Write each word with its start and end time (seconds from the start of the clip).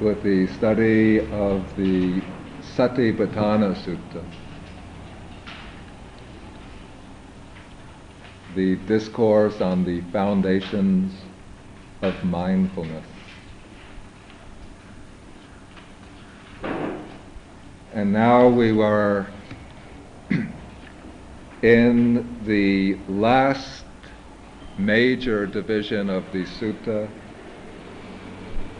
with 0.00 0.22
the 0.22 0.46
study 0.54 1.18
of 1.18 1.76
the 1.76 2.22
Satipatthana 2.74 3.74
Sutta, 3.84 4.24
the 8.56 8.76
discourse 8.86 9.60
on 9.60 9.84
the 9.84 10.00
foundations 10.10 11.12
of 12.00 12.24
mindfulness. 12.24 13.04
And 17.92 18.12
now 18.12 18.48
we 18.48 18.72
were 18.72 19.26
in 21.62 22.38
the 22.46 22.96
last 23.12 23.84
major 24.78 25.44
division 25.44 26.08
of 26.08 26.24
the 26.32 26.44
sutta, 26.44 27.10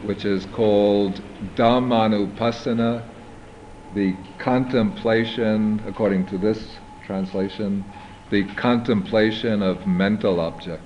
which 0.03 0.25
is 0.25 0.47
called 0.47 1.21
Dhammanupassana, 1.57 3.05
the 3.95 4.17
contemplation, 4.39 5.83
according 5.87 6.27
to 6.27 6.39
this 6.39 6.79
translation, 7.05 7.85
the 8.31 8.45
contemplation 8.55 9.63
of 9.63 9.87
mental 9.87 10.41
objects, 10.41 10.85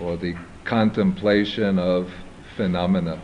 or 0.00 0.16
the 0.16 0.34
contemplation 0.64 1.78
of 1.78 2.10
phenomena. 2.56 3.20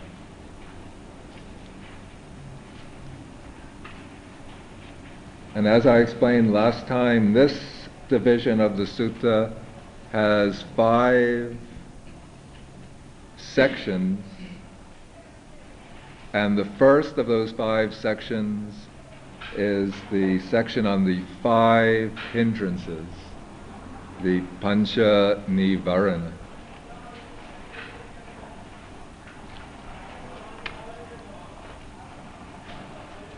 And 5.55 5.67
as 5.67 5.85
I 5.85 5.98
explained 5.98 6.53
last 6.53 6.87
time, 6.87 7.33
this 7.33 7.89
division 8.09 8.61
of 8.61 8.77
the 8.77 8.85
sutta 8.85 9.53
has 10.12 10.62
five 10.77 11.57
sections, 13.55 14.25
and 16.33 16.56
the 16.56 16.65
first 16.65 17.19
of 17.19 17.27
those 17.27 17.53
five 17.53 17.95
sections 17.95 18.75
is 19.57 19.92
the 20.12 20.39
section 20.48 20.87
on 20.87 21.05
the 21.05 21.23
five 21.42 22.12
hindrances, 22.33 23.07
the 24.23 24.41
Pancha 24.61 25.42
Nivarana. 25.48 26.33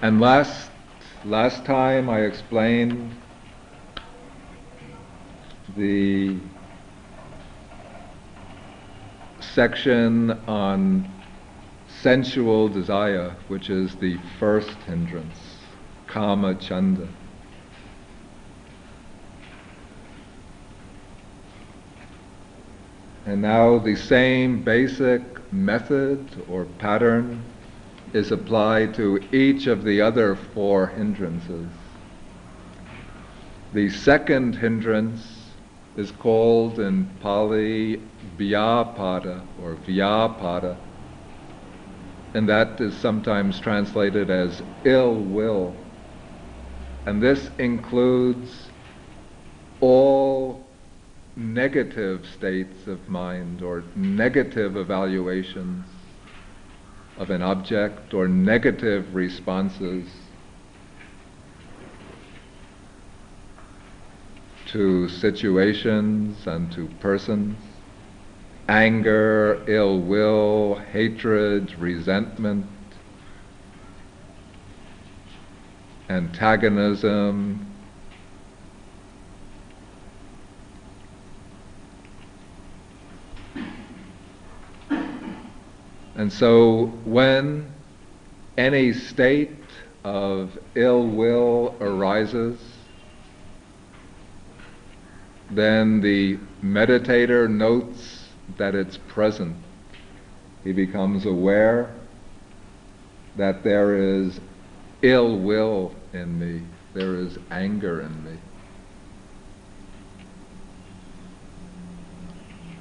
And 0.03 0.21
last 0.21 0.71
last 1.25 1.65
time 1.65 2.11
I 2.11 2.23
explained 2.23 3.15
the 5.77 6.37
section 9.55 10.31
on 10.49 11.07
sensual 12.01 12.69
desire, 12.69 13.35
which 13.49 13.69
is 13.69 13.95
the 13.97 14.17
first 14.39 14.71
hindrance, 14.87 15.59
kama 16.07 16.55
chanda. 16.55 17.07
And 23.27 23.43
now 23.43 23.79
the 23.79 23.95
same 23.95 24.63
basic 24.63 25.23
method 25.53 26.27
or 26.49 26.65
pattern 26.79 27.43
is 28.13 28.33
applied 28.33 28.95
to 28.95 29.21
each 29.33 29.67
of 29.67 29.85
the 29.85 30.01
other 30.01 30.35
four 30.35 30.89
hindrances. 30.89 31.69
The 33.73 33.89
second 33.91 34.57
hindrance 34.57 35.32
is 35.97 36.11
called 36.11 36.79
in 36.79 37.09
Pali 37.21 38.01
Vyapada 38.39 39.43
or 39.63 39.75
Vyapada, 39.87 40.77
and 42.35 42.49
that 42.49 42.81
is 42.81 42.97
sometimes 42.97 43.61
translated 43.61 44.31
as 44.31 44.63
ill 44.85 45.15
will. 45.15 45.75
And 47.05 47.23
this 47.23 47.51
includes 47.59 48.69
all 49.81 50.65
negative 51.37 52.27
states 52.27 52.87
of 52.87 53.09
mind 53.09 53.63
or 53.63 53.83
negative 53.97 54.77
evaluations 54.77 55.85
of 57.19 57.31
an 57.31 57.43
object 57.43 58.15
or 58.15 58.29
negative 58.29 59.15
responses 59.15 60.07
to 64.73 65.09
situations 65.09 66.47
and 66.47 66.73
to 66.73 66.89
persons, 67.01 67.57
anger, 68.69 69.63
ill 69.67 70.01
will, 70.01 70.77
hatred, 70.93 71.79
resentment, 71.79 72.67
antagonism, 76.09 77.67
And 86.15 86.33
so 86.33 86.87
when 87.05 87.73
any 88.57 88.93
state 88.93 89.57
of 90.05 90.57
ill 90.77 91.05
will 91.07 91.75
arises, 91.81 92.61
then 95.55 96.01
the 96.01 96.39
meditator 96.63 97.49
notes 97.49 98.27
that 98.57 98.75
it's 98.75 98.97
present. 99.09 99.57
He 100.65 100.73
becomes 100.73 101.27
aware 101.27 101.91
that 103.37 103.63
there 103.65 103.97
is 103.97 104.41
ill 105.03 105.39
will 105.39 105.95
in 106.13 106.39
me, 106.39 106.63
there 106.95 107.17
is 107.17 107.39
anger 107.51 108.01
in 108.03 108.25
me. 108.25 108.39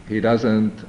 He 0.08 0.20
doesn't 0.20 0.84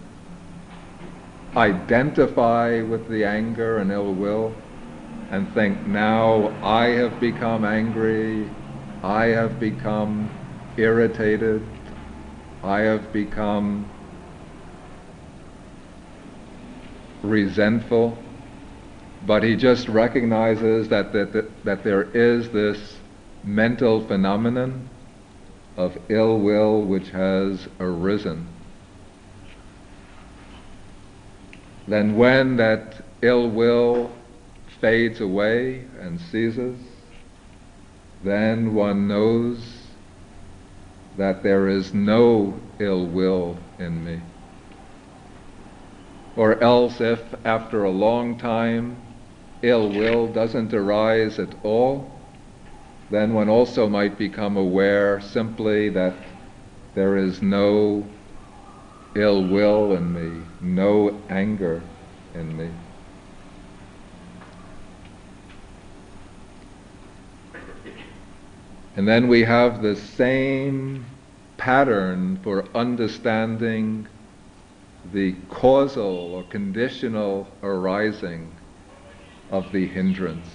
identify 1.56 2.82
with 2.82 3.08
the 3.08 3.24
anger 3.24 3.78
and 3.78 3.90
ill 3.90 4.12
will 4.14 4.54
and 5.30 5.52
think, 5.54 5.86
now 5.86 6.52
I 6.62 6.86
have 6.86 7.20
become 7.20 7.64
angry, 7.64 8.48
I 9.02 9.26
have 9.26 9.60
become 9.60 10.30
irritated, 10.76 11.62
I 12.64 12.80
have 12.80 13.12
become 13.12 13.88
resentful, 17.22 18.16
but 19.26 19.42
he 19.42 19.56
just 19.56 19.88
recognizes 19.88 20.88
that, 20.88 21.12
that, 21.12 21.32
that, 21.32 21.64
that 21.64 21.84
there 21.84 22.02
is 22.02 22.50
this 22.50 22.98
mental 23.44 24.06
phenomenon 24.06 24.88
of 25.76 25.96
ill 26.08 26.38
will 26.38 26.82
which 26.82 27.10
has 27.10 27.66
arisen. 27.80 28.46
Then, 31.88 32.16
when 32.16 32.56
that 32.58 33.04
ill 33.22 33.48
will 33.48 34.12
fades 34.80 35.20
away 35.20 35.84
and 36.00 36.20
ceases, 36.20 36.78
then 38.22 38.72
one 38.74 39.08
knows 39.08 39.58
that 41.16 41.42
there 41.42 41.68
is 41.68 41.92
no 41.92 42.58
ill 42.78 43.06
will 43.06 43.56
in 43.78 44.04
me. 44.04 44.20
Or 46.36 46.62
else, 46.62 47.00
if 47.00 47.20
after 47.44 47.84
a 47.84 47.90
long 47.90 48.38
time 48.38 48.96
ill 49.62 49.88
will 49.90 50.26
doesn't 50.32 50.72
arise 50.72 51.38
at 51.38 51.54
all, 51.62 52.10
then 53.10 53.34
one 53.34 53.48
also 53.48 53.88
might 53.88 54.16
become 54.16 54.56
aware 54.56 55.20
simply 55.20 55.90
that 55.90 56.14
there 56.94 57.16
is 57.16 57.42
no 57.42 58.06
ill 59.14 59.44
will 59.44 59.92
in 59.92 60.12
me, 60.14 60.42
no 60.62 61.20
anger 61.28 61.82
in 62.34 62.56
me. 62.56 62.70
And 68.96 69.08
then 69.08 69.28
we 69.28 69.42
have 69.44 69.82
the 69.82 69.96
same 69.96 71.04
pattern 71.62 72.36
for 72.42 72.64
understanding 72.74 74.04
the 75.12 75.32
causal 75.48 76.34
or 76.34 76.42
conditional 76.42 77.46
arising 77.62 78.52
of 79.48 79.70
the 79.70 79.86
hindrance. 79.86 80.48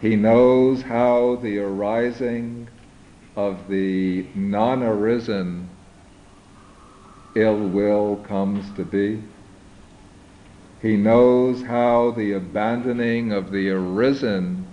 He 0.00 0.16
knows 0.16 0.82
how 0.82 1.36
the 1.36 1.56
arising 1.58 2.68
of 3.36 3.68
the 3.70 4.26
non 4.34 4.82
arisen 4.82 5.68
ill 7.36 7.60
will 7.60 8.16
comes 8.26 8.64
to 8.74 8.84
be. 8.84 9.22
He 10.82 10.96
knows 10.96 11.62
how 11.62 12.10
the 12.10 12.32
abandoning 12.32 13.32
of 13.32 13.52
the 13.52 13.70
arisen 13.70 14.66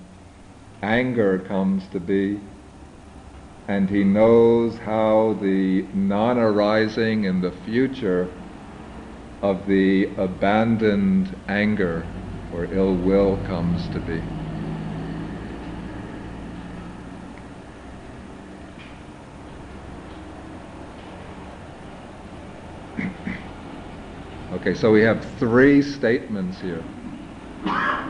anger 0.82 1.38
comes 1.38 1.88
to 1.90 2.00
be, 2.00 2.40
and 3.68 3.90
he 3.90 4.04
knows 4.04 4.78
how 4.80 5.38
the 5.42 5.84
non 5.94 6.38
arising 6.38 7.24
in 7.24 7.42
the 7.42 7.52
future 7.52 8.28
of 9.42 9.66
the 9.68 10.14
abandoned 10.18 11.36
anger 11.48 12.06
or 12.54 12.66
ill 12.74 12.94
will 12.96 13.38
comes 13.46 13.88
to 13.90 14.00
be. 14.00 14.22
okay, 24.54 24.74
so 24.74 24.92
we 24.92 25.02
have 25.02 25.24
three 25.40 25.82
statements 25.82 26.60
here. 26.60 26.84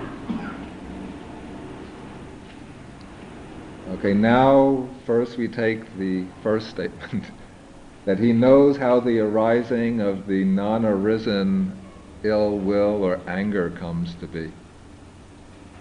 Okay, 3.89 4.13
now 4.13 4.89
first 5.05 5.37
we 5.37 5.47
take 5.47 5.97
the 5.97 6.25
first 6.41 6.69
statement 6.69 7.25
that 8.05 8.19
he 8.19 8.33
knows 8.33 8.77
how 8.77 8.99
the 8.99 9.19
arising 9.19 10.01
of 10.01 10.27
the 10.27 10.43
non 10.43 10.85
arisen 10.85 11.79
ill 12.23 12.57
will 12.57 13.03
or 13.03 13.19
anger 13.27 13.69
comes 13.69 14.15
to 14.15 14.27
be. 14.27 14.51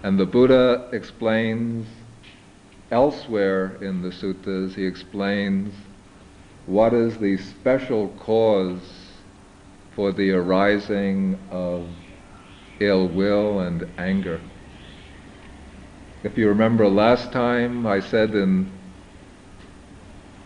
And 0.03 0.19
the 0.19 0.25
Buddha 0.25 0.89
explains 0.91 1.87
elsewhere 2.91 3.77
in 3.81 4.01
the 4.01 4.09
suttas, 4.09 4.75
he 4.75 4.85
explains 4.85 5.73
what 6.65 6.93
is 6.93 7.17
the 7.17 7.37
special 7.37 8.09
cause 8.19 8.81
for 9.95 10.11
the 10.11 10.31
arising 10.31 11.37
of 11.51 11.87
ill 12.79 13.07
will 13.07 13.59
and 13.59 13.87
anger. 13.97 14.41
If 16.23 16.37
you 16.37 16.47
remember 16.49 16.87
last 16.87 17.31
time, 17.31 17.85
I 17.85 17.99
said 17.99 18.31
in 18.31 18.82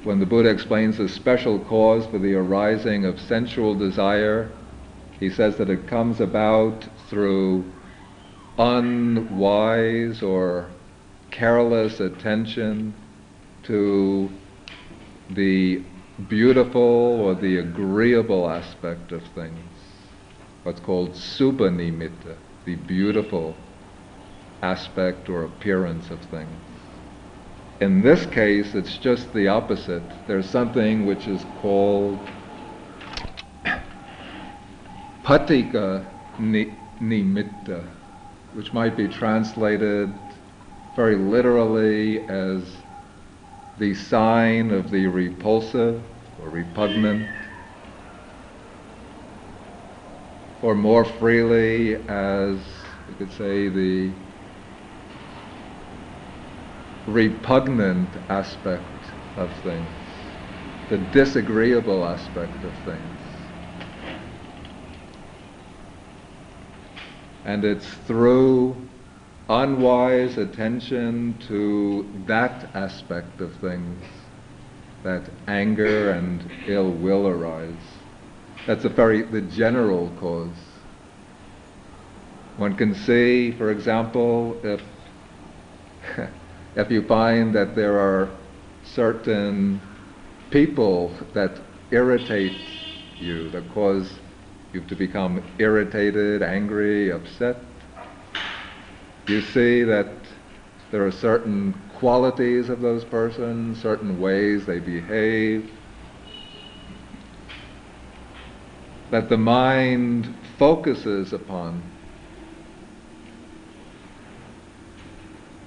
when 0.07 0.19
the 0.21 0.25
Buddha 0.25 0.47
explains 0.47 0.97
the 0.97 1.09
special 1.09 1.59
cause 1.65 2.05
for 2.05 2.17
the 2.17 2.33
arising 2.33 3.03
of 3.03 3.19
sensual 3.19 3.75
desire, 3.75 4.49
he 5.19 5.29
says 5.29 5.57
that 5.57 5.69
it 5.69 5.85
comes 5.85 6.21
about 6.21 6.87
through 7.09 7.69
unwise 8.57 10.23
or 10.23 10.69
careless 11.29 11.99
attention 11.99 12.93
to 13.63 14.29
the 15.31 15.83
beautiful 16.29 16.81
or 16.81 17.35
the 17.35 17.57
agreeable 17.57 18.49
aspect 18.49 19.11
of 19.11 19.21
things, 19.35 19.59
what's 20.63 20.79
called 20.79 21.11
subha 21.11 21.69
nimitta, 21.69 22.37
the 22.63 22.75
beautiful 22.75 23.57
aspect 24.63 25.27
or 25.27 25.43
appearance 25.43 26.09
of 26.11 26.21
things. 26.31 26.66
In 27.79 28.01
this 28.01 28.25
case, 28.25 28.73
it's 28.73 28.97
just 28.97 29.31
the 29.33 29.49
opposite. 29.49 30.01
There's 30.25 30.49
something 30.49 31.05
which 31.05 31.27
is 31.27 31.45
called 31.61 32.19
patigha 35.23 36.03
nimitta, 36.39 37.83
which 38.55 38.73
might 38.73 38.97
be 38.97 39.07
translated 39.07 40.11
very 40.95 41.17
literally 41.17 42.27
as 42.27 42.63
the 43.77 43.93
sign 43.93 44.71
of 44.71 44.89
the 44.89 45.05
repulsive 45.05 46.01
or 46.41 46.49
repugnant, 46.49 47.29
or 50.63 50.73
more 50.73 51.05
freely 51.05 51.95
as 52.09 52.57
you 53.07 53.15
could 53.19 53.31
say 53.33 53.69
the 53.69 54.11
repugnant 57.07 58.09
aspect 58.29 58.83
of 59.37 59.51
things, 59.63 59.85
the 60.89 60.97
disagreeable 60.97 62.05
aspect 62.05 62.63
of 62.63 62.73
things. 62.85 63.19
And 67.45 67.63
it's 67.63 67.87
through 67.87 68.75
unwise 69.49 70.37
attention 70.37 71.37
to 71.47 72.05
that 72.25 72.69
aspect 72.75 73.39
of 73.39 73.55
things 73.55 74.03
that 75.03 75.29
anger 75.47 76.11
and 76.11 76.43
ill 76.67 76.91
will 76.91 77.27
arise. 77.27 77.73
That's 78.65 78.83
a 78.83 78.89
very 78.89 79.21
the 79.21 79.41
general 79.41 80.09
cause. 80.19 80.57
One 82.57 82.75
can 82.75 82.93
see, 82.93 83.51
for 83.51 83.71
example, 83.71 84.59
if 84.63 84.81
if 86.77 86.91
you 86.91 87.01
find 87.07 87.55
that 87.55 87.75
there 87.75 87.99
are 87.99 88.29
certain 88.83 89.81
people 90.51 91.11
that 91.33 91.59
irritate 91.89 92.53
you, 93.19 93.49
that 93.49 93.67
cause 93.73 94.19
you 94.73 94.81
to 94.81 94.95
become 94.95 95.41
irritated, 95.57 96.43
angry, 96.43 97.11
upset, 97.11 97.57
you 99.27 99.41
see 99.41 99.83
that 99.83 100.07
there 100.91 101.05
are 101.05 101.11
certain 101.11 101.73
qualities 101.95 102.69
of 102.69 102.79
those 102.79 103.03
persons, 103.05 103.81
certain 103.81 104.21
ways 104.21 104.67
they 104.67 104.79
behave, 104.79 105.71
that 109.09 109.29
the 109.29 109.37
mind 109.37 110.31
focuses 110.59 111.33
upon 111.33 111.81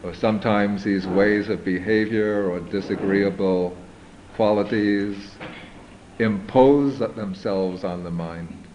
or 0.02 0.14
sometimes 0.14 0.84
these 0.84 1.06
ways 1.06 1.48
of 1.48 1.64
behavior 1.64 2.50
or 2.50 2.60
disagreeable 2.60 3.76
qualities 4.34 5.36
impose 6.18 6.98
themselves 6.98 7.84
on 7.84 8.04
the 8.04 8.10
mind. 8.10 8.66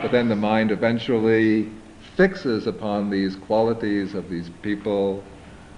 But 0.00 0.12
then 0.12 0.28
the 0.28 0.36
mind 0.36 0.70
eventually 0.70 1.68
fixes 2.16 2.66
upon 2.66 3.10
these 3.10 3.36
qualities 3.36 4.14
of 4.14 4.28
these 4.30 4.50
people, 4.62 5.24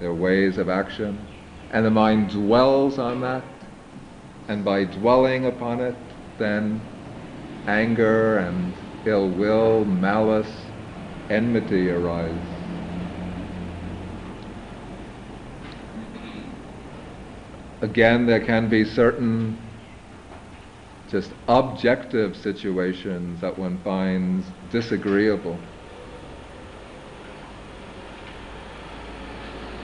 their 0.01 0.15
ways 0.15 0.59
of 0.59 0.69
action, 0.69 1.27
and 1.71 1.85
the 1.85 1.91
mind 1.91 2.31
dwells 2.31 2.99
on 2.99 3.21
that, 3.23 3.45
and 4.49 4.65
by 4.65 4.85
dwelling 4.85 5.47
upon 5.47 5.81
it, 5.81 5.97
then 6.39 6.81
anger 7.67 8.39
and 8.39 8.75
ill 9.05 9.29
will, 9.29 9.85
malice, 9.85 10.67
enmity 11.31 11.91
arise. 11.91 12.54
Again, 17.85 18.25
there 18.25 18.41
can 18.41 18.69
be 18.69 18.83
certain 18.83 19.61
just 21.11 21.33
objective 21.49 22.35
situations 22.35 23.43
that 23.43 23.57
one 23.59 23.79
finds 23.85 24.47
disagreeable. 24.71 25.59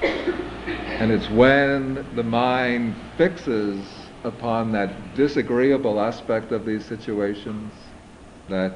And 0.02 1.12
it's 1.12 1.28
when 1.30 2.06
the 2.14 2.22
mind 2.22 2.96
fixes 3.16 3.86
upon 4.24 4.72
that 4.72 5.14
disagreeable 5.14 6.00
aspect 6.00 6.52
of 6.52 6.64
these 6.64 6.84
situations 6.86 7.72
that 8.48 8.72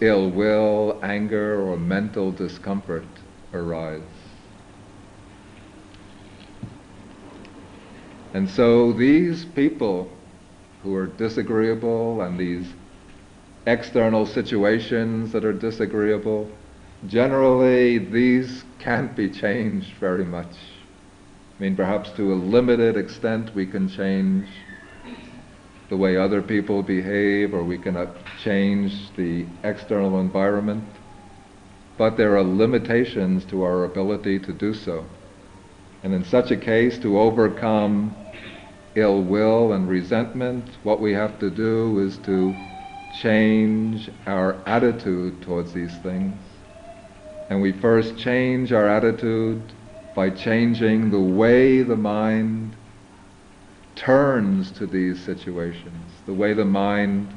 ill 0.00 0.30
will, 0.30 1.00
anger, 1.02 1.60
or 1.62 1.76
mental 1.76 2.32
discomfort 2.32 3.06
arise. 3.52 4.02
And 8.36 8.50
so 8.50 8.92
these 8.92 9.46
people 9.46 10.10
who 10.82 10.94
are 10.94 11.06
disagreeable 11.06 12.20
and 12.20 12.38
these 12.38 12.66
external 13.66 14.26
situations 14.26 15.32
that 15.32 15.42
are 15.42 15.54
disagreeable, 15.54 16.46
generally 17.06 17.96
these 17.96 18.62
can't 18.78 19.16
be 19.16 19.30
changed 19.30 19.94
very 19.94 20.26
much. 20.26 20.54
I 21.58 21.62
mean, 21.62 21.76
perhaps 21.76 22.10
to 22.18 22.34
a 22.34 22.36
limited 22.36 22.98
extent 22.98 23.54
we 23.54 23.64
can 23.64 23.88
change 23.88 24.46
the 25.88 25.96
way 25.96 26.18
other 26.18 26.42
people 26.42 26.82
behave 26.82 27.54
or 27.54 27.64
we 27.64 27.78
can 27.78 27.96
change 28.44 29.16
the 29.16 29.46
external 29.64 30.20
environment, 30.20 30.84
but 31.96 32.18
there 32.18 32.36
are 32.36 32.44
limitations 32.44 33.46
to 33.46 33.62
our 33.62 33.84
ability 33.84 34.38
to 34.40 34.52
do 34.52 34.74
so. 34.74 35.06
And 36.02 36.12
in 36.12 36.22
such 36.22 36.50
a 36.50 36.56
case, 36.58 36.98
to 36.98 37.18
overcome 37.18 38.14
ill 38.96 39.22
will 39.22 39.72
and 39.72 39.88
resentment, 39.88 40.64
what 40.82 41.00
we 41.00 41.12
have 41.12 41.38
to 41.38 41.50
do 41.50 42.00
is 42.00 42.16
to 42.18 42.56
change 43.12 44.10
our 44.26 44.56
attitude 44.66 45.40
towards 45.42 45.72
these 45.72 45.94
things. 45.98 46.34
And 47.48 47.62
we 47.62 47.72
first 47.72 48.18
change 48.18 48.72
our 48.72 48.88
attitude 48.88 49.62
by 50.14 50.30
changing 50.30 51.10
the 51.10 51.20
way 51.20 51.82
the 51.82 51.96
mind 51.96 52.74
turns 53.94 54.70
to 54.72 54.86
these 54.86 55.22
situations, 55.22 56.12
the 56.24 56.32
way 56.32 56.54
the 56.54 56.64
mind 56.64 57.28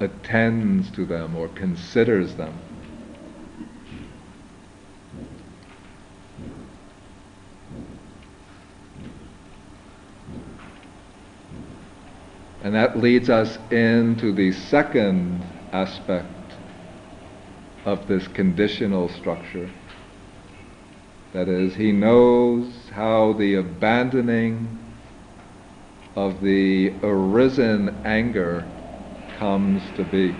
attends 0.00 0.90
to 0.90 1.06
them 1.06 1.36
or 1.36 1.48
considers 1.48 2.34
them. 2.34 2.52
And 12.66 12.74
that 12.74 12.98
leads 12.98 13.30
us 13.30 13.60
into 13.70 14.32
the 14.32 14.50
second 14.50 15.40
aspect 15.72 16.26
of 17.84 18.08
this 18.08 18.26
conditional 18.26 19.08
structure. 19.08 19.70
That 21.32 21.48
is, 21.48 21.76
he 21.76 21.92
knows 21.92 22.66
how 22.90 23.34
the 23.34 23.54
abandoning 23.54 24.66
of 26.16 26.40
the 26.40 26.92
arisen 27.04 28.00
anger 28.04 28.64
comes 29.38 29.80
to 29.94 30.02
be. 30.02 30.34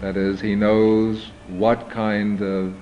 That 0.00 0.16
is, 0.16 0.40
he 0.40 0.54
knows 0.54 1.32
what 1.48 1.90
kind 1.90 2.40
of 2.40 2.74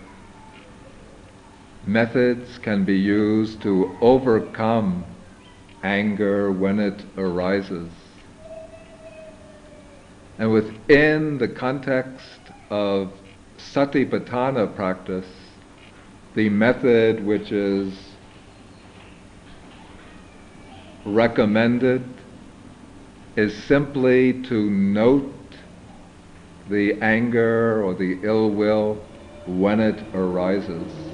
methods 1.86 2.58
can 2.58 2.84
be 2.84 2.96
used 2.96 3.60
to 3.62 3.96
overcome 4.00 5.04
anger 5.82 6.50
when 6.50 6.78
it 6.78 7.02
arises. 7.18 7.90
And 10.38 10.52
within 10.52 11.38
the 11.38 11.48
context 11.48 12.40
of 12.70 13.12
satipatthana 13.58 14.74
practice, 14.74 15.26
the 16.34 16.48
method 16.48 17.24
which 17.24 17.52
is 17.52 17.92
recommended 21.04 22.02
is 23.36 23.54
simply 23.64 24.42
to 24.44 24.70
note 24.70 25.32
the 26.70 26.94
anger 27.02 27.82
or 27.82 27.94
the 27.94 28.18
ill 28.22 28.50
will 28.50 29.04
when 29.46 29.80
it 29.80 30.02
arises. 30.14 31.11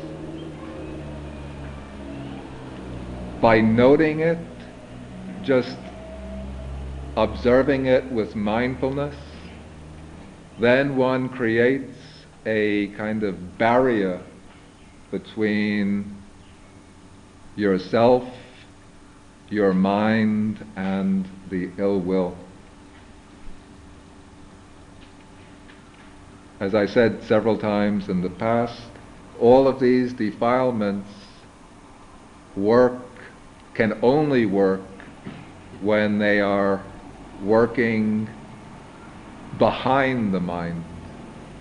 By 3.40 3.60
noting 3.60 4.20
it, 4.20 4.38
just 5.42 5.76
observing 7.16 7.86
it 7.86 8.10
with 8.10 8.34
mindfulness, 8.34 9.14
then 10.58 10.96
one 10.96 11.28
creates 11.28 11.96
a 12.44 12.88
kind 12.96 13.22
of 13.22 13.56
barrier 13.58 14.20
between 15.10 16.16
yourself, 17.54 18.24
your 19.50 19.72
mind, 19.72 20.64
and 20.76 21.28
the 21.48 21.70
ill 21.78 22.00
will. 22.00 22.36
As 26.60 26.74
I 26.74 26.86
said 26.86 27.22
several 27.22 27.56
times 27.56 28.08
in 28.08 28.20
the 28.20 28.30
past, 28.30 28.82
all 29.38 29.68
of 29.68 29.78
these 29.78 30.12
defilements 30.12 31.08
work, 32.56 32.94
can 33.78 33.96
only 34.02 34.44
work 34.44 34.80
when 35.82 36.18
they 36.18 36.40
are 36.40 36.82
working 37.44 38.28
behind 39.56 40.34
the 40.34 40.40
mind. 40.40 40.82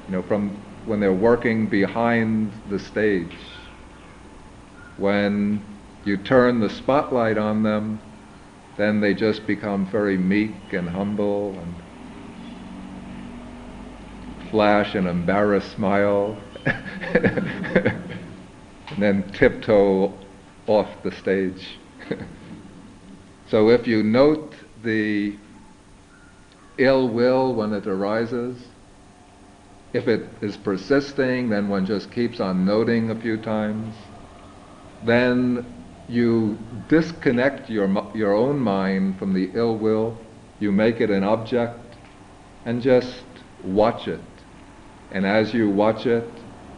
You 0.07 0.13
know, 0.13 0.23
from 0.23 0.49
when 0.87 0.99
they're 0.99 1.13
working 1.13 1.67
behind 1.67 2.51
the 2.71 2.79
stage. 2.79 3.37
When 4.97 5.63
you 6.05 6.17
turn 6.17 6.59
the 6.59 6.71
spotlight 6.71 7.37
on 7.37 7.61
them, 7.61 7.99
then 8.77 8.99
they 8.99 9.13
just 9.13 9.45
become 9.45 9.85
very 9.85 10.17
meek 10.17 10.73
and 10.73 10.89
humble 10.89 11.55
and 11.59 11.75
flash 14.49 14.95
an 14.95 15.05
embarrassed 15.05 15.71
smile 15.73 16.35
and 16.65 18.01
then 18.97 19.21
tiptoe 19.33 20.11
off 20.65 20.87
the 21.03 21.11
stage. 21.11 21.77
so 23.49 23.69
if 23.69 23.87
you 23.87 24.03
note 24.03 24.53
the 24.83 25.35
ill 26.77 27.07
will 27.09 27.53
when 27.53 27.73
it 27.73 27.87
arises, 27.87 28.57
if 29.93 30.07
it 30.07 30.29
is 30.41 30.57
persisting, 30.57 31.49
then 31.49 31.69
one 31.69 31.85
just 31.85 32.11
keeps 32.11 32.39
on 32.39 32.65
noting 32.65 33.09
a 33.09 33.15
few 33.15 33.37
times. 33.37 33.95
Then 35.03 35.65
you 36.07 36.57
disconnect 36.87 37.69
your, 37.69 37.87
your 38.15 38.33
own 38.33 38.59
mind 38.59 39.17
from 39.17 39.33
the 39.33 39.49
ill 39.53 39.75
will, 39.77 40.17
you 40.59 40.71
make 40.71 41.01
it 41.01 41.09
an 41.09 41.23
object, 41.23 41.95
and 42.65 42.81
just 42.81 43.23
watch 43.63 44.07
it. 44.07 44.19
And 45.11 45.25
as 45.25 45.53
you 45.53 45.69
watch 45.69 46.05
it, 46.05 46.29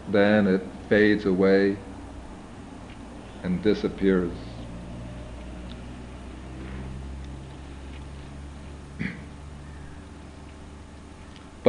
then 0.07 0.47
it 0.47 0.61
fades 0.87 1.25
away 1.25 1.77
and 3.43 3.61
disappears. 3.61 4.48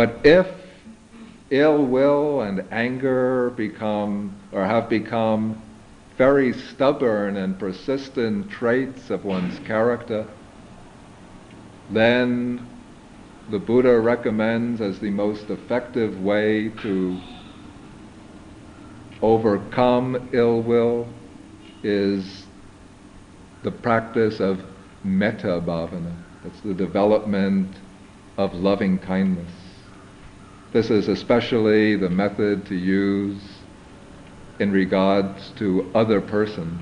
But 0.01 0.25
if 0.25 0.49
ill 1.51 1.85
will 1.85 2.41
and 2.41 2.65
anger 2.71 3.51
become 3.51 4.35
or 4.51 4.65
have 4.65 4.89
become 4.89 5.61
very 6.17 6.55
stubborn 6.55 7.37
and 7.37 7.59
persistent 7.59 8.51
traits 8.51 9.11
of 9.11 9.27
one's 9.27 9.59
character, 9.67 10.27
then 11.91 12.67
the 13.51 13.59
Buddha 13.59 14.01
recommends 14.01 14.81
as 14.81 14.99
the 15.01 15.11
most 15.11 15.51
effective 15.51 16.23
way 16.23 16.71
to 16.81 17.21
overcome 19.21 20.31
ill 20.33 20.63
will 20.63 21.07
is 21.83 22.47
the 23.65 23.71
practice 23.71 24.41
of 24.41 24.63
metta 25.05 25.61
bhavana. 25.61 26.15
That's 26.43 26.61
the 26.63 26.73
development 26.73 27.69
of 28.39 28.55
loving 28.55 28.97
kindness. 28.97 29.60
This 30.73 30.89
is 30.89 31.09
especially 31.09 31.97
the 31.97 32.11
method 32.11 32.67
to 32.67 32.77
use 32.77 33.43
in 34.61 34.71
regards 34.71 35.51
to 35.57 35.91
other 35.97 36.21
persons, 36.21 36.81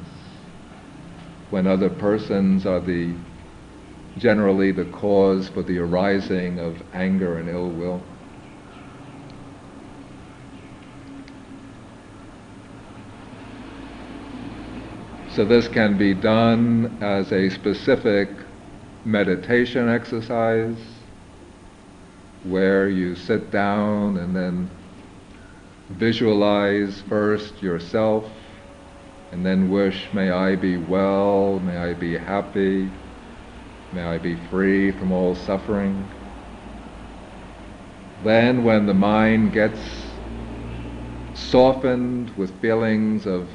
when 1.50 1.66
other 1.66 1.88
persons 1.88 2.66
are 2.66 2.80
the 2.80 3.14
generally 4.18 4.73
the 4.73 4.85
cause 4.87 5.49
for 5.49 5.62
the 5.62 5.78
arising 5.78 6.59
of 6.59 6.83
anger 6.92 7.38
and 7.38 7.49
ill 7.49 7.71
will. 7.71 8.02
So 15.30 15.47
this 15.47 15.66
can 15.68 15.97
be 15.97 16.12
done 16.12 16.99
as 17.00 17.33
a 17.33 17.49
specific 17.49 18.28
meditation 19.04 19.88
exercise 19.88 20.98
where 22.49 22.88
you 22.88 23.14
sit 23.14 23.50
down 23.50 24.17
and 24.17 24.35
then 24.35 24.71
visualize 25.90 27.02
first 27.02 27.62
yourself 27.62 28.25
and 29.33 29.45
then 29.45 29.71
wish, 29.71 30.09
may 30.14 30.31
I 30.31 30.57
be 30.57 30.78
well, 30.78 31.61
may 31.61 31.76
I 31.76 31.93
be 31.93 32.17
happy, 32.17 32.90
may 33.93 34.02
I 34.02 34.19
be 34.19 34.37
free 34.47 34.90
from 34.90 35.12
all 35.12 35.35
suffering. 35.35 36.09
Then 38.25 38.64
when 38.64 38.87
the 38.87 38.95
mind 38.95 39.52
gets 39.52 39.81
softened 41.35 42.31
with 42.37 42.59
feelings 42.61 43.26
of 43.26 43.49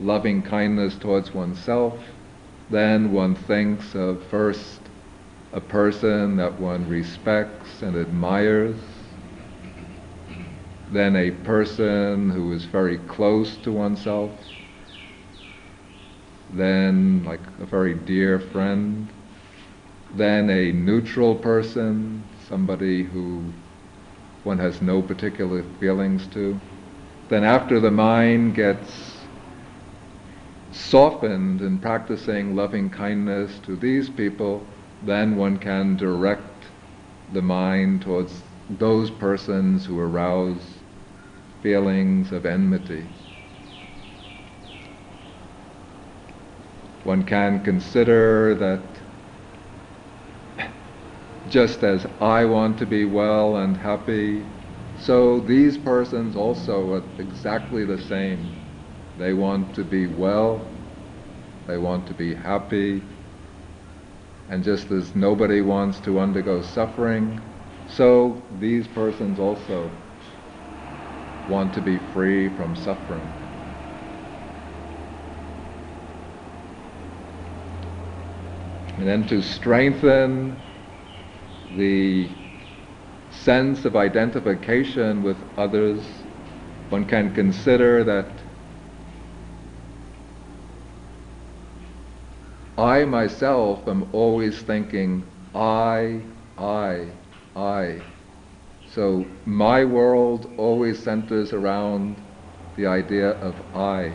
loving 0.00 0.42
kindness 0.42 0.96
towards 0.96 1.34
oneself, 1.34 1.98
then 2.70 3.12
one 3.12 3.34
thinks 3.34 3.94
of 3.94 4.22
first 4.24 4.80
a 5.52 5.60
person 5.60 6.36
that 6.36 6.58
one 6.58 6.88
respects 6.88 7.65
and 7.82 7.96
admires, 7.96 8.76
then 10.90 11.16
a 11.16 11.30
person 11.30 12.30
who 12.30 12.52
is 12.52 12.64
very 12.64 12.98
close 12.98 13.56
to 13.58 13.72
oneself, 13.72 14.30
then 16.50 17.24
like 17.24 17.40
a 17.60 17.66
very 17.66 17.94
dear 17.94 18.38
friend, 18.38 19.12
then 20.14 20.48
a 20.48 20.72
neutral 20.72 21.34
person, 21.34 22.24
somebody 22.48 23.02
who 23.02 23.42
one 24.44 24.58
has 24.58 24.80
no 24.80 25.02
particular 25.02 25.62
feelings 25.80 26.26
to. 26.28 26.58
Then 27.28 27.42
after 27.42 27.80
the 27.80 27.90
mind 27.90 28.54
gets 28.54 29.16
softened 30.70 31.60
in 31.60 31.78
practicing 31.80 32.54
loving 32.54 32.88
kindness 32.88 33.58
to 33.64 33.74
these 33.76 34.08
people, 34.08 34.64
then 35.02 35.36
one 35.36 35.56
can 35.56 35.96
direct 35.96 36.55
the 37.32 37.42
mind 37.42 38.02
towards 38.02 38.42
those 38.70 39.10
persons 39.10 39.84
who 39.86 39.98
arouse 39.98 40.78
feelings 41.62 42.32
of 42.32 42.46
enmity. 42.46 43.04
One 47.04 47.24
can 47.24 47.62
consider 47.62 48.54
that 48.54 48.80
just 51.48 51.84
as 51.84 52.06
I 52.20 52.44
want 52.44 52.78
to 52.78 52.86
be 52.86 53.04
well 53.04 53.56
and 53.56 53.76
happy, 53.76 54.44
so 54.98 55.40
these 55.40 55.78
persons 55.78 56.34
also 56.34 56.94
are 56.94 57.02
exactly 57.18 57.84
the 57.84 57.98
same. 57.98 58.50
They 59.16 59.32
want 59.32 59.74
to 59.76 59.84
be 59.84 60.06
well, 60.06 60.66
they 61.66 61.78
want 61.78 62.06
to 62.08 62.14
be 62.14 62.34
happy, 62.34 63.02
And 64.48 64.62
just 64.62 64.90
as 64.90 65.14
nobody 65.16 65.60
wants 65.60 65.98
to 66.00 66.20
undergo 66.20 66.62
suffering, 66.62 67.40
so 67.88 68.40
these 68.60 68.86
persons 68.88 69.38
also 69.38 69.90
want 71.48 71.74
to 71.74 71.80
be 71.80 71.98
free 71.98 72.48
from 72.56 72.76
suffering. 72.76 73.28
And 78.98 79.06
then 79.06 79.26
to 79.28 79.42
strengthen 79.42 80.56
the 81.76 82.28
sense 83.30 83.84
of 83.84 83.94
identification 83.94 85.22
with 85.22 85.36
others, 85.58 86.02
one 86.88 87.04
can 87.04 87.34
consider 87.34 88.04
that 88.04 88.26
I 92.78 93.06
myself 93.06 93.88
am 93.88 94.06
always 94.12 94.60
thinking, 94.60 95.24
I, 95.54 96.20
I, 96.58 97.06
I. 97.54 98.02
So 98.92 99.24
my 99.46 99.84
world 99.84 100.50
always 100.58 101.02
centers 101.02 101.54
around 101.54 102.16
the 102.76 102.86
idea 102.86 103.30
of 103.30 103.54
I. 103.74 104.12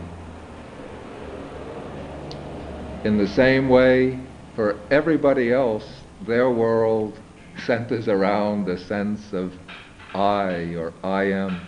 In 3.04 3.18
the 3.18 3.26
same 3.26 3.68
way, 3.68 4.20
for 4.54 4.78
everybody 4.92 5.52
else, 5.52 5.84
their 6.24 6.48
world 6.48 7.18
centers 7.66 8.06
around 8.06 8.66
the 8.66 8.78
sense 8.78 9.32
of 9.32 9.52
I 10.14 10.76
or 10.76 10.92
I 11.02 11.24
am. 11.32 11.60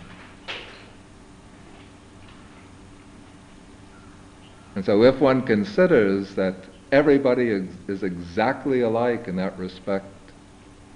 And 4.75 4.85
so 4.85 5.03
if 5.03 5.19
one 5.19 5.41
considers 5.41 6.35
that 6.35 6.55
everybody 6.95 7.49
is, 7.49 8.03
exactly 8.03 8.79
alike 8.79 9.27
in 9.27 9.35
that 9.35 9.59
respect, 9.59 10.05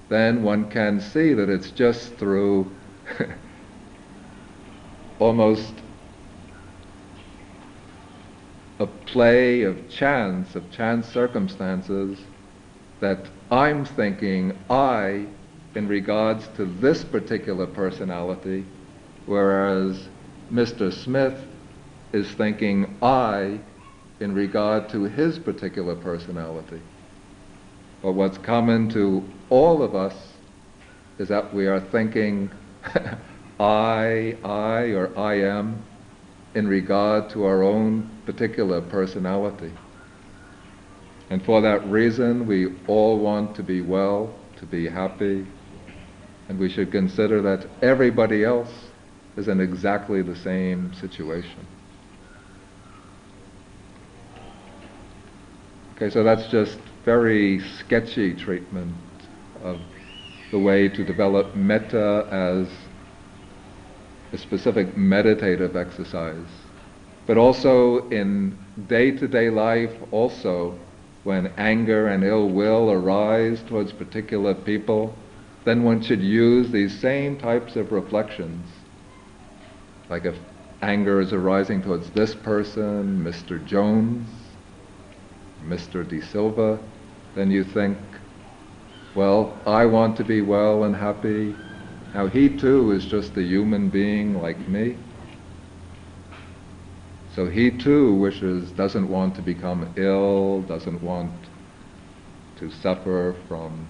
then 0.08 0.42
one 0.42 0.72
can 0.72 1.02
see 1.02 1.34
that 1.34 1.50
it's 1.50 1.72
just 1.72 2.16
through 2.16 2.72
almost 5.20 5.74
a 8.80 8.88
play 8.88 9.64
of 9.64 9.90
chance, 9.90 10.56
of 10.56 10.72
chance 10.72 11.06
circumstances, 11.06 12.18
that 13.02 13.26
I'm 13.52 13.84
thinking 13.84 14.58
I 14.70 15.26
in 15.76 15.90
regards 15.90 16.48
to 16.56 16.66
this 16.66 17.04
particular 17.04 17.68
personality, 17.68 18.64
whereas 19.26 20.08
Mr. 20.50 20.94
Smith 20.94 21.44
is 22.14 22.32
thinking 22.32 22.98
I 23.02 23.60
in 24.20 24.34
regard 24.34 24.90
to 24.90 25.04
his 25.04 25.40
particular 25.40 25.96
personality. 25.96 26.82
But 28.02 28.14
what's 28.14 28.38
common 28.38 28.90
to 28.90 29.24
all 29.50 29.82
of 29.82 29.96
us 29.96 30.16
is 31.18 31.28
that 31.30 31.54
we 31.54 31.68
are 31.68 31.80
thinking 31.80 32.50
I, 33.60 34.38
I, 34.44 34.94
or 34.94 35.18
I 35.18 35.42
am 35.42 35.84
in 36.56 36.68
regard 36.68 37.30
to 37.32 37.46
our 37.46 37.64
own 37.64 38.10
particular 38.26 38.82
personality. 38.82 39.72
And 41.30 41.44
for 41.44 41.62
that 41.62 41.86
reason, 41.90 42.48
we 42.48 42.76
all 42.88 43.20
want 43.20 43.56
to 43.58 43.64
be 43.64 43.82
well, 43.82 44.34
to 44.58 44.66
be 44.66 44.88
happy, 44.88 45.46
and 46.48 46.58
we 46.58 46.70
should 46.70 46.92
consider 46.92 47.42
that 47.44 47.68
everybody 47.84 48.44
else 48.44 48.74
is 49.38 49.48
in 49.48 49.60
exactly 49.60 50.22
the 50.22 50.36
same 50.36 50.92
situation. 50.94 51.68
Okay, 56.02 56.10
so 56.10 56.24
that's 56.24 56.48
just 56.48 56.80
very 57.04 57.60
sketchy 57.60 58.34
treatment 58.34 58.96
of 59.62 59.78
the 60.50 60.58
way 60.58 60.88
to 60.88 61.04
develop 61.04 61.58
metta 61.58 62.26
as 62.32 62.70
a 64.32 64.38
specific 64.38 64.96
meditative 64.96 65.76
exercise. 65.76 66.48
But 67.28 67.36
also 67.38 68.08
in 68.12 68.58
day-to-day 68.88 69.50
life 69.50 69.92
also, 70.12 70.80
when 71.26 71.48
anger 71.58 72.08
and 72.08 72.24
ill 72.24 72.48
will 72.48 72.92
arise 72.92 73.62
towards 73.64 73.92
particular 73.92 74.54
people, 74.54 75.14
then 75.66 75.84
one 75.84 76.02
should 76.02 76.22
use 76.22 76.72
these 76.72 76.98
same 76.98 77.38
types 77.38 77.76
of 77.76 77.92
reflections. 77.92 78.66
Like 80.10 80.24
if 80.24 80.38
anger 80.82 81.20
is 81.20 81.34
arising 81.34 81.82
towards 81.82 82.10
this 82.12 82.34
person, 82.34 83.22
Mr. 83.22 83.64
Jones, 83.66 84.39
Mr. 85.66 86.08
De 86.08 86.22
Silva, 86.22 86.80
then 87.36 87.52
you 87.52 87.64
think, 87.64 87.98
well, 89.16 89.58
I 89.66 89.86
want 89.86 90.18
to 90.18 90.24
be 90.24 90.42
well 90.42 90.84
and 90.84 90.96
happy. 90.96 91.56
Now 92.14 92.28
he 92.28 92.50
too 92.50 92.92
is 92.92 93.06
just 93.06 93.36
a 93.38 93.44
human 93.44 93.90
being 93.90 94.42
like 94.42 94.68
me. 94.68 94.98
So 97.36 97.48
he 97.48 97.72
too 97.72 98.16
wishes, 98.16 98.72
doesn't 98.72 99.08
want 99.08 99.36
to 99.36 99.42
become 99.42 99.94
ill, 99.96 100.62
doesn't 100.64 101.02
want 101.02 101.32
to 102.58 102.70
suffer 102.72 103.36
from 103.48 103.88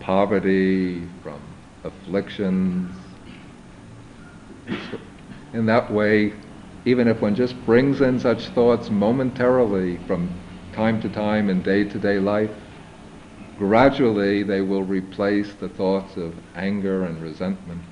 poverty, 0.00 1.06
from 1.22 1.40
afflictions. 1.84 2.90
So 4.90 4.98
in 5.52 5.66
that 5.66 5.92
way, 5.92 6.32
even 6.84 7.08
if 7.08 7.20
one 7.20 7.34
just 7.34 7.54
brings 7.66 8.00
in 8.00 8.18
such 8.18 8.48
thoughts 8.48 8.90
momentarily 8.90 9.98
from 10.06 10.30
time 10.72 11.00
to 11.02 11.08
time 11.08 11.50
in 11.50 11.62
day 11.62 11.84
to 11.84 11.98
day 11.98 12.18
life, 12.18 12.50
gradually 13.58 14.42
they 14.42 14.60
will 14.60 14.82
replace 14.82 15.52
the 15.54 15.68
thoughts 15.68 16.16
of 16.16 16.34
anger 16.54 17.04
and 17.04 17.20
resentment. 17.20 17.82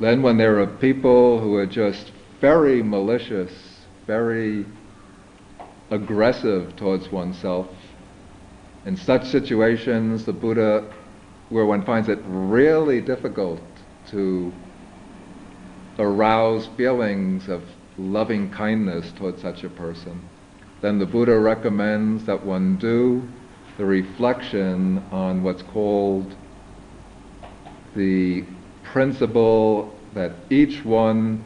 Then, 0.00 0.22
when 0.22 0.36
there 0.36 0.60
are 0.60 0.66
people 0.66 1.40
who 1.40 1.54
are 1.54 1.66
just 1.66 2.10
very 2.40 2.82
malicious, 2.82 3.52
very 4.06 4.66
aggressive 5.90 6.76
towards 6.76 7.10
oneself, 7.12 7.68
in 8.86 8.96
such 8.96 9.26
situations, 9.26 10.24
the 10.24 10.32
Buddha, 10.32 10.84
where 11.48 11.64
one 11.64 11.84
finds 11.84 12.08
it 12.08 12.18
really 12.26 13.00
difficult 13.00 13.60
to 14.10 14.52
arouse 15.98 16.66
feelings 16.76 17.48
of 17.48 17.62
loving 17.96 18.50
kindness 18.50 19.10
towards 19.12 19.40
such 19.40 19.64
a 19.64 19.68
person, 19.68 20.20
then 20.80 20.98
the 20.98 21.06
Buddha 21.06 21.38
recommends 21.38 22.24
that 22.26 22.44
one 22.44 22.76
do 22.76 23.26
the 23.78 23.84
reflection 23.84 25.02
on 25.10 25.42
what's 25.42 25.62
called 25.62 26.34
the 27.96 28.44
principle 28.82 29.98
that 30.14 30.32
each 30.50 30.84
one 30.84 31.42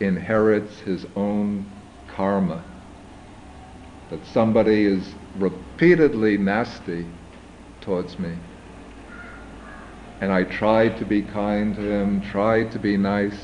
inherits 0.00 0.80
his 0.80 1.06
own 1.16 1.64
karma. 2.08 2.64
That 4.10 4.24
somebody 4.26 4.84
is 4.84 5.06
repeatedly 5.78 6.36
nasty 6.36 7.06
towards 7.80 8.18
me. 8.18 8.34
And 10.20 10.32
I 10.32 10.42
tried 10.42 10.98
to 10.98 11.04
be 11.04 11.22
kind 11.22 11.76
to 11.76 11.80
him, 11.80 12.20
tried 12.20 12.72
to 12.72 12.80
be 12.80 12.96
nice, 12.96 13.38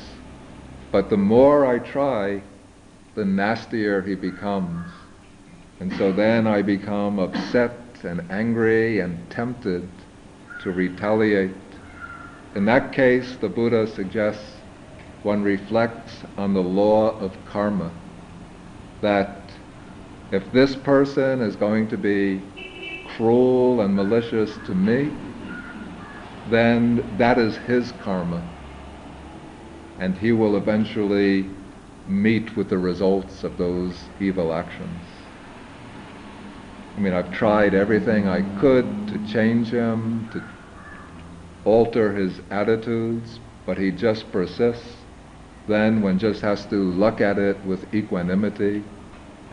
but 0.91 1.09
the 1.09 1.17
more 1.17 1.65
I 1.65 1.79
try, 1.79 2.41
the 3.15 3.23
nastier 3.23 4.01
he 4.01 4.15
becomes. 4.15 4.85
And 5.79 5.93
so 5.93 6.11
then 6.11 6.45
I 6.45 6.61
become 6.61 7.19
upset 7.19 7.71
and 8.03 8.29
angry 8.29 8.99
and 8.99 9.17
tempted 9.29 9.87
to 10.61 10.71
retaliate 10.71 11.51
in 12.55 12.63
that 12.65 12.93
case, 12.93 13.35
the 13.41 13.49
Buddha 13.49 13.85
suggests 13.85 14.55
one 15.23 15.43
reflects 15.43 16.23
on 16.37 16.53
the 16.53 16.63
law 16.63 17.19
of 17.19 17.33
karma. 17.45 17.91
That 19.01 19.44
if 20.31 20.51
this 20.51 20.75
person 20.75 21.41
is 21.41 21.55
going 21.55 21.87
to 21.89 21.97
be 21.97 22.41
cruel 23.15 23.81
and 23.81 23.95
malicious 23.95 24.57
to 24.65 24.73
me, 24.73 25.11
then 26.47 27.17
that 27.17 27.37
is 27.37 27.55
his 27.57 27.91
karma. 28.03 28.43
And 29.99 30.17
he 30.17 30.31
will 30.31 30.57
eventually 30.57 31.49
meet 32.07 32.55
with 32.57 32.69
the 32.69 32.77
results 32.77 33.43
of 33.43 33.57
those 33.57 34.09
evil 34.19 34.53
actions. 34.53 35.01
I 36.97 37.01
mean, 37.01 37.13
I've 37.13 37.31
tried 37.31 37.73
everything 37.73 38.27
I 38.27 38.41
could 38.59 39.07
to 39.09 39.33
change 39.33 39.69
him, 39.69 40.29
to 40.31 40.41
alter 41.65 42.13
his 42.13 42.39
attitudes, 42.51 43.39
but 43.65 43.77
he 43.77 43.91
just 43.91 44.31
persists, 44.31 44.95
then 45.67 46.01
one 46.01 46.19
just 46.19 46.41
has 46.41 46.65
to 46.67 46.75
look 46.75 47.21
at 47.21 47.37
it 47.39 47.63
with 47.65 47.93
equanimity 47.93 48.83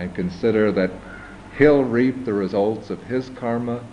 and 0.02 0.14
consider 0.14 0.72
that 0.72 0.90
he'll 1.56 1.84
reap 1.84 2.24
the 2.24 2.32
results 2.32 2.90
of 2.90 3.00
his 3.04 3.30
karma. 3.30 3.84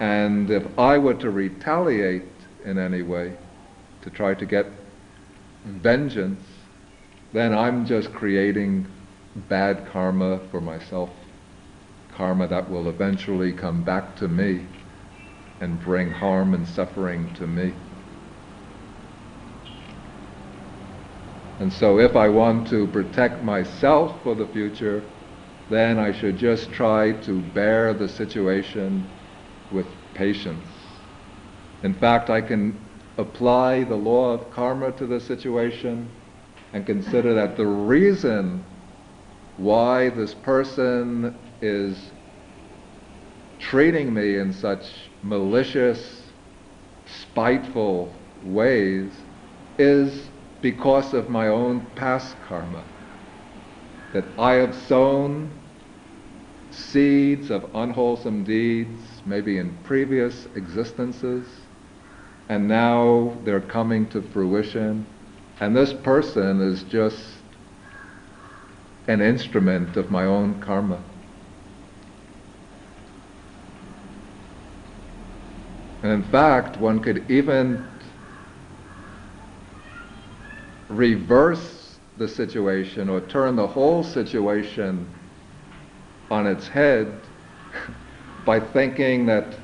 And 0.00 0.50
if 0.50 0.66
I 0.78 0.96
were 0.96 1.14
to 1.14 1.30
retaliate 1.30 2.22
in 2.64 2.78
any 2.78 3.02
way, 3.02 3.36
to 4.02 4.10
try 4.10 4.34
to 4.34 4.46
get 4.46 4.66
vengeance, 5.64 6.42
then 7.32 7.52
I'm 7.52 7.84
just 7.84 8.12
creating 8.12 8.86
bad 9.48 9.86
karma 9.92 10.40
for 10.50 10.60
myself, 10.60 11.10
karma 12.14 12.48
that 12.48 12.70
will 12.70 12.88
eventually 12.88 13.52
come 13.52 13.82
back 13.82 14.16
to 14.16 14.28
me 14.28 14.64
and 15.60 15.78
bring 15.80 16.10
harm 16.10 16.54
and 16.54 16.66
suffering 16.66 17.32
to 17.34 17.46
me. 17.46 17.74
And 21.60 21.72
so 21.72 21.98
if 21.98 22.14
I 22.14 22.28
want 22.28 22.68
to 22.68 22.86
protect 22.86 23.42
myself 23.42 24.22
for 24.22 24.36
the 24.36 24.46
future, 24.46 25.02
then 25.68 25.98
I 25.98 26.12
should 26.12 26.36
just 26.36 26.72
try 26.72 27.12
to 27.12 27.40
bear 27.40 27.92
the 27.92 28.08
situation 28.08 29.10
with 29.70 29.86
patience. 30.14 30.66
In 31.82 31.94
fact, 31.94 32.30
I 32.30 32.40
can 32.40 32.78
apply 33.18 33.84
the 33.84 33.96
law 33.96 34.32
of 34.32 34.50
karma 34.50 34.92
to 34.92 35.06
the 35.06 35.20
situation 35.20 36.08
and 36.72 36.86
consider 36.86 37.34
that 37.34 37.56
the 37.56 37.66
reason 37.66 38.64
why 39.56 40.08
this 40.10 40.34
person 40.34 41.36
is 41.60 42.12
treating 43.58 44.14
me 44.14 44.36
in 44.36 44.52
such 44.52 45.10
malicious, 45.22 46.22
spiteful 47.06 48.14
ways 48.42 49.12
is 49.78 50.30
because 50.62 51.12
of 51.12 51.28
my 51.28 51.48
own 51.48 51.80
past 51.94 52.36
karma. 52.46 52.84
That 54.12 54.24
I 54.38 54.52
have 54.54 54.74
sown 54.74 55.57
seeds 56.78 57.50
of 57.50 57.68
unwholesome 57.74 58.44
deeds, 58.44 59.22
maybe 59.26 59.58
in 59.58 59.76
previous 59.84 60.46
existences, 60.54 61.46
and 62.48 62.66
now 62.66 63.36
they're 63.44 63.60
coming 63.60 64.08
to 64.10 64.22
fruition. 64.22 65.04
And 65.60 65.76
this 65.76 65.92
person 65.92 66.60
is 66.60 66.82
just 66.84 67.18
an 69.08 69.20
instrument 69.20 69.96
of 69.96 70.10
my 70.10 70.24
own 70.24 70.60
karma. 70.60 71.02
And 76.02 76.12
in 76.12 76.22
fact, 76.30 76.78
one 76.78 77.00
could 77.00 77.28
even 77.30 77.86
reverse 80.88 81.98
the 82.16 82.28
situation 82.28 83.08
or 83.08 83.20
turn 83.22 83.56
the 83.56 83.66
whole 83.66 84.02
situation 84.04 85.06
on 86.30 86.46
its 86.46 86.68
head 86.68 87.12
by 88.44 88.60
thinking 88.60 89.26
that 89.26 89.58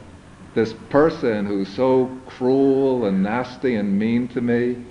this 0.55 0.73
person 0.89 1.47
who's 1.47 1.69
so 1.69 2.21
cruel 2.27 3.07
and 3.07 3.23
nasty 3.23 3.75
and 3.75 3.99
mean 3.99 4.29
to 4.29 4.41
me 4.41 4.85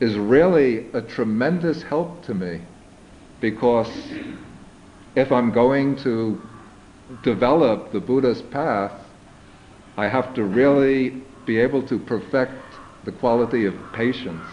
is 0.00 0.16
really 0.16 0.88
a 0.92 1.02
tremendous 1.02 1.82
help 1.82 2.24
to 2.24 2.34
me 2.34 2.60
because 3.40 3.90
if 5.16 5.32
I'm 5.32 5.50
going 5.50 5.96
to 5.96 6.40
develop 7.22 7.92
the 7.92 8.00
Buddha's 8.00 8.42
path, 8.42 8.92
I 9.96 10.08
have 10.08 10.32
to 10.34 10.44
really 10.44 11.22
be 11.44 11.58
able 11.58 11.82
to 11.88 11.98
perfect 11.98 12.62
the 13.04 13.12
quality 13.12 13.66
of 13.66 13.74
patience. 13.92 14.46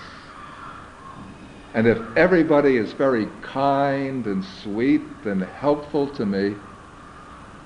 And 1.74 1.86
if 1.88 2.00
everybody 2.16 2.78
is 2.78 2.94
very 2.94 3.28
kind 3.42 4.26
and 4.26 4.44
sweet 4.64 5.02
and 5.26 5.44
helpful 5.44 6.08
to 6.16 6.26
me, 6.26 6.56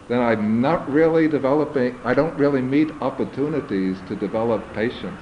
then 0.09 0.19
I'm 0.19 0.59
not 0.59 0.91
really 0.91 1.27
developing, 1.29 1.97
I 2.03 2.13
don't 2.13 2.37
really 2.37 2.61
meet 2.61 2.91
opportunities 3.01 3.97
to 4.09 4.15
develop 4.15 4.73
patience. 4.73 5.21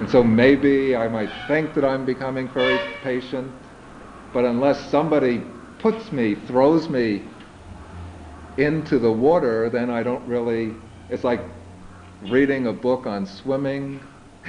And 0.00 0.08
so 0.08 0.22
maybe 0.22 0.96
I 0.96 1.08
might 1.08 1.30
think 1.46 1.74
that 1.74 1.84
I'm 1.84 2.06
becoming 2.06 2.48
very 2.48 2.78
patient, 3.02 3.50
but 4.32 4.44
unless 4.44 4.90
somebody 4.90 5.42
puts 5.78 6.12
me, 6.12 6.34
throws 6.46 6.88
me 6.88 7.22
into 8.56 8.98
the 8.98 9.10
water, 9.10 9.68
then 9.70 9.90
I 9.90 10.02
don't 10.02 10.26
really, 10.26 10.74
it's 11.08 11.24
like 11.24 11.40
reading 12.22 12.66
a 12.66 12.72
book 12.72 13.06
on 13.06 13.26
swimming. 13.26 14.00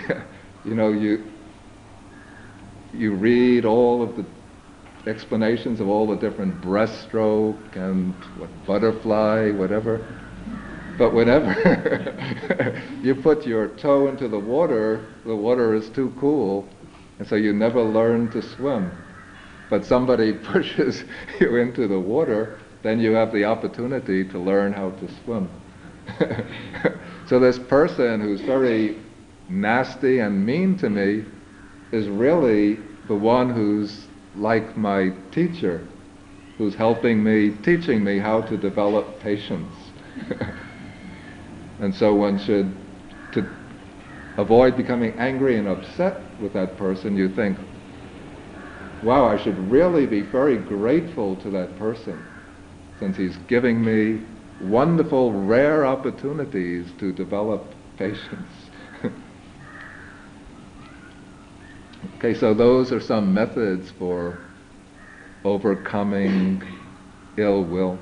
you 0.66 0.76
know, 0.76 0.92
you, 0.92 1.32
you 2.94 3.14
read 3.14 3.66
all 3.66 4.02
of 4.02 4.16
the 4.16 4.26
explanations 5.10 5.80
of 5.80 5.88
all 5.88 6.08
the 6.08 6.16
different 6.16 6.60
breaststroke 6.62 7.76
and 7.76 8.14
what 8.38 8.50
butterfly, 8.66 9.52
whatever. 9.52 10.06
But 10.98 11.14
whenever 11.14 12.82
you 13.04 13.16
put 13.16 13.46
your 13.46 13.68
toe 13.68 14.08
into 14.08 14.28
the 14.28 14.40
water, 14.40 15.06
the 15.26 15.36
water 15.36 15.74
is 15.74 15.90
too 15.90 16.14
cool, 16.20 16.68
and 17.20 17.28
so 17.28 17.36
you 17.36 17.54
never 17.54 17.82
learn 17.82 18.30
to 18.32 18.42
swim. 18.42 18.92
But 19.70 19.84
somebody 19.84 20.34
pushes 20.52 21.04
you 21.40 21.58
into 21.58 21.88
the 21.88 22.00
water, 22.00 22.58
then 22.86 23.00
you 23.00 23.14
have 23.14 23.34
the 23.34 23.44
opportunity 23.44 24.24
to 24.24 24.38
learn 24.38 24.72
how 24.72 24.92
to 24.92 25.10
swim. 25.24 25.50
so 27.28 27.40
this 27.40 27.58
person 27.58 28.22
who's 28.22 28.42
very 28.42 28.96
nasty 29.50 30.20
and 30.20 30.46
mean 30.46 30.78
to 30.78 30.88
me 30.88 31.26
is 31.92 32.08
really 32.08 32.78
the 33.08 33.16
one 33.16 33.50
who's 33.50 34.06
like 34.36 34.78
my 34.78 35.12
teacher, 35.32 35.88
who's 36.60 36.76
helping 36.76 37.24
me, 37.24 37.50
teaching 37.64 38.04
me 38.04 38.20
how 38.20 38.42
to 38.42 38.56
develop 38.56 39.20
patience. 39.20 39.74
and 41.80 41.94
so 41.96 42.14
one 42.14 42.38
should, 42.38 42.72
to 43.32 43.50
avoid 44.38 44.78
becoming 44.78 45.12
angry 45.18 45.58
and 45.58 45.68
upset 45.68 46.22
with 46.40 46.54
that 46.54 46.78
person, 46.78 47.18
you 47.18 47.30
think, 47.30 47.58
wow, 49.02 49.26
I 49.26 49.42
should 49.42 49.58
really 49.72 50.06
be 50.06 50.22
very 50.22 50.58
grateful 50.58 51.36
to 51.38 51.50
that 51.50 51.76
person 51.80 52.24
since 53.00 53.18
he's 53.18 53.36
giving 53.48 53.84
me 53.84 54.22
wonderful, 54.62 55.34
rare 55.34 55.86
opportunities 55.86 56.88
to 57.00 57.12
develop 57.12 57.74
patience. 57.98 58.52
okay, 62.18 62.34
so 62.34 62.54
those 62.54 62.92
are 62.92 63.02
some 63.02 63.34
methods 63.34 63.92
for 63.92 64.38
overcoming 65.44 66.64
ill 67.38 67.64
will. 67.64 68.00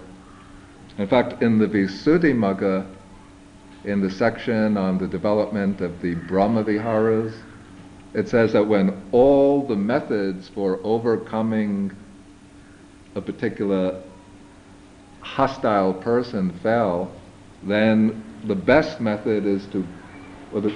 In 0.98 1.08
fact, 1.08 1.42
in 1.42 1.58
the 1.58 1.68
Visuddhimagga, 1.68 2.88
in 3.84 4.02
the 4.02 4.10
section 4.10 4.78
on 4.78 4.98
the 5.00 5.08
development 5.08 5.82
of 5.82 6.02
the 6.02 6.16
Brahmaviharas, 6.16 7.36
it 8.14 8.30
says 8.30 8.54
that 8.54 8.68
when 8.68 9.02
all 9.12 9.68
the 9.68 9.76
methods 9.76 10.48
for 10.50 10.80
overcoming 10.84 11.92
a 13.16 13.22
particular 13.22 14.02
hostile 15.24 15.94
person 15.94 16.52
fell, 16.62 17.12
then 17.64 18.42
the 18.44 18.56
best 18.56 19.00
method 19.00 19.46
is 19.46 19.66
to, 19.68 19.88
or 20.52 20.62
the, 20.62 20.76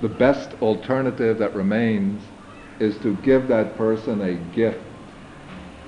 the 0.00 0.08
best 0.08 0.52
alternative 0.60 1.38
that 1.38 1.54
remains 1.54 2.22
is 2.78 2.98
to 2.98 3.16
give 3.16 3.48
that 3.48 3.76
person 3.76 4.20
a 4.20 4.34
gift. 4.34 4.84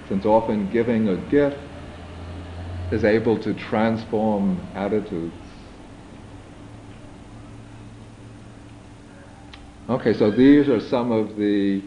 Since 0.08 0.24
often 0.24 0.70
giving 0.70 1.08
a 1.08 1.16
gift 1.16 1.58
is 2.90 3.04
able 3.04 3.38
to 3.40 3.52
transform 3.52 4.66
attitudes. 4.74 5.46
Okay, 9.90 10.14
so 10.14 10.30
these 10.30 10.68
are 10.68 10.80
some 10.80 11.12
of 11.12 11.36
the 11.36 11.82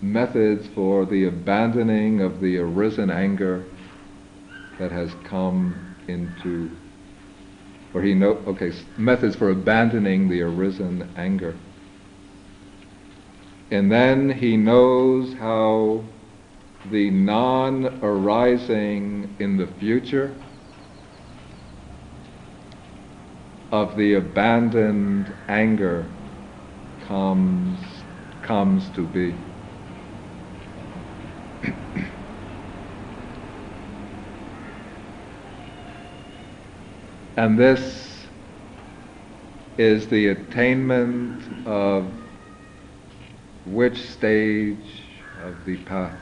methods 0.00 0.68
for 0.68 1.04
the 1.04 1.24
abandoning 1.24 2.20
of 2.20 2.40
the 2.40 2.58
arisen 2.58 3.10
anger 3.10 3.64
that 4.78 4.92
has 4.92 5.10
come 5.24 5.74
into, 6.08 6.70
or 7.94 8.02
he 8.02 8.14
know, 8.14 8.42
okay, 8.46 8.72
methods 8.96 9.36
for 9.36 9.50
abandoning 9.50 10.28
the 10.28 10.42
arisen 10.42 11.08
anger. 11.16 11.54
And 13.70 13.90
then 13.90 14.30
he 14.30 14.56
knows 14.56 15.34
how 15.34 16.04
the 16.90 17.10
non 17.10 18.00
arising 18.02 19.34
in 19.40 19.56
the 19.56 19.66
future 19.66 20.34
of 23.72 23.96
the 23.96 24.14
abandoned 24.14 25.34
anger 25.48 26.06
comes 27.08 27.78
comes 28.42 28.88
to 28.90 29.04
be. 29.04 29.34
and 37.36 37.58
this 37.58 38.26
is 39.76 40.08
the 40.08 40.28
attainment 40.28 41.66
of 41.66 42.10
which 43.66 44.00
stage 44.10 45.02
of 45.44 45.54
the 45.66 45.76
path 45.78 46.12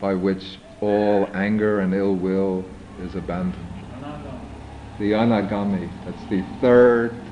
by 0.00 0.14
which 0.14 0.58
all 0.80 1.28
anger 1.34 1.80
and 1.80 1.94
ill 1.94 2.14
will 2.14 2.64
is 3.00 3.14
abandoned. 3.14 3.64
The 4.98 5.12
anagami, 5.12 5.88
that's 6.04 6.24
the 6.24 6.42
third 6.60 7.30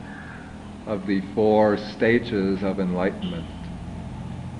of 0.86 1.06
the 1.06 1.20
four 1.34 1.76
stages 1.76 2.62
of 2.62 2.78
enlightenment, 2.78 3.46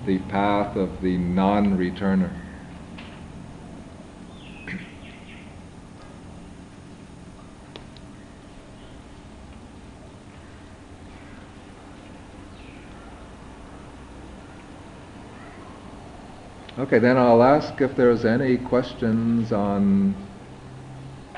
the 0.04 0.18
path 0.18 0.76
of 0.76 1.00
the 1.00 1.16
non 1.16 1.76
Okay, 16.78 16.98
then 16.98 17.16
I'll 17.16 17.42
ask 17.42 17.80
if 17.80 17.96
there's 17.96 18.26
any 18.26 18.58
questions 18.58 19.50
on 19.50 20.14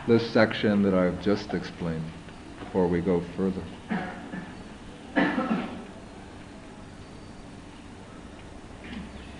this 0.09 0.29
section 0.33 0.83
that 0.83 0.94
I've 0.94 1.22
just 1.22 1.55
explained 1.55 2.11
before 2.59 2.88
we 2.88 3.01
go 3.01 3.22
further. 3.37 3.62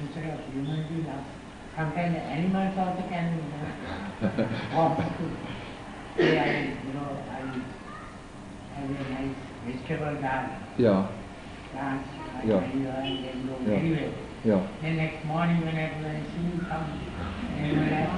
Instead 0.01 0.39
of 0.39 0.55
human 0.55 0.87
beings, 0.87 1.09
sometimes 1.77 2.17
animals 2.17 2.79
also 2.79 3.03
can 3.09 3.35
you 3.35 4.29
know, 4.29 4.49
walk 4.77 4.99
to 4.99 6.23
say, 6.23 6.39
I, 6.39 6.61
you 6.87 6.95
know, 6.95 7.25
I 7.29 7.41
have 8.79 8.89
a 8.89 9.11
nice 9.11 9.35
vegetable 9.67 10.15
dance, 10.21 10.53
Yeah, 10.79 11.09
Yeah. 12.45 12.63
enjoy 12.63 12.89
and 12.89 13.25
then 13.25 13.47
go 13.49 13.59
Yeah. 13.69 14.28
Yeah. 14.49 14.67
Then 14.81 14.97
next 14.97 15.25
morning 15.27 15.61
when 15.61 15.77
I, 15.77 15.89
when 16.01 16.17
I 16.17 16.21
see 16.33 16.49
some 16.69 16.87
animal, 17.57 17.93
I- 17.93 18.09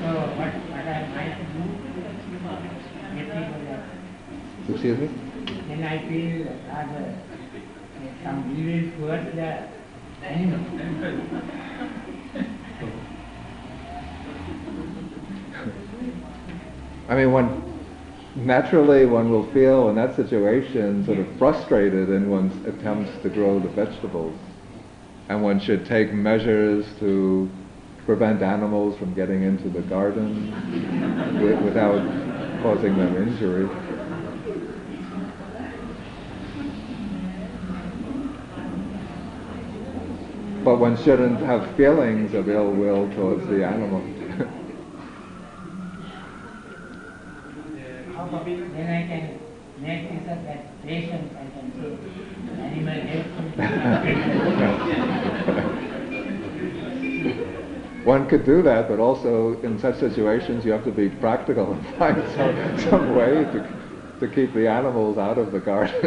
so 0.00 0.08
what, 0.40 0.52
what 0.72 0.86
I 0.88 1.04
might 1.12 1.36
do, 1.52 1.62
get 3.16 3.28
of 3.28 3.64
that. 3.66 3.84
Excuse 4.70 4.98
me? 4.98 5.08
Then 5.68 5.84
I 5.84 5.98
feel 6.08 6.46
rather 6.68 7.14
some 8.24 8.56
evil 8.56 8.98
towards 8.98 9.34
the 9.34 9.68
animal. 10.24 10.60
I 17.08 17.16
mean, 17.16 17.32
one 17.32 17.62
naturally 18.36 19.04
one 19.04 19.30
will 19.30 19.50
feel 19.52 19.88
in 19.90 19.96
that 19.96 20.14
situation 20.16 21.04
sort 21.04 21.18
of 21.18 21.26
frustrated 21.36 22.08
in 22.10 22.30
one's 22.30 22.54
attempts 22.64 23.10
to 23.22 23.28
grow 23.28 23.58
the 23.58 23.68
vegetables, 23.68 24.38
and 25.30 25.44
one 25.44 25.60
should 25.60 25.86
take 25.86 26.12
measures 26.12 26.84
to 26.98 27.48
prevent 28.04 28.42
animals 28.42 28.98
from 28.98 29.14
getting 29.14 29.44
into 29.44 29.68
the 29.68 29.80
garden 29.82 30.50
without 31.64 32.02
causing 32.62 32.98
them 32.98 33.16
injury. 33.16 33.68
But 40.64 40.78
one 40.80 40.96
shouldn't 40.96 41.38
have 41.38 41.76
feelings 41.76 42.34
of 42.34 42.48
ill 42.48 42.72
will 42.72 43.08
towards 43.14 43.46
the 43.46 43.64
animal. 43.64 44.02
Then 48.30 48.90
I 48.90 49.06
can 49.06 49.38
make 49.78 50.10
this 50.10 50.28
up 50.28 50.44
that 50.44 50.82
patient, 50.82 51.32
I 51.36 51.46
can 51.50 51.72
say, 51.72 51.90
animal 51.90 52.20
helps 52.20 52.29
One 58.04 58.26
could 58.28 58.44
do 58.44 58.62
that, 58.62 58.88
but 58.88 58.98
also 58.98 59.60
in 59.60 59.78
such 59.78 59.98
situations 59.98 60.64
you 60.64 60.72
have 60.72 60.84
to 60.84 60.90
be 60.90 61.10
practical 61.10 61.72
and 61.72 61.86
find 61.98 62.16
some, 62.34 62.78
some 62.90 63.14
way 63.14 63.44
to, 63.44 63.68
to 64.20 64.28
keep 64.28 64.54
the 64.54 64.66
animals 64.66 65.18
out 65.18 65.36
of 65.36 65.52
the 65.52 65.60
garden. 65.60 66.00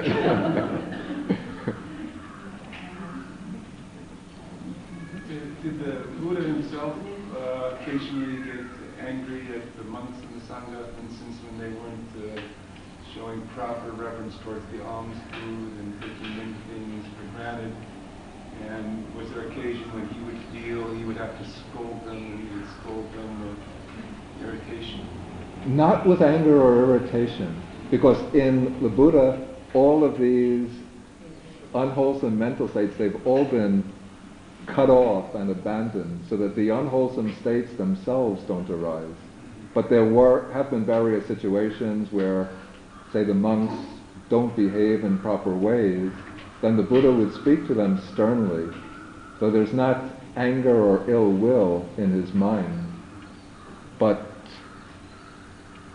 Did, 5.27 5.61
did 5.63 5.79
the 5.79 5.91
Buddha 6.19 6.41
himself 6.41 6.95
uh, 7.37 7.75
occasionally 7.75 8.43
get 8.43 8.65
angry 8.99 9.47
at 9.55 9.77
the 9.77 9.83
monks 9.83 10.17
in 10.19 10.39
the 10.39 10.45
Sangha, 10.45 10.93
for 10.95 11.01
instance, 11.01 11.37
when 11.45 11.59
they 11.59 11.69
weren't 11.79 12.37
uh, 12.37 12.41
showing 13.33 13.47
proper 13.49 13.91
reverence 13.91 14.35
towards 14.43 14.65
the 14.71 14.83
alms 14.83 15.17
food 15.31 15.71
and 15.79 16.01
taking 16.01 16.37
many 16.37 16.53
things 16.69 17.05
for 17.17 17.37
granted? 17.37 17.73
And 18.67 19.15
was 19.15 19.29
there 19.31 19.47
occasion 19.47 19.91
when 19.93 20.07
he 20.09 20.19
would 20.21 20.39
feel 20.51 20.93
he 20.93 21.03
would 21.03 21.17
have 21.17 21.37
to 21.39 21.49
scold 21.49 22.05
them, 22.05 22.17
and 22.17 22.49
he 22.49 22.55
would 22.55 22.67
scold 22.81 23.11
them 23.13 23.49
with 23.49 24.47
irritation? 24.47 25.07
Not 25.65 26.05
with 26.05 26.21
anger 26.21 26.61
or 26.61 26.83
irritation, 26.83 27.61
because 27.89 28.17
in 28.33 28.81
the 28.81 28.89
Buddha, 28.89 29.47
all 29.73 30.03
of 30.03 30.19
these 30.19 30.69
unwholesome 31.73 32.37
mental 32.37 32.67
states, 32.67 32.95
they've 32.97 33.25
all 33.25 33.45
been 33.45 33.83
cut 34.67 34.89
off 34.89 35.33
and 35.35 35.49
abandoned 35.49 36.23
so 36.29 36.37
that 36.37 36.55
the 36.55 36.69
unwholesome 36.69 37.35
states 37.41 37.73
themselves 37.73 38.43
don't 38.43 38.69
arise. 38.69 39.15
But 39.73 39.89
there 39.89 40.05
were, 40.05 40.51
have 40.53 40.69
been 40.69 40.85
various 40.85 41.25
situations 41.25 42.11
where, 42.11 42.49
say, 43.13 43.23
the 43.23 43.33
monks 43.33 43.75
don't 44.29 44.55
behave 44.55 45.03
in 45.03 45.19
proper 45.19 45.55
ways, 45.55 46.11
then 46.61 46.75
the 46.75 46.83
Buddha 46.83 47.11
would 47.11 47.33
speak 47.33 47.67
to 47.67 47.75
them 47.75 48.01
sternly. 48.11 48.75
So 49.39 49.51
there's 49.51 49.73
not 49.73 50.03
anger 50.35 50.75
or 50.75 51.09
ill 51.09 51.31
will 51.31 51.87
in 51.97 52.11
his 52.11 52.33
mind, 52.33 52.91
but 53.99 54.25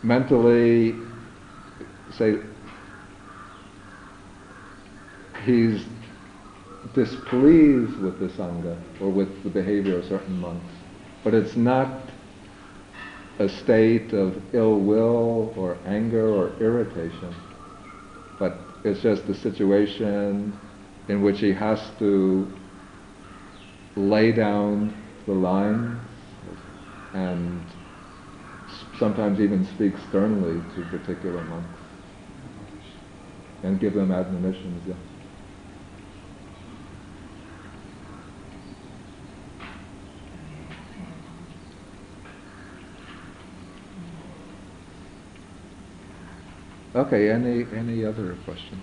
mentally, 0.04 0.94
say, 2.12 2.38
he's 5.44 5.84
displeased 6.94 7.98
with 7.98 8.20
the 8.20 8.28
Sangha 8.28 8.80
or 9.00 9.10
with 9.10 9.42
the 9.42 9.50
behavior 9.50 9.98
of 9.98 10.04
certain 10.04 10.40
monks, 10.40 10.72
but 11.24 11.34
it's 11.34 11.56
not 11.56 12.08
a 13.38 13.48
state 13.48 14.12
of 14.12 14.42
ill 14.54 14.78
will 14.80 15.54
or 15.56 15.78
anger 15.86 16.34
or 16.34 16.60
irritation, 16.60 17.34
but 18.38 18.58
it's 18.84 19.00
just 19.00 19.26
the 19.26 19.34
situation 19.34 20.58
in 21.08 21.22
which 21.22 21.40
he 21.40 21.52
has 21.52 21.80
to 21.98 22.52
lay 23.96 24.32
down 24.32 24.94
the 25.26 25.32
line 25.32 26.00
and 27.12 27.60
sometimes 28.98 29.40
even 29.40 29.64
speak 29.64 29.94
sternly 30.08 30.62
to 30.74 30.82
particular 30.96 31.40
monks 31.42 31.80
and 33.62 33.80
give 33.80 33.94
them 33.94 34.12
admonitions. 34.12 34.82
Yeah. 34.86 34.94
Okay, 46.98 47.30
any, 47.30 47.64
any 47.76 48.04
other 48.04 48.36
questions? 48.44 48.82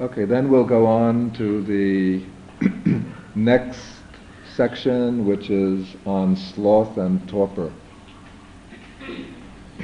Okay, 0.00 0.26
then 0.26 0.48
we'll 0.48 0.64
go 0.64 0.86
on 0.86 1.32
to 1.32 1.60
the 1.64 2.24
next 3.34 3.80
section, 4.54 5.26
which 5.26 5.50
is 5.50 5.96
on 6.06 6.36
sloth 6.36 6.98
and 6.98 7.28
torpor. 7.28 7.72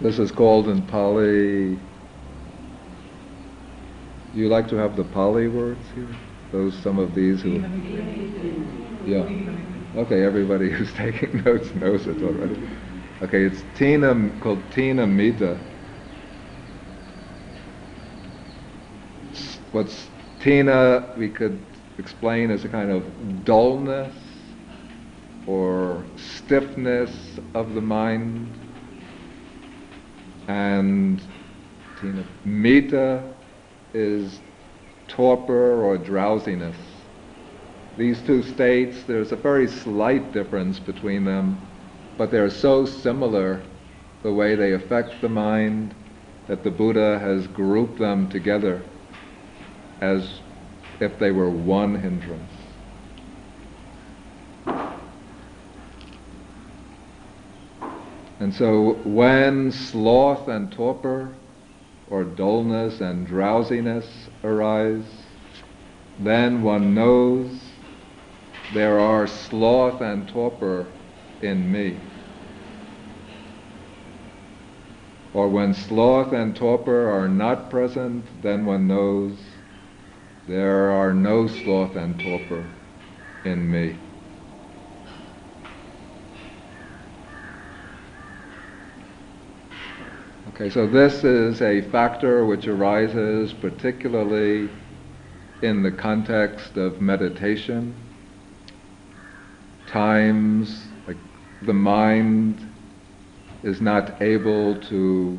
This 0.00 0.18
is 0.18 0.32
called 0.32 0.68
in 0.68 0.82
Pali. 0.86 1.78
You 4.34 4.48
like 4.48 4.66
to 4.68 4.76
have 4.76 4.96
the 4.96 5.04
Pali 5.04 5.46
words 5.46 5.84
here? 5.94 6.08
Those, 6.50 6.74
some 6.82 6.98
of 6.98 7.14
these 7.14 7.42
who. 7.42 7.60
Yeah. 9.06 9.61
Okay, 9.94 10.24
everybody 10.24 10.70
who's 10.72 10.92
taking 10.94 11.42
notes 11.44 11.74
knows 11.74 12.06
it 12.06 12.22
already. 12.22 12.66
Okay, 13.20 13.44
it's 13.44 13.60
thina, 13.78 14.14
called 14.40 14.70
thina 14.70 15.06
middha. 15.06 15.58
What's 19.72 20.08
thina, 20.40 21.16
we 21.18 21.28
could 21.28 21.60
explain 21.98 22.50
as 22.50 22.64
a 22.64 22.68
kind 22.68 22.90
of 22.90 23.44
dullness 23.44 24.14
or 25.46 26.04
stiffness 26.16 27.38
of 27.54 27.74
the 27.74 27.80
mind. 27.82 28.48
And 30.48 31.20
thina 31.96 32.24
middha 32.46 33.34
is 33.92 34.40
torpor 35.06 35.84
or 35.84 35.98
drowsiness. 35.98 36.76
These 37.96 38.22
two 38.22 38.42
states, 38.42 39.02
there's 39.04 39.32
a 39.32 39.36
very 39.36 39.68
slight 39.68 40.32
difference 40.32 40.78
between 40.78 41.24
them, 41.24 41.60
but 42.16 42.30
they're 42.30 42.48
so 42.48 42.86
similar, 42.86 43.62
the 44.22 44.32
way 44.32 44.54
they 44.54 44.72
affect 44.72 45.20
the 45.20 45.28
mind, 45.28 45.94
that 46.46 46.64
the 46.64 46.70
Buddha 46.70 47.18
has 47.18 47.46
grouped 47.48 47.98
them 47.98 48.28
together 48.30 48.82
as 50.00 50.40
if 51.00 51.18
they 51.18 51.30
were 51.32 51.50
one 51.50 51.94
hindrance. 51.94 52.50
And 58.40 58.52
so 58.54 58.94
when 59.04 59.70
sloth 59.70 60.48
and 60.48 60.72
torpor, 60.72 61.32
or 62.10 62.24
dullness 62.24 63.00
and 63.00 63.26
drowsiness 63.26 64.28
arise, 64.42 65.04
then 66.18 66.62
one 66.62 66.94
knows 66.94 67.61
there 68.72 68.98
are 68.98 69.26
sloth 69.26 70.00
and 70.00 70.28
torpor 70.28 70.86
in 71.42 71.70
me. 71.70 71.98
Or 75.34 75.48
when 75.48 75.74
sloth 75.74 76.32
and 76.32 76.54
torpor 76.54 77.10
are 77.10 77.28
not 77.28 77.70
present, 77.70 78.24
then 78.42 78.64
one 78.66 78.86
knows 78.86 79.38
there 80.46 80.90
are 80.90 81.12
no 81.12 81.46
sloth 81.46 81.96
and 81.96 82.18
torpor 82.20 82.64
in 83.44 83.70
me. 83.70 83.96
Okay, 90.54 90.68
so 90.68 90.86
this 90.86 91.24
is 91.24 91.62
a 91.62 91.80
factor 91.80 92.44
which 92.44 92.68
arises 92.68 93.52
particularly 93.54 94.68
in 95.62 95.82
the 95.82 95.90
context 95.90 96.76
of 96.76 97.00
meditation. 97.00 97.94
Times 99.92 100.86
like 101.06 101.18
the 101.60 101.74
mind 101.74 102.66
is 103.62 103.82
not 103.82 104.22
able 104.22 104.80
to 104.88 105.38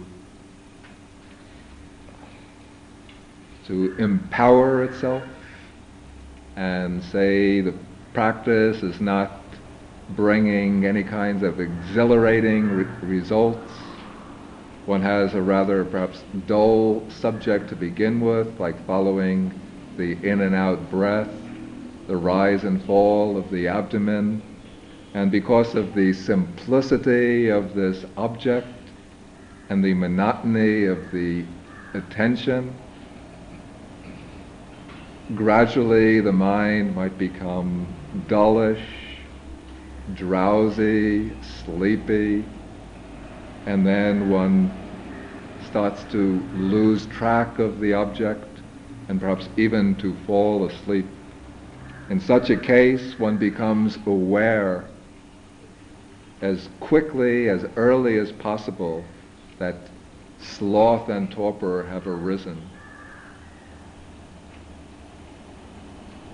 to 3.65 3.95
empower 3.97 4.83
itself 4.83 5.23
and 6.55 7.03
say 7.03 7.61
the 7.61 7.73
practice 8.13 8.83
is 8.83 9.01
not 9.01 9.31
bringing 10.11 10.85
any 10.85 11.03
kinds 11.03 11.41
of 11.41 11.59
exhilarating 11.59 12.69
re- 12.69 13.07
results. 13.07 13.71
One 14.85 15.01
has 15.01 15.33
a 15.33 15.41
rather 15.41 15.83
perhaps 15.83 16.23
dull 16.45 17.09
subject 17.09 17.69
to 17.69 17.75
begin 17.75 18.21
with, 18.21 18.59
like 18.59 18.85
following 18.85 19.51
the 19.97 20.11
in 20.23 20.41
and 20.41 20.53
out 20.53 20.91
breath, 20.91 21.42
the 22.07 22.17
rise 22.17 22.63
and 22.63 22.83
fall 22.83 23.37
of 23.37 23.49
the 23.51 23.67
abdomen. 23.67 24.41
And 25.13 25.31
because 25.31 25.75
of 25.75 25.93
the 25.93 26.11
simplicity 26.13 27.49
of 27.49 27.75
this 27.75 28.05
object 28.17 28.67
and 29.69 29.83
the 29.83 29.93
monotony 29.93 30.85
of 30.85 31.11
the 31.11 31.45
attention, 31.93 32.73
gradually 35.35 36.19
the 36.19 36.33
mind 36.33 36.95
might 36.95 37.17
become 37.17 37.87
dullish, 38.27 38.83
drowsy, 40.15 41.31
sleepy, 41.63 42.43
and 43.65 43.85
then 43.85 44.29
one 44.29 44.71
starts 45.69 46.03
to 46.11 46.47
lose 46.53 47.05
track 47.07 47.59
of 47.59 47.79
the 47.79 47.93
object 47.93 48.61
and 49.07 49.19
perhaps 49.19 49.47
even 49.57 49.95
to 49.95 50.15
fall 50.25 50.65
asleep. 50.65 51.05
In 52.09 52.19
such 52.19 52.49
a 52.49 52.57
case, 52.57 53.17
one 53.17 53.37
becomes 53.37 53.97
aware 54.05 54.85
as 56.41 56.67
quickly, 56.81 57.47
as 57.49 57.63
early 57.77 58.17
as 58.19 58.31
possible, 58.33 59.05
that 59.59 59.75
sloth 60.39 61.07
and 61.09 61.31
torpor 61.31 61.85
have 61.89 62.05
arisen. 62.05 62.57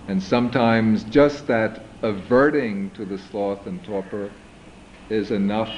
And 0.08 0.22
sometimes 0.22 1.04
just 1.04 1.46
that 1.48 1.86
averting 2.02 2.90
to 2.92 3.06
the 3.06 3.20
sloth 3.20 3.68
and 3.68 3.84
torpor 3.84 4.32
is 5.10 5.30
enough 5.30 5.70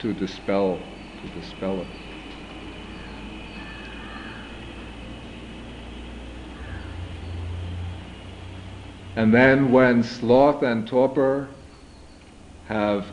to 0.00 0.12
dispel 0.12 0.86
to 1.22 1.28
dispel 1.28 1.80
it. 1.80 2.07
And 9.18 9.34
then 9.34 9.72
when 9.72 10.04
sloth 10.04 10.62
and 10.62 10.86
torpor 10.86 11.48
have 12.68 13.04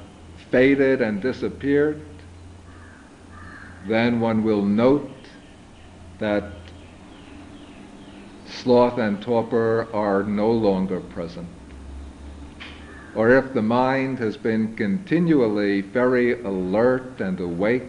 faded 0.52 1.02
and 1.02 1.20
disappeared, 1.20 2.00
then 3.88 4.20
one 4.20 4.44
will 4.44 4.62
note 4.62 5.10
that 6.20 6.44
sloth 8.46 9.00
and 9.00 9.20
torpor 9.20 9.88
are 9.96 10.22
no 10.22 10.52
longer 10.52 11.00
present. 11.00 11.48
Or 13.16 13.32
if 13.32 13.56
the 13.56 13.64
mind 13.64 14.20
has 14.20 14.38
been 14.38 14.76
continually 14.76 15.82
very 15.82 16.40
alert 16.44 17.20
and 17.20 17.40
awake, 17.40 17.82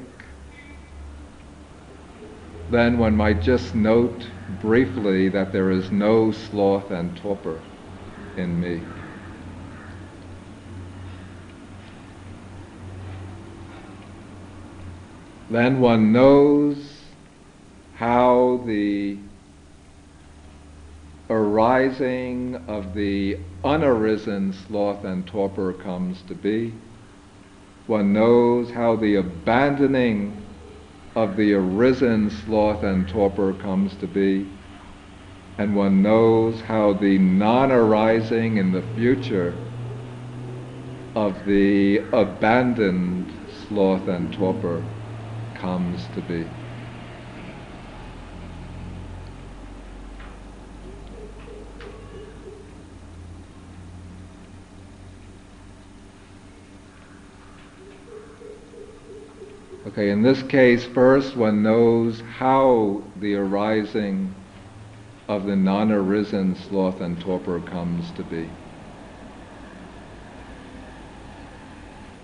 then 2.71 2.97
one 2.97 3.15
might 3.15 3.43
just 3.43 3.75
note 3.75 4.27
briefly 4.63 5.29
that 5.29 5.53
there 5.53 5.71
is 5.71 5.93
no 5.93 6.33
sloth 6.33 6.91
and 6.91 7.15
torpor 7.19 7.61
in 8.37 8.61
me. 8.61 8.83
Then 15.51 15.81
one 15.81 16.13
knows 16.13 16.77
how 17.95 18.63
the 18.67 19.17
arising 21.31 22.57
of 22.69 22.95
the 22.95 23.39
unarisen 23.65 24.53
sloth 24.53 25.05
and 25.05 25.27
torpor 25.27 25.73
comes 25.73 26.21
to 26.23 26.35
be. 26.35 26.73
One 27.87 28.13
knows 28.13 28.71
how 28.71 28.97
the 28.97 29.17
abandoning 29.17 30.43
of 31.15 31.37
the 31.37 31.55
arisen 31.55 32.31
sloth 32.31 32.83
and 32.83 33.09
torpor 33.09 33.53
comes 33.55 33.95
to 33.97 34.07
be. 34.07 34.56
And 35.59 35.75
one 35.75 36.03
knows 36.03 36.61
how 36.61 36.93
the 36.93 37.17
non 37.19 37.73
arising 37.73 38.59
in 38.59 38.73
the 38.73 38.83
future 38.95 39.55
of 41.15 41.47
the 41.47 41.99
abandoned 42.13 43.33
sloth 43.67 44.07
and 44.07 44.31
torpor 44.35 44.83
comes 45.55 46.07
to 46.09 46.21
be. 46.21 46.45
Okay, 59.87 60.11
in 60.11 60.21
this 60.21 60.43
case, 60.43 60.85
first 60.85 61.35
one 61.35 61.63
knows 61.63 62.21
how 62.39 63.03
the 63.21 63.37
arising 63.37 64.35
of 65.29 65.47
the 65.47 65.57
non 65.57 65.91
arisen 65.91 66.55
sloth 66.55 67.01
and 67.01 67.21
torpor 67.21 67.61
comes 67.61 68.11
to 68.13 68.23
be. 68.23 68.49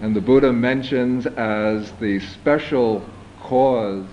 And 0.01 0.17
the 0.17 0.21
Buddha 0.21 0.53
mentions 0.53 1.27
as 1.27 1.93
the 1.93 2.19
special 2.21 3.09
cause 3.41 4.09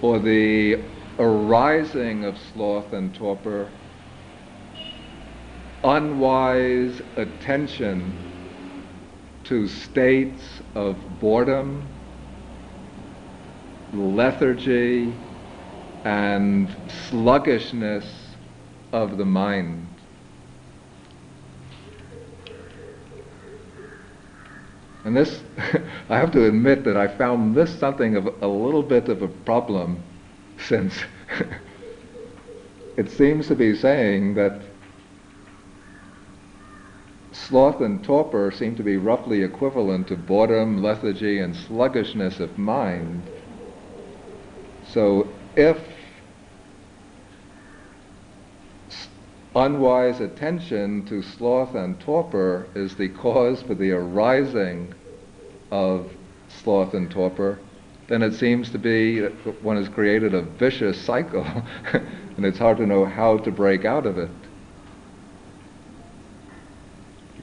for 0.00 0.18
the 0.18 0.78
arising 1.18 2.24
of 2.24 2.36
sloth 2.52 2.92
and 2.92 3.14
torpor 3.14 3.68
unwise 5.84 7.02
attention 7.16 8.14
to 9.44 9.68
states 9.68 10.62
of 10.74 10.96
boredom, 11.20 11.86
lethargy, 13.92 15.12
and 16.04 16.68
sluggishness 17.08 18.04
of 18.92 19.16
the 19.16 19.24
mind. 19.24 19.86
And 25.04 25.16
this, 25.16 25.42
I 26.08 26.18
have 26.18 26.30
to 26.32 26.46
admit 26.46 26.84
that 26.84 26.96
I 26.96 27.08
found 27.08 27.54
this 27.54 27.78
something 27.78 28.16
of 28.16 28.26
a 28.42 28.46
little 28.46 28.82
bit 28.82 29.08
of 29.08 29.22
a 29.22 29.28
problem 29.28 29.98
since 30.58 30.94
it 32.96 33.10
seems 33.10 33.48
to 33.48 33.54
be 33.54 33.74
saying 33.74 34.34
that 34.34 34.62
sloth 37.32 37.80
and 37.80 38.02
torpor 38.04 38.50
seem 38.50 38.76
to 38.76 38.82
be 38.82 38.96
roughly 38.96 39.42
equivalent 39.42 40.08
to 40.08 40.16
boredom, 40.16 40.82
lethargy, 40.82 41.38
and 41.40 41.54
sluggishness 41.54 42.40
of 42.40 42.56
mind. 42.56 43.22
So 44.92 45.28
if 45.56 45.93
unwise 49.54 50.20
attention 50.20 51.04
to 51.06 51.22
sloth 51.22 51.74
and 51.74 51.98
torpor 52.00 52.66
is 52.74 52.96
the 52.96 53.08
cause 53.08 53.62
for 53.62 53.74
the 53.74 53.92
arising 53.92 54.92
of 55.70 56.10
sloth 56.48 56.94
and 56.94 57.10
torpor, 57.10 57.58
then 58.08 58.22
it 58.22 58.34
seems 58.34 58.70
to 58.70 58.78
be 58.78 59.20
that 59.20 59.32
one 59.62 59.76
has 59.76 59.88
created 59.88 60.34
a 60.34 60.42
vicious 60.42 61.00
cycle, 61.00 61.44
and 61.92 62.44
it's 62.44 62.58
hard 62.58 62.76
to 62.76 62.86
know 62.86 63.04
how 63.04 63.38
to 63.38 63.50
break 63.50 63.84
out 63.84 64.06
of 64.06 64.18
it. 64.18 64.30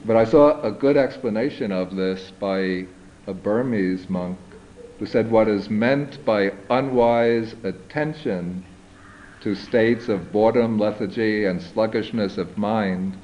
But 0.04 0.16
I 0.16 0.24
saw 0.24 0.60
a 0.62 0.70
good 0.70 0.96
explanation 0.96 1.72
of 1.72 1.94
this 1.94 2.32
by 2.40 2.86
a 3.26 3.34
Burmese 3.34 4.08
monk 4.08 4.38
who 4.98 5.06
said 5.06 5.30
what 5.30 5.48
is 5.48 5.70
meant 5.70 6.24
by 6.24 6.52
unwise 6.70 7.54
attention 7.62 8.64
to 9.42 9.54
states 9.56 10.08
of 10.08 10.30
boredom, 10.30 10.78
lethargy, 10.78 11.46
and 11.46 11.60
sluggishness 11.60 12.38
of 12.38 12.56
mind 12.56 13.16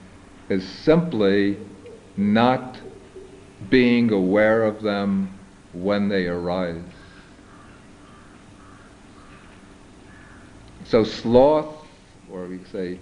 is 0.49 0.67
simply 0.67 1.57
not 2.17 2.79
being 3.71 4.11
aware 4.13 4.65
of 4.65 4.83
them 4.83 5.39
when 5.73 6.09
they 6.09 6.27
arise. 6.27 6.83
So 10.85 11.05
sloth, 11.05 11.87
or 12.33 12.47
we 12.47 12.61
say 12.73 12.99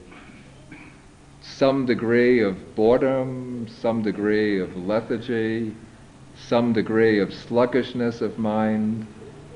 some 1.41 1.87
degree 1.87 2.41
of 2.41 2.75
boredom, 2.75 3.67
some 3.81 4.03
degree 4.03 4.61
of 4.61 4.77
lethargy, 4.77 5.75
some 6.37 6.73
degree 6.73 7.21
of 7.21 7.33
sluggishness 7.33 8.21
of 8.21 8.39
mind, 8.39 9.07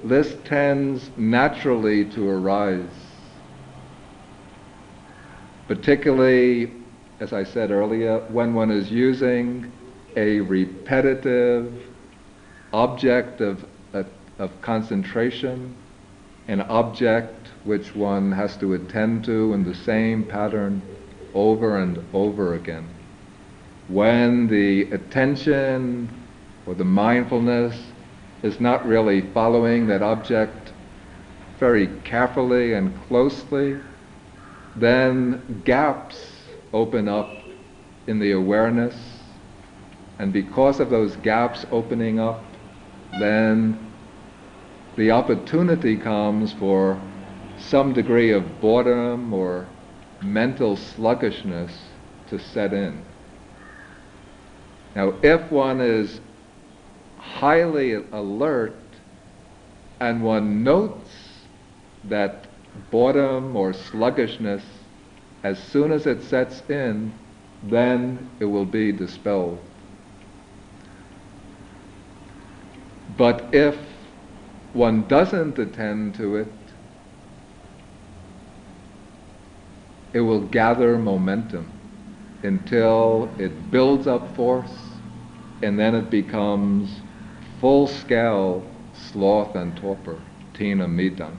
this 0.04 0.34
tends 0.44 1.10
naturally 1.18 2.06
to 2.06 2.28
arise. 2.28 2.99
Particularly, 5.70 6.72
as 7.20 7.32
I 7.32 7.44
said 7.44 7.70
earlier, 7.70 8.18
when 8.30 8.54
one 8.54 8.72
is 8.72 8.90
using 8.90 9.70
a 10.16 10.40
repetitive 10.40 11.72
object 12.72 13.40
of, 13.40 13.64
of, 13.92 14.08
of 14.40 14.50
concentration, 14.62 15.72
an 16.48 16.62
object 16.62 17.50
which 17.62 17.94
one 17.94 18.32
has 18.32 18.56
to 18.56 18.74
attend 18.74 19.24
to 19.26 19.52
in 19.52 19.62
the 19.62 19.76
same 19.76 20.24
pattern 20.24 20.82
over 21.34 21.78
and 21.78 22.04
over 22.12 22.54
again. 22.54 22.88
When 23.86 24.48
the 24.48 24.90
attention 24.90 26.08
or 26.66 26.74
the 26.74 26.84
mindfulness 26.84 27.80
is 28.42 28.58
not 28.58 28.84
really 28.84 29.20
following 29.20 29.86
that 29.86 30.02
object 30.02 30.72
very 31.60 31.86
carefully 32.02 32.72
and 32.72 32.92
closely, 33.06 33.78
then 34.76 35.62
gaps 35.64 36.16
open 36.72 37.08
up 37.08 37.30
in 38.06 38.18
the 38.18 38.32
awareness. 38.32 38.96
And 40.18 40.32
because 40.32 40.80
of 40.80 40.90
those 40.90 41.16
gaps 41.16 41.64
opening 41.70 42.20
up, 42.20 42.42
then 43.18 43.92
the 44.96 45.10
opportunity 45.10 45.96
comes 45.96 46.52
for 46.52 47.00
some 47.58 47.92
degree 47.92 48.32
of 48.32 48.60
boredom 48.60 49.32
or 49.32 49.66
mental 50.22 50.76
sluggishness 50.76 51.72
to 52.28 52.38
set 52.38 52.72
in. 52.72 53.02
Now, 54.94 55.14
if 55.22 55.50
one 55.50 55.80
is 55.80 56.20
highly 57.18 57.94
alert 57.94 58.74
and 60.00 60.22
one 60.22 60.64
notes 60.64 61.10
that 62.04 62.46
boredom 62.90 63.56
or 63.56 63.72
sluggishness, 63.72 64.62
as 65.42 65.58
soon 65.58 65.92
as 65.92 66.06
it 66.06 66.22
sets 66.22 66.62
in, 66.68 67.12
then 67.64 68.30
it 68.40 68.44
will 68.44 68.64
be 68.64 68.92
dispelled. 68.92 69.58
But 73.16 73.54
if 73.54 73.76
one 74.72 75.06
doesn't 75.08 75.58
attend 75.58 76.14
to 76.14 76.36
it, 76.36 76.48
it 80.12 80.20
will 80.20 80.40
gather 80.40 80.96
momentum 80.98 81.70
until 82.42 83.30
it 83.38 83.70
builds 83.70 84.06
up 84.06 84.34
force 84.34 84.72
and 85.62 85.78
then 85.78 85.94
it 85.94 86.10
becomes 86.10 86.90
full 87.60 87.86
scale 87.86 88.64
sloth 88.94 89.54
and 89.54 89.76
torpor, 89.76 90.18
thina 90.54 90.86
middha. 90.86 91.30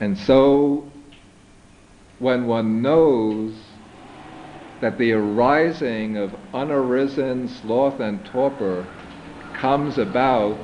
And 0.00 0.16
so 0.18 0.90
when 2.18 2.46
one 2.46 2.82
knows 2.82 3.52
that 4.80 4.98
the 4.98 5.12
arising 5.12 6.16
of 6.16 6.34
unarisen 6.52 7.48
sloth 7.48 8.00
and 8.00 8.24
torpor 8.26 8.86
comes 9.52 9.98
about 9.98 10.58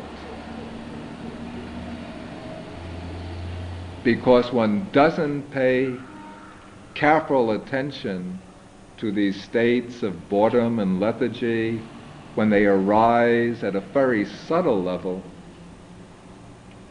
because 4.03 4.53
one 4.53 4.89
doesn't 4.93 5.51
pay 5.51 6.01
careful 6.95 7.51
attention 7.53 8.39
to 8.97 9.13
these 9.13 9.43
states 9.43 10.03
of 10.03 10.29
boredom 10.29 10.79
and 10.79 11.01
lethargy 11.01 11.81
when 12.35 12.51
they 12.51 12.67
arise 12.67 13.63
at 13.65 13.75
a 13.75 13.81
very 13.81 14.25
subtle 14.25 14.83
level, 14.83 15.23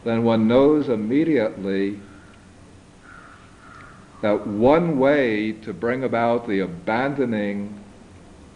then 0.04 0.24
one 0.24 0.48
knows 0.48 0.88
immediately 0.88 2.00
that 4.22 4.46
one 4.46 4.98
way 4.98 5.52
to 5.52 5.72
bring 5.72 6.04
about 6.04 6.46
the 6.46 6.60
abandoning 6.60 7.78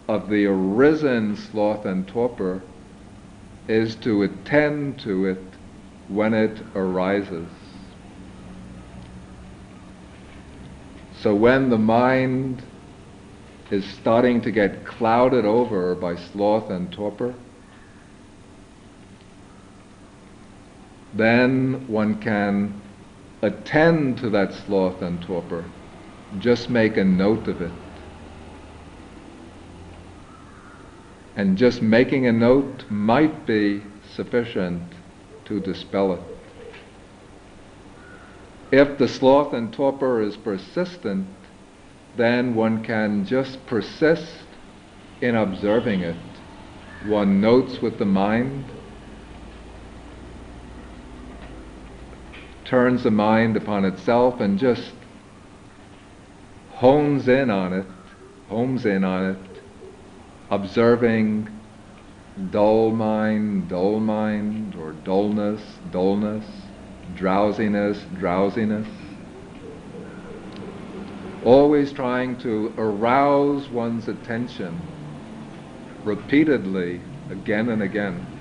of 0.07 0.29
the 0.29 0.45
arisen 0.45 1.35
sloth 1.35 1.85
and 1.85 2.07
torpor 2.07 2.61
is 3.67 3.95
to 3.95 4.23
attend 4.23 4.99
to 4.99 5.25
it 5.25 5.41
when 6.07 6.33
it 6.33 6.61
arises. 6.75 7.47
So 11.21 11.33
when 11.33 11.69
the 11.71 11.77
mind 11.79 12.61
is 13.71 13.83
starting 13.85 14.41
to 14.41 14.51
get 14.51 14.85
clouded 14.85 15.43
over 15.45 15.95
by 15.95 16.15
sloth 16.15 16.69
and 16.69 16.91
torpor, 16.91 17.33
then 21.15 21.87
one 21.87 22.19
can 22.21 22.79
attend 23.45 24.17
to 24.17 24.29
that 24.31 24.53
sloth 24.53 25.01
and 25.01 25.21
torpor. 25.21 25.63
Just 26.39 26.69
make 26.69 26.97
a 26.97 27.03
note 27.03 27.47
of 27.47 27.61
it. 27.61 27.71
And 31.35 31.57
just 31.57 31.81
making 31.81 32.27
a 32.27 32.31
note 32.31 32.85
might 32.89 33.45
be 33.45 33.81
sufficient 34.15 34.81
to 35.45 35.59
dispel 35.59 36.13
it. 36.13 36.19
If 38.71 38.97
the 38.97 39.07
sloth 39.07 39.53
and 39.53 39.71
torpor 39.71 40.21
is 40.21 40.35
persistent, 40.37 41.27
then 42.17 42.55
one 42.55 42.83
can 42.83 43.25
just 43.25 43.65
persist 43.67 44.45
in 45.21 45.35
observing 45.35 46.01
it. 46.01 46.15
One 47.05 47.39
notes 47.41 47.81
with 47.81 47.99
the 47.99 48.05
mind, 48.05 48.65
turns 52.75 53.03
the 53.03 53.11
mind 53.11 53.55
upon 53.55 53.85
itself 53.85 54.41
and 54.41 54.59
just 54.59 54.91
hones 56.71 57.25
in 57.29 57.49
on 57.49 57.71
it, 57.71 57.85
homes 58.49 58.85
in 58.85 59.01
on 59.01 59.31
it, 59.31 59.61
observing 60.51 61.47
dull 62.51 62.91
mind, 62.91 63.69
dull 63.69 64.01
mind, 64.01 64.75
or 64.75 64.91
dullness, 65.05 65.61
dullness 65.93 66.43
drowsiness, 67.15 67.97
drowsiness. 68.19 68.87
Always 71.45 71.93
trying 71.93 72.37
to 72.39 72.73
arouse 72.77 73.69
one's 73.69 74.09
attention 74.09 74.77
repeatedly, 76.03 76.99
again 77.29 77.69
and 77.69 77.81
again. 77.83 78.34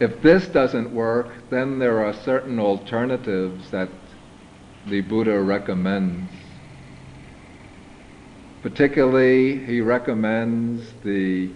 If 0.00 0.22
this 0.22 0.46
doesn't 0.46 0.92
work, 0.92 1.28
then 1.50 1.78
there 1.80 2.04
are 2.04 2.12
certain 2.12 2.60
alternatives 2.60 3.70
that 3.70 3.88
the 4.86 5.00
Buddha 5.00 5.40
recommends. 5.40 6.30
Particularly, 8.62 9.58
he 9.58 9.80
recommends 9.80 10.92
the 11.02 11.50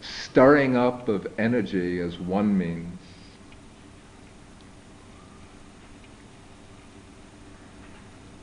stirring 0.00 0.76
up 0.76 1.08
of 1.08 1.26
energy 1.36 2.00
as 2.00 2.18
one 2.18 2.56
means. 2.56 2.98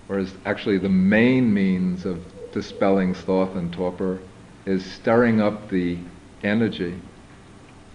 Whereas 0.08 0.34
actually 0.46 0.78
the 0.78 0.90
main 0.90 1.54
means 1.54 2.06
of 2.06 2.24
dispelling 2.52 3.14
sloth 3.14 3.56
and 3.56 3.72
torpor 3.72 4.20
is 4.66 4.86
stirring 4.86 5.42
up 5.42 5.70
the 5.70 5.98
energy. 6.44 7.00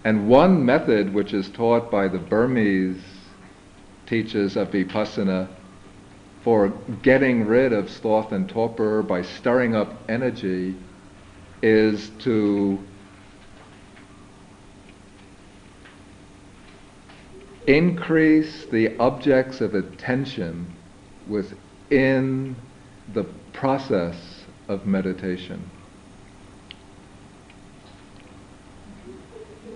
And 0.05 0.27
one 0.27 0.65
method 0.65 1.13
which 1.13 1.33
is 1.33 1.49
taught 1.49 1.89
by 1.89 2.07
the 2.07 2.17
Burmese 2.17 3.01
teachers 4.05 4.57
of 4.57 4.71
Vipassana 4.71 5.47
for 6.43 6.69
getting 7.01 7.45
rid 7.45 7.71
of 7.71 7.89
sloth 7.89 8.33
and 8.33 8.49
torpor 8.49 9.01
by 9.01 9.21
stirring 9.21 9.75
up 9.75 9.93
energy 10.09 10.75
is 11.61 12.09
to 12.19 12.77
increase 17.65 18.65
the 18.65 18.97
objects 18.97 19.61
of 19.61 19.73
attention 19.73 20.67
within 21.27 22.55
the 23.13 23.23
process 23.53 24.43
of 24.67 24.85
meditation. 24.85 25.69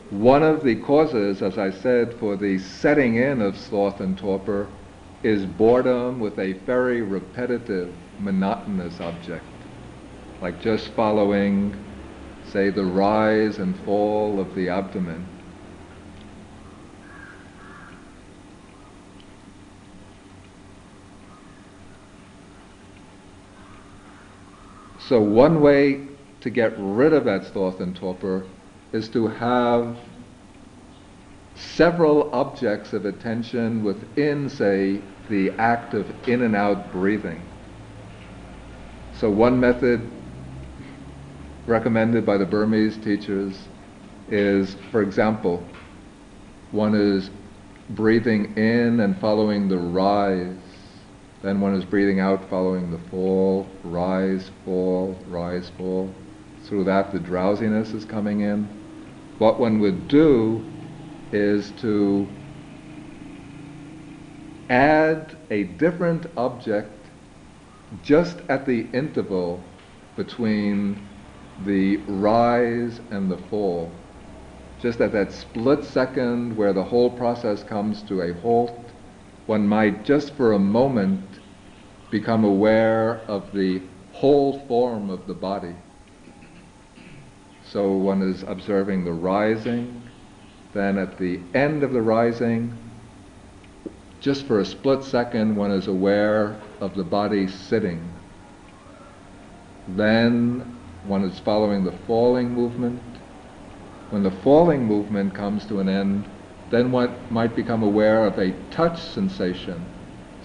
One 0.09 0.41
of 0.41 0.63
the 0.63 0.75
causes, 0.75 1.41
as 1.41 1.57
I 1.57 1.69
said, 1.69 2.13
for 2.13 2.37
the 2.37 2.57
setting 2.59 3.15
in 3.15 3.41
of 3.41 3.57
sloth 3.57 3.99
and 3.99 4.17
torpor 4.17 4.69
is 5.21 5.45
boredom 5.45 6.21
with 6.21 6.39
a 6.39 6.53
very 6.53 7.01
repetitive, 7.01 7.93
monotonous 8.17 9.01
object, 9.01 9.43
like 10.41 10.61
just 10.61 10.93
following, 10.93 11.75
say, 12.51 12.69
the 12.69 12.85
rise 12.85 13.57
and 13.57 13.77
fall 13.79 14.39
of 14.39 14.55
the 14.55 14.69
abdomen. 14.69 15.27
So 24.99 25.19
one 25.19 25.61
way 25.61 26.07
to 26.41 26.49
get 26.49 26.73
rid 26.77 27.11
of 27.11 27.25
that 27.25 27.45
sloth 27.45 27.81
and 27.81 27.93
torpor 27.93 28.45
is 28.91 29.09
to 29.09 29.27
have 29.27 29.97
several 31.55 32.33
objects 32.33 32.93
of 32.93 33.05
attention 33.05 33.83
within, 33.83 34.49
say, 34.49 35.01
the 35.29 35.51
act 35.51 35.93
of 35.93 36.05
in 36.27 36.41
and 36.43 36.55
out 36.55 36.91
breathing. 36.91 37.41
So 39.13 39.29
one 39.29 39.59
method 39.59 40.09
recommended 41.65 42.25
by 42.25 42.37
the 42.37 42.45
Burmese 42.45 42.97
teachers 42.97 43.57
is, 44.29 44.75
for 44.91 45.01
example, 45.01 45.63
one 46.71 46.95
is 46.95 47.29
breathing 47.89 48.57
in 48.57 48.99
and 48.99 49.17
following 49.19 49.67
the 49.67 49.77
rise 49.77 50.55
then 51.41 51.61
one 51.61 51.75
is 51.75 51.85
breathing 51.85 52.19
out, 52.19 52.49
following 52.49 52.91
the 52.91 52.97
fall, 53.09 53.67
rise, 53.83 54.49
fall, 54.65 55.17
rise, 55.27 55.69
fall. 55.77 56.13
Through 56.67 56.83
that, 56.83 57.13
the 57.13 57.19
drowsiness 57.19 57.93
is 57.93 58.03
coming 58.03 58.41
in. 58.41 58.67
What 59.37 59.57
one 59.57 59.79
would 59.79 60.09
do 60.09 60.65
is 61.31 61.71
to 61.81 62.27
add 64.69 65.37
a 65.49 65.63
different 65.63 66.25
object 66.35 67.09
just 68.03 68.37
at 68.49 68.65
the 68.65 68.81
interval 68.93 69.63
between 70.17 71.07
the 71.63 71.97
rise 72.07 72.99
and 73.11 73.31
the 73.31 73.37
fall. 73.49 73.89
Just 74.81 74.99
at 74.99 75.13
that 75.13 75.31
split 75.31 75.85
second 75.85 76.57
where 76.57 76.73
the 76.73 76.83
whole 76.83 77.11
process 77.11 77.63
comes 77.63 78.03
to 78.03 78.21
a 78.21 78.33
halt 78.41 78.91
one 79.45 79.65
might 79.65 80.03
just 80.03 80.33
for 80.33 80.51
a 80.51 80.59
moment 80.59 81.39
become 82.11 82.43
aware 82.43 83.21
of 83.29 83.53
the 83.53 83.81
whole 84.11 84.59
form 84.67 85.09
of 85.09 85.25
the 85.27 85.33
body. 85.33 85.73
So 87.77 87.91
one 87.91 88.23
is 88.23 88.41
observing 88.41 89.05
the 89.05 89.11
rising, 89.11 90.01
then 90.73 90.97
at 90.97 91.19
the 91.19 91.39
end 91.53 91.83
of 91.83 91.93
the 91.93 92.01
rising, 92.01 92.75
just 94.19 94.47
for 94.47 94.61
a 94.61 94.65
split 94.65 95.03
second, 95.03 95.55
one 95.55 95.69
is 95.69 95.85
aware 95.85 96.59
of 96.81 96.95
the 96.95 97.03
body 97.03 97.47
sitting. 97.47 98.01
Then 99.89 100.79
one 101.05 101.23
is 101.23 101.37
following 101.37 101.83
the 101.83 101.91
falling 102.07 102.49
movement. 102.49 102.99
When 104.09 104.23
the 104.23 104.31
falling 104.31 104.83
movement 104.83 105.35
comes 105.35 105.63
to 105.67 105.79
an 105.79 105.87
end, 105.87 106.27
then 106.71 106.91
one 106.91 107.15
might 107.29 107.55
become 107.55 107.83
aware 107.83 108.25
of 108.25 108.39
a 108.39 108.53
touch 108.71 108.99
sensation, 108.99 109.85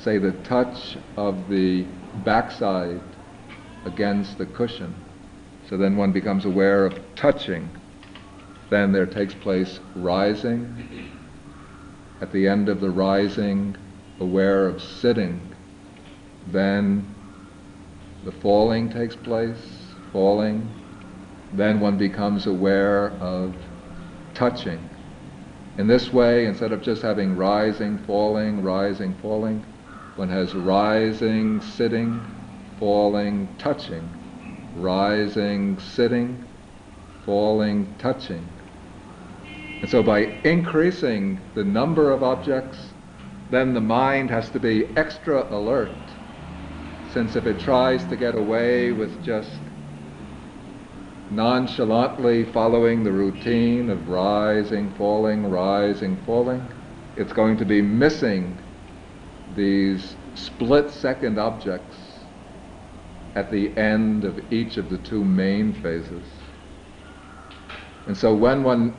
say 0.00 0.18
the 0.18 0.32
touch 0.44 0.98
of 1.16 1.48
the 1.48 1.84
backside 2.26 3.00
against 3.86 4.36
the 4.36 4.44
cushion. 4.44 4.94
So 5.72 5.78
then 5.78 5.96
one 5.96 6.12
becomes 6.12 6.44
aware 6.44 6.84
of 6.84 7.00
touching. 7.16 7.66
Then 8.68 8.92
there 8.92 9.06
takes 9.06 9.32
place 9.32 9.80
rising. 9.96 11.10
At 12.20 12.30
the 12.30 12.46
end 12.46 12.68
of 12.68 12.82
the 12.82 12.90
rising, 12.90 13.74
aware 14.20 14.66
of 14.66 14.82
sitting. 14.82 15.40
Then 16.48 17.06
the 18.26 18.32
falling 18.32 18.90
takes 18.90 19.16
place, 19.16 19.86
falling. 20.12 20.68
Then 21.54 21.80
one 21.80 21.96
becomes 21.96 22.46
aware 22.46 23.12
of 23.12 23.54
touching 24.34 24.90
in 25.78 25.86
this 25.86 26.12
way, 26.12 26.44
instead 26.44 26.72
of 26.72 26.82
just 26.82 27.00
having 27.00 27.34
rising, 27.34 27.96
falling, 28.00 28.62
rising, 28.62 29.14
falling, 29.22 29.64
one 30.16 30.28
has 30.28 30.54
rising, 30.54 31.62
sitting, 31.62 32.20
falling, 32.78 33.48
touching, 33.56 34.06
rising, 34.76 35.78
sitting, 35.78 36.44
falling, 37.24 37.94
touching. 37.98 38.46
And 39.80 39.90
so 39.90 40.02
by 40.02 40.20
increasing 40.44 41.40
the 41.54 41.64
number 41.64 42.10
of 42.10 42.22
objects, 42.22 42.78
then 43.50 43.74
the 43.74 43.80
mind 43.80 44.30
has 44.30 44.48
to 44.50 44.60
be 44.60 44.86
extra 44.96 45.44
alert, 45.54 45.88
since 47.12 47.36
if 47.36 47.46
it 47.46 47.58
tries 47.60 48.04
to 48.06 48.16
get 48.16 48.34
away 48.34 48.92
with 48.92 49.22
just 49.24 49.50
nonchalantly 51.30 52.44
following 52.52 53.04
the 53.04 53.12
routine 53.12 53.90
of 53.90 54.08
rising, 54.08 54.90
falling, 54.94 55.50
rising, 55.50 56.16
falling, 56.24 56.62
it's 57.16 57.32
going 57.32 57.56
to 57.56 57.64
be 57.64 57.82
missing 57.82 58.58
these 59.56 60.14
split 60.34 60.90
second 60.90 61.38
objects 61.38 62.01
at 63.34 63.50
the 63.50 63.76
end 63.76 64.24
of 64.24 64.52
each 64.52 64.76
of 64.76 64.90
the 64.90 64.98
two 64.98 65.24
main 65.24 65.72
phases. 65.82 66.24
And 68.06 68.16
so 68.16 68.34
when 68.34 68.62
one 68.62 68.94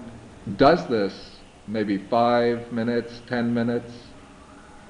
does 0.57 0.87
this, 0.87 1.37
maybe 1.67 1.97
five 1.97 2.71
minutes, 2.71 3.21
ten 3.27 3.53
minutes, 3.53 3.91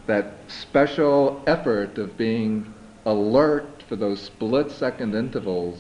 that 0.07 0.33
special 0.47 1.41
effort 1.47 1.97
of 1.97 2.17
being 2.17 2.73
alert 3.05 3.83
for 3.87 3.95
those 3.95 4.21
split 4.21 4.71
second 4.71 5.15
intervals 5.15 5.79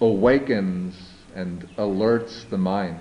awakens 0.00 0.94
and 1.34 1.68
alerts 1.78 2.48
the 2.50 2.58
mind. 2.58 2.98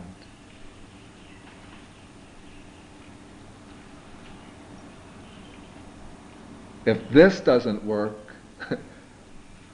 If 6.86 6.98
this 7.10 7.40
doesn't 7.40 7.84
work, 7.84 8.31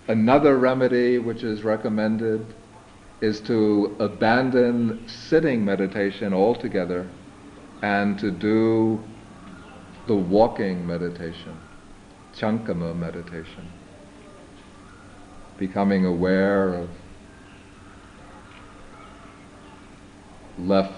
another 0.08 0.58
remedy 0.58 1.18
which 1.18 1.44
is 1.44 1.64
recommended 1.64 2.46
is 3.22 3.42
to 3.42 3.96
abandon 4.00 5.08
sitting 5.08 5.66
meditation 5.66 6.34
altogether 6.34 7.08
and 7.82 8.18
to 8.20 8.32
do 8.32 9.04
the 10.08 10.16
walking 10.16 10.86
meditation, 10.88 11.58
chankama 12.36 12.96
meditation, 12.96 13.68
becoming 15.58 16.06
aware 16.06 16.74
of 16.76 16.90
left 20.58 20.94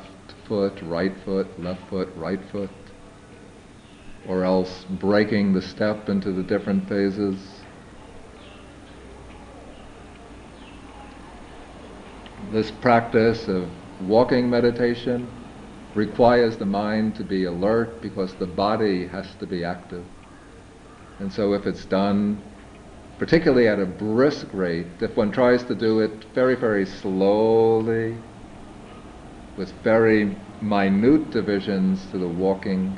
foot, 0.48 0.80
right 0.84 1.14
foot, 1.26 1.48
left 1.62 1.88
foot, 1.90 2.10
right 2.16 2.40
foot, 2.52 2.70
or 4.28 4.44
else 4.44 4.86
breaking 4.90 5.54
the 5.54 5.62
step 5.62 6.10
into 6.10 6.32
the 6.32 6.44
different 6.44 6.88
phases. 6.88 7.59
This 12.52 12.72
practice 12.72 13.48
of 13.48 13.70
walking 14.02 14.50
meditation 14.50 15.28
requires 15.94 16.58
the 16.58 16.66
mind 16.66 17.16
to 17.16 17.24
be 17.24 17.46
alert 17.46 18.02
because 18.02 18.34
the 18.36 18.48
body 18.48 19.08
has 19.08 19.28
to 19.40 19.46
be 19.46 19.64
active. 19.64 20.06
And 21.20 21.32
so 21.32 21.54
if 21.54 21.68
it's 21.68 21.86
done 21.86 22.42
particularly 23.20 23.68
at 23.68 23.80
a 23.80 23.86
brisk 23.86 24.48
rate, 24.54 24.88
if 25.02 25.16
one 25.18 25.32
tries 25.32 25.64
to 25.66 25.76
do 25.76 26.00
it 26.00 26.34
very, 26.34 26.56
very 26.56 26.86
slowly, 26.86 28.16
with 29.58 29.72
very 29.84 30.38
minute 30.62 31.30
divisions 31.32 32.10
to 32.12 32.18
the 32.18 32.28
walking, 32.28 32.98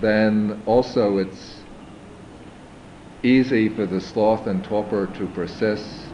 then 0.00 0.62
also 0.66 1.18
it's 1.18 1.56
easy 3.24 3.68
for 3.68 3.86
the 3.86 4.00
sloth 4.00 4.46
and 4.46 4.62
torpor 4.62 5.08
to 5.08 5.26
persist. 5.26 6.09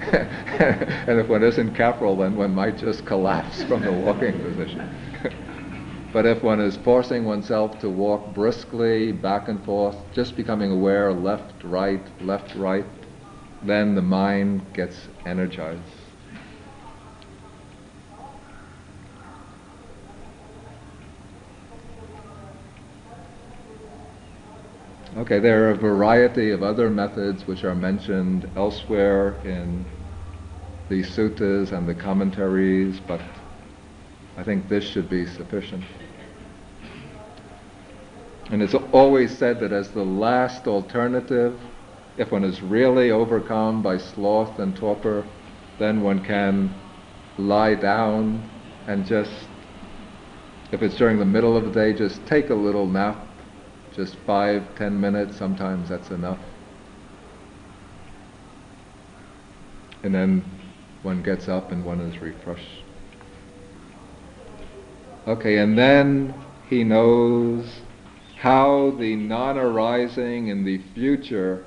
and 0.12 1.18
if 1.20 1.28
one 1.28 1.42
isn't 1.42 1.74
careful, 1.74 2.16
then 2.16 2.36
one 2.36 2.54
might 2.54 2.76
just 2.78 3.06
collapse 3.06 3.62
from 3.64 3.82
the 3.82 3.92
walking 3.92 4.40
position. 4.42 4.88
But 6.12 6.24
if 6.24 6.42
one 6.42 6.60
is 6.60 6.78
forcing 6.78 7.26
oneself 7.26 7.78
to 7.80 7.90
walk 7.90 8.32
briskly 8.32 9.12
back 9.12 9.48
and 9.48 9.62
forth, 9.62 9.96
just 10.12 10.34
becoming 10.34 10.70
aware 10.72 11.12
left, 11.12 11.62
right, 11.62 12.00
left, 12.22 12.54
right, 12.54 12.86
then 13.62 13.94
the 13.94 14.00
mind 14.00 14.72
gets 14.72 15.08
energized. 15.26 16.05
Okay, 25.16 25.38
there 25.38 25.66
are 25.66 25.70
a 25.70 25.76
variety 25.76 26.50
of 26.50 26.62
other 26.62 26.90
methods 26.90 27.46
which 27.46 27.64
are 27.64 27.74
mentioned 27.74 28.50
elsewhere 28.54 29.36
in 29.44 29.86
the 30.90 31.02
suttas 31.02 31.72
and 31.72 31.88
the 31.88 31.94
commentaries, 31.94 33.00
but 33.00 33.22
I 34.36 34.42
think 34.42 34.68
this 34.68 34.84
should 34.84 35.08
be 35.08 35.24
sufficient. 35.24 35.82
And 38.50 38.62
it's 38.62 38.74
always 38.74 39.34
said 39.38 39.58
that 39.60 39.72
as 39.72 39.90
the 39.90 40.04
last 40.04 40.66
alternative, 40.66 41.58
if 42.18 42.30
one 42.30 42.44
is 42.44 42.60
really 42.60 43.10
overcome 43.10 43.82
by 43.82 43.96
sloth 43.96 44.58
and 44.58 44.76
torpor, 44.76 45.24
then 45.78 46.02
one 46.02 46.22
can 46.22 46.74
lie 47.38 47.74
down 47.74 48.46
and 48.86 49.06
just, 49.06 49.32
if 50.72 50.82
it's 50.82 50.96
during 50.96 51.18
the 51.18 51.24
middle 51.24 51.56
of 51.56 51.64
the 51.64 51.70
day, 51.70 51.94
just 51.94 52.24
take 52.26 52.50
a 52.50 52.54
little 52.54 52.86
nap, 52.86 53.25
just 53.96 54.14
five, 54.26 54.62
ten 54.76 55.00
minutes, 55.00 55.36
sometimes 55.36 55.88
that's 55.88 56.10
enough. 56.10 56.38
And 60.02 60.14
then 60.14 60.44
one 61.02 61.22
gets 61.22 61.48
up 61.48 61.72
and 61.72 61.84
one 61.84 62.00
is 62.00 62.20
refreshed. 62.20 62.84
Okay, 65.26 65.58
and 65.58 65.76
then 65.76 66.34
he 66.68 66.84
knows 66.84 67.80
how 68.36 68.90
the 68.92 69.16
non 69.16 69.58
arising 69.58 70.48
in 70.48 70.64
the 70.64 70.78
future 70.94 71.64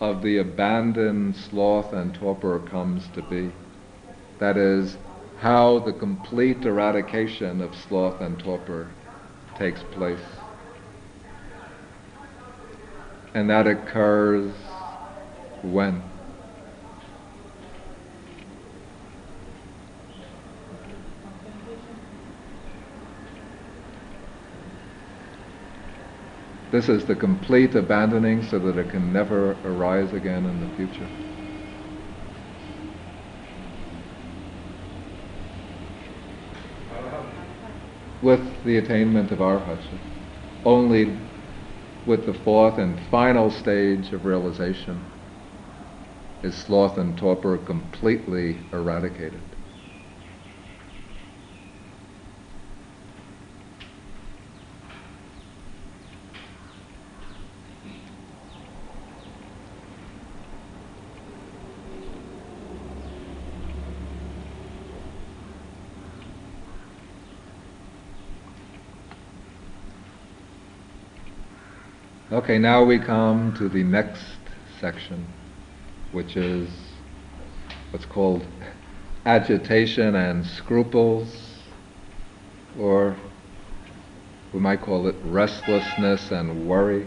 of 0.00 0.22
the 0.22 0.38
abandoned 0.38 1.36
sloth 1.36 1.92
and 1.92 2.14
torpor 2.14 2.60
comes 2.60 3.08
to 3.14 3.22
be. 3.22 3.52
That 4.38 4.56
is, 4.56 4.96
how 5.38 5.80
the 5.80 5.92
complete 5.92 6.64
eradication 6.64 7.60
of 7.60 7.74
sloth 7.74 8.20
and 8.20 8.38
torpor 8.38 8.90
takes 9.56 9.82
place. 9.92 10.41
And 13.34 13.48
that 13.48 13.66
occurs 13.66 14.52
when? 15.62 16.02
This 26.70 26.88
is 26.88 27.04
the 27.04 27.14
complete 27.14 27.74
abandoning 27.74 28.42
so 28.42 28.58
that 28.58 28.78
it 28.78 28.90
can 28.90 29.12
never 29.12 29.52
arise 29.64 30.12
again 30.12 30.46
in 30.46 30.60
the 30.60 30.66
future. 30.76 31.08
With 38.22 38.64
the 38.64 38.78
attainment 38.78 39.30
of 39.32 39.40
arhatsa, 39.40 39.98
only 40.64 41.18
with 42.06 42.26
the 42.26 42.34
fourth 42.34 42.78
and 42.78 42.98
final 43.10 43.50
stage 43.50 44.12
of 44.12 44.24
realization 44.24 45.04
is 46.42 46.54
sloth 46.54 46.98
and 46.98 47.16
torpor 47.16 47.56
completely 47.58 48.58
eradicated. 48.72 49.51
Okay, 72.42 72.58
now 72.58 72.82
we 72.82 72.98
come 72.98 73.54
to 73.54 73.68
the 73.68 73.84
next 73.84 74.20
section, 74.80 75.24
which 76.10 76.36
is 76.36 76.68
what's 77.92 78.04
called 78.04 78.44
agitation 79.24 80.16
and 80.16 80.44
scruples, 80.44 81.60
or 82.80 83.14
we 84.52 84.58
might 84.58 84.82
call 84.82 85.06
it 85.06 85.14
restlessness 85.22 86.32
and 86.32 86.66
worry. 86.66 87.06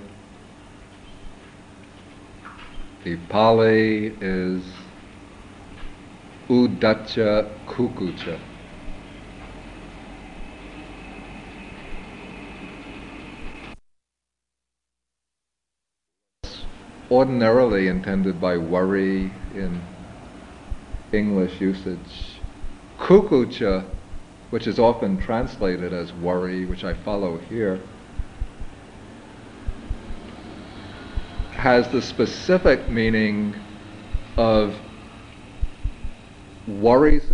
The 3.04 3.18
Pali 3.28 4.16
is 4.22 4.64
uddhacca 6.48 7.52
kukkucca. 7.68 8.40
Ordinarily 17.12 17.88
intended 17.88 18.42
by 18.42 18.58
worry 18.58 19.32
in 19.54 19.80
English 21.14 21.62
usage. 21.62 22.40
Kukkucca, 22.98 23.86
which 24.50 24.66
is 24.66 24.80
often 24.80 25.18
translated 25.18 25.94
as 25.94 26.12
worry, 26.14 26.66
which 26.66 26.84
I 26.84 26.96
follow 26.96 27.38
here, 27.38 27.80
has 31.52 31.88
the 31.90 32.02
specific 32.02 32.90
meaning 32.90 33.56
of 34.36 34.76
worries 36.68 37.32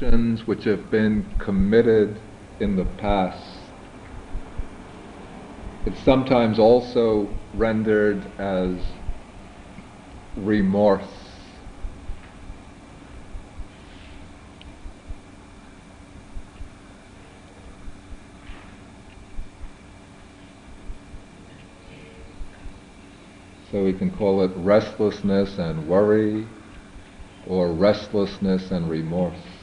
actions 0.00 0.37
which 0.48 0.64
have 0.64 0.90
been 0.90 1.22
committed 1.38 2.18
in 2.58 2.74
the 2.74 2.84
past. 2.96 3.44
It's 5.84 6.00
sometimes 6.00 6.58
also 6.58 7.28
rendered 7.52 8.24
as 8.40 8.78
remorse. 10.36 11.04
So 23.70 23.84
we 23.84 23.92
can 23.92 24.10
call 24.16 24.42
it 24.44 24.50
restlessness 24.56 25.58
and 25.58 25.86
worry, 25.86 26.46
or 27.46 27.70
restlessness 27.70 28.70
and 28.70 28.88
remorse. 28.88 29.57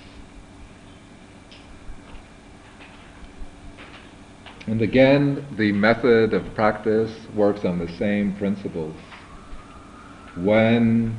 And 4.68 4.82
again, 4.82 5.46
the 5.58 5.72
method 5.72 6.34
of 6.34 6.56
practice 6.56 7.12
works 7.36 7.66
on 7.66 7.78
the 7.78 7.88
same 7.98 8.36
principles. 8.36 8.96
When 10.36 11.16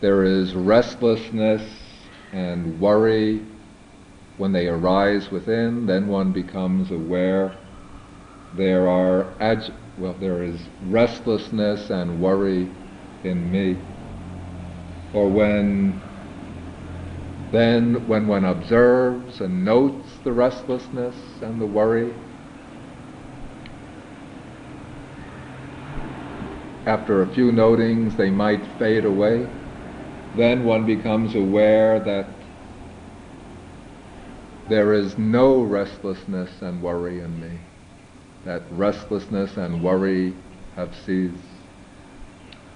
there 0.00 0.24
is 0.24 0.54
restlessness 0.54 1.62
and 2.32 2.80
worry, 2.80 3.42
when 4.38 4.52
they 4.52 4.66
arise 4.66 5.30
within, 5.30 5.84
then 5.86 6.08
one 6.08 6.32
becomes 6.32 6.90
aware 6.90 7.54
there 8.54 8.88
are 8.88 9.26
well, 9.98 10.14
there 10.18 10.42
is 10.42 10.60
restlessness 10.86 11.90
and 11.90 12.20
worry 12.20 12.68
in 13.24 13.50
me. 13.50 13.76
Or 15.12 15.28
when 15.28 16.00
then, 17.50 18.08
when 18.08 18.26
one 18.26 18.46
observes 18.46 19.42
and 19.42 19.64
notes 19.64 20.08
the 20.24 20.32
restlessness 20.32 21.16
and 21.40 21.60
the 21.60 21.66
worry, 21.66 22.12
after 26.86 27.22
a 27.22 27.26
few 27.28 27.52
notings, 27.52 28.16
they 28.16 28.30
might 28.30 28.64
fade 28.78 29.04
away. 29.04 29.46
Then 30.36 30.64
one 30.64 30.86
becomes 30.86 31.34
aware 31.34 32.00
that 32.00 32.26
there 34.68 34.92
is 34.92 35.18
no 35.18 35.62
restlessness 35.62 36.50
and 36.62 36.82
worry 36.82 37.20
in 37.20 37.40
me, 37.40 37.58
that 38.44 38.62
restlessness 38.72 39.56
and 39.56 39.82
worry 39.82 40.34
have 40.76 40.94
ceased. 41.04 41.34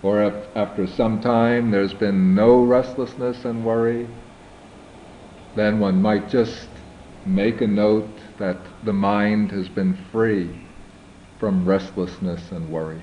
Or 0.02 0.22
if 0.22 0.34
after 0.56 0.86
some 0.86 1.20
time 1.20 1.70
there's 1.70 1.94
been 1.94 2.34
no 2.34 2.62
restlessness 2.62 3.44
and 3.44 3.64
worry, 3.64 4.06
then 5.54 5.80
one 5.80 6.02
might 6.02 6.28
just 6.28 6.68
make 7.26 7.60
a 7.60 7.66
note 7.66 8.08
that 8.38 8.58
the 8.84 8.92
mind 8.92 9.50
has 9.50 9.68
been 9.68 9.96
free 10.12 10.48
from 11.38 11.64
restlessness 11.64 12.52
and 12.52 12.70
worry. 12.70 13.02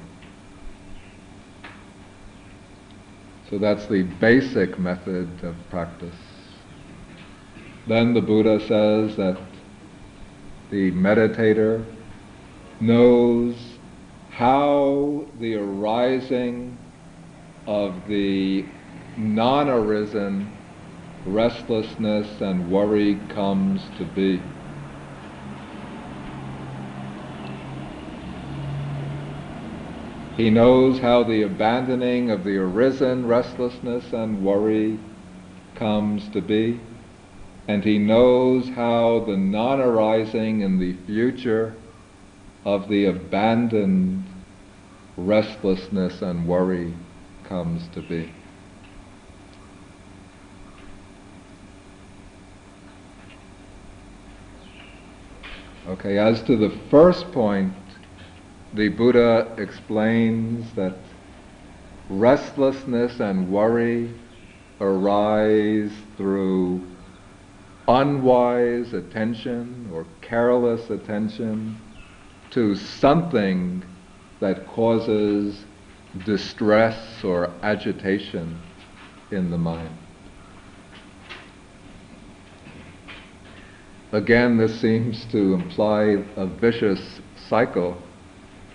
So 3.49 3.59
that's 3.59 3.86
the 3.88 4.03
basic 4.03 4.80
method 4.80 5.43
of 5.43 5.55
practice. 5.69 6.15
Then 7.86 8.13
the 8.13 8.21
Buddha 8.21 8.59
says 8.61 9.17
that 9.17 9.38
the 10.71 10.91
meditator 10.93 11.86
knows 12.80 13.55
how 14.32 15.28
the 15.39 15.55
arising 15.55 16.78
of 17.67 18.07
the 18.07 18.65
non 19.15 19.69
arisen 19.69 20.57
restlessness 21.26 22.41
and 22.41 22.69
worry 22.69 23.15
comes 23.30 23.82
to 23.97 24.05
be. 24.05 24.41
He 30.36 30.49
knows 30.49 30.99
how 30.99 31.24
the 31.24 31.43
abandoning 31.43 32.32
of 32.32 32.43
the 32.43 32.57
arisen 32.57 33.28
restlessness 33.28 34.11
and 34.13 34.43
worry 34.43 34.99
comes 35.76 36.28
to 36.30 36.41
be. 36.41 36.80
And 37.67 37.84
he 37.84 37.99
knows 37.99 38.67
how 38.69 39.19
the 39.26 39.38
non 39.38 39.80
arising 39.80 40.61
in 40.61 40.80
the 40.80 40.93
future 41.05 41.76
of 42.65 42.89
the 42.89 43.05
abandoned 43.05 44.26
restlessness 45.15 46.21
and 46.21 46.47
worry 46.47 46.93
comes 47.43 47.88
to 47.89 48.01
be. 48.01 48.30
Okay, 55.88 56.17
as 56.17 56.41
to 56.43 56.55
the 56.55 56.69
first 56.89 57.29
point, 57.34 57.73
the 58.73 58.88
Buddha 58.88 59.53
explains 59.57 60.73
that 60.75 60.95
restlessness 62.09 63.19
and 63.19 63.49
worry 63.49 64.09
arise 64.79 65.91
through 66.17 66.81
unwise 67.88 68.93
attention 68.93 69.89
or 69.93 70.05
careless 70.21 70.89
attention 70.89 71.77
to 72.51 72.75
something 72.75 73.84
that 74.39 74.65
causes 74.67 75.65
distress 76.25 77.23
or 77.23 77.51
agitation 77.61 78.57
in 79.31 79.51
the 79.51 79.57
mind. 79.57 80.03
Again, 84.14 84.57
this 84.57 84.80
seems 84.80 85.26
to 85.32 85.55
imply 85.55 86.24
a 86.38 86.45
vicious 86.45 87.20
cycle. 87.49 87.97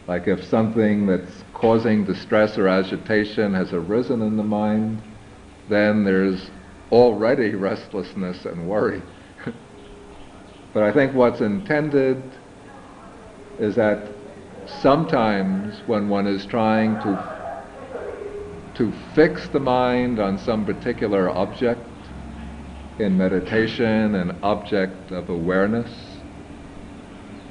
Like 0.09 0.27
if 0.27 0.43
something 0.43 1.07
that's 1.07 1.45
causing 1.55 2.05
distress 2.05 2.59
or 2.59 2.67
agitation 2.67 3.55
has 3.55 3.73
arisen 3.73 4.21
in 4.21 4.37
the 4.37 4.43
mind, 4.43 5.01
then 5.69 6.03
there's 6.03 6.51
already 6.91 7.55
restlessness 7.55 8.47
and 8.47 8.69
worry. 8.69 9.01
but 10.75 10.83
I 10.83 10.91
think 10.93 11.15
what's 11.15 11.41
intended 11.41 12.21
is 13.61 13.77
that 13.77 14.09
sometimes 14.81 15.79
when 15.87 16.09
one 16.09 16.27
is 16.27 16.45
trying 16.47 17.01
to 17.03 17.39
to 18.75 18.93
fix 19.15 19.49
the 19.49 19.61
mind 19.61 20.19
on 20.19 20.37
some 20.39 20.65
particular 20.65 21.31
object 21.31 21.81
in 22.99 23.17
meditation, 23.17 24.15
an 24.15 24.37
object 24.43 25.13
of 25.13 25.29
awareness, 25.29 26.19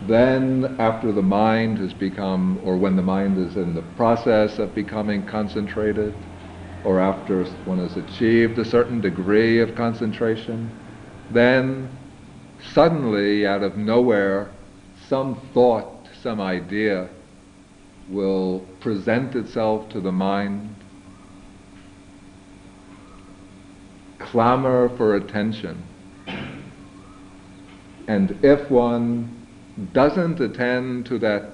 then 0.01 0.75
after 0.79 1.11
the 1.11 1.21
mind 1.21 1.77
has 1.77 1.93
become, 1.93 2.59
or 2.63 2.77
when 2.77 2.95
the 2.95 3.01
mind 3.01 3.37
is 3.37 3.55
in 3.55 3.73
the 3.73 3.81
process 3.81 4.59
of 4.59 4.75
becoming 4.75 5.25
concentrated, 5.25 6.13
or 6.83 6.99
after 6.99 7.43
one 7.65 7.79
has 7.79 7.97
achieved 7.97 8.59
a 8.59 8.65
certain 8.65 9.01
degree 9.01 9.59
of 9.59 9.75
concentration, 9.75 10.71
then 11.31 11.89
suddenly, 12.73 13.45
out 13.45 13.63
of 13.63 13.77
nowhere, 13.77 14.51
some 15.07 15.35
thought, 15.53 16.07
some 16.21 16.39
idea 16.41 17.09
will 18.09 18.59
present 18.79 19.35
itself 19.35 19.89
to 19.89 19.99
the 19.99 20.11
mind, 20.11 20.76
clamor 24.19 24.89
for 24.97 25.15
attention. 25.15 25.81
And 28.07 28.37
if 28.43 28.69
one 28.71 29.45
doesn't 29.93 30.39
attend 30.39 31.05
to 31.07 31.19
that 31.19 31.51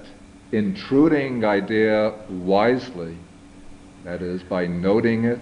intruding 0.52 1.44
idea 1.44 2.14
wisely, 2.30 3.16
that 4.04 4.22
is, 4.22 4.42
by 4.42 4.66
noting 4.66 5.24
it 5.24 5.40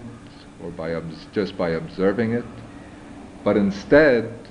or 0.62 0.70
by 0.70 0.98
just 1.32 1.56
by 1.56 1.70
observing 1.70 2.32
it, 2.32 2.44
but 3.44 3.56
instead 3.56 4.48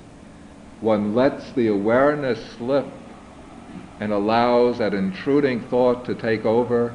one 0.80 1.14
lets 1.14 1.50
the 1.52 1.68
awareness 1.68 2.38
slip 2.52 2.86
and 4.00 4.12
allows 4.12 4.78
that 4.78 4.94
intruding 4.94 5.60
thought 5.68 6.04
to 6.04 6.14
take 6.14 6.44
over, 6.44 6.94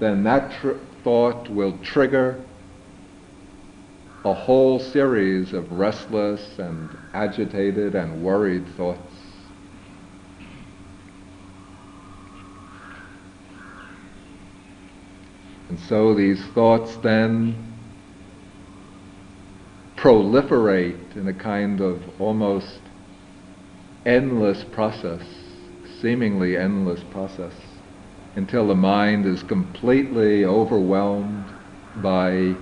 then 0.00 0.24
that 0.24 0.52
tr- 0.60 0.72
thought 1.02 1.48
will 1.50 1.76
trigger 1.78 2.42
a 4.24 4.32
whole 4.32 4.80
series 4.80 5.52
of 5.52 5.70
restless 5.72 6.58
and 6.58 6.88
agitated 7.12 7.94
and 7.94 8.24
worried 8.24 8.66
thoughts. 8.76 9.12
And 15.68 15.78
so 15.78 16.14
these 16.14 16.42
thoughts 16.54 16.96
then 16.96 17.54
proliferate 19.96 21.16
in 21.16 21.28
a 21.28 21.34
kind 21.34 21.80
of 21.80 22.02
almost 22.20 22.80
endless 24.06 24.64
process, 24.72 25.22
seemingly 26.00 26.56
endless 26.56 27.02
process, 27.10 27.54
until 28.36 28.68
the 28.68 28.74
mind 28.74 29.26
is 29.26 29.42
completely 29.42 30.44
overwhelmed 30.44 31.44
by 31.96 32.54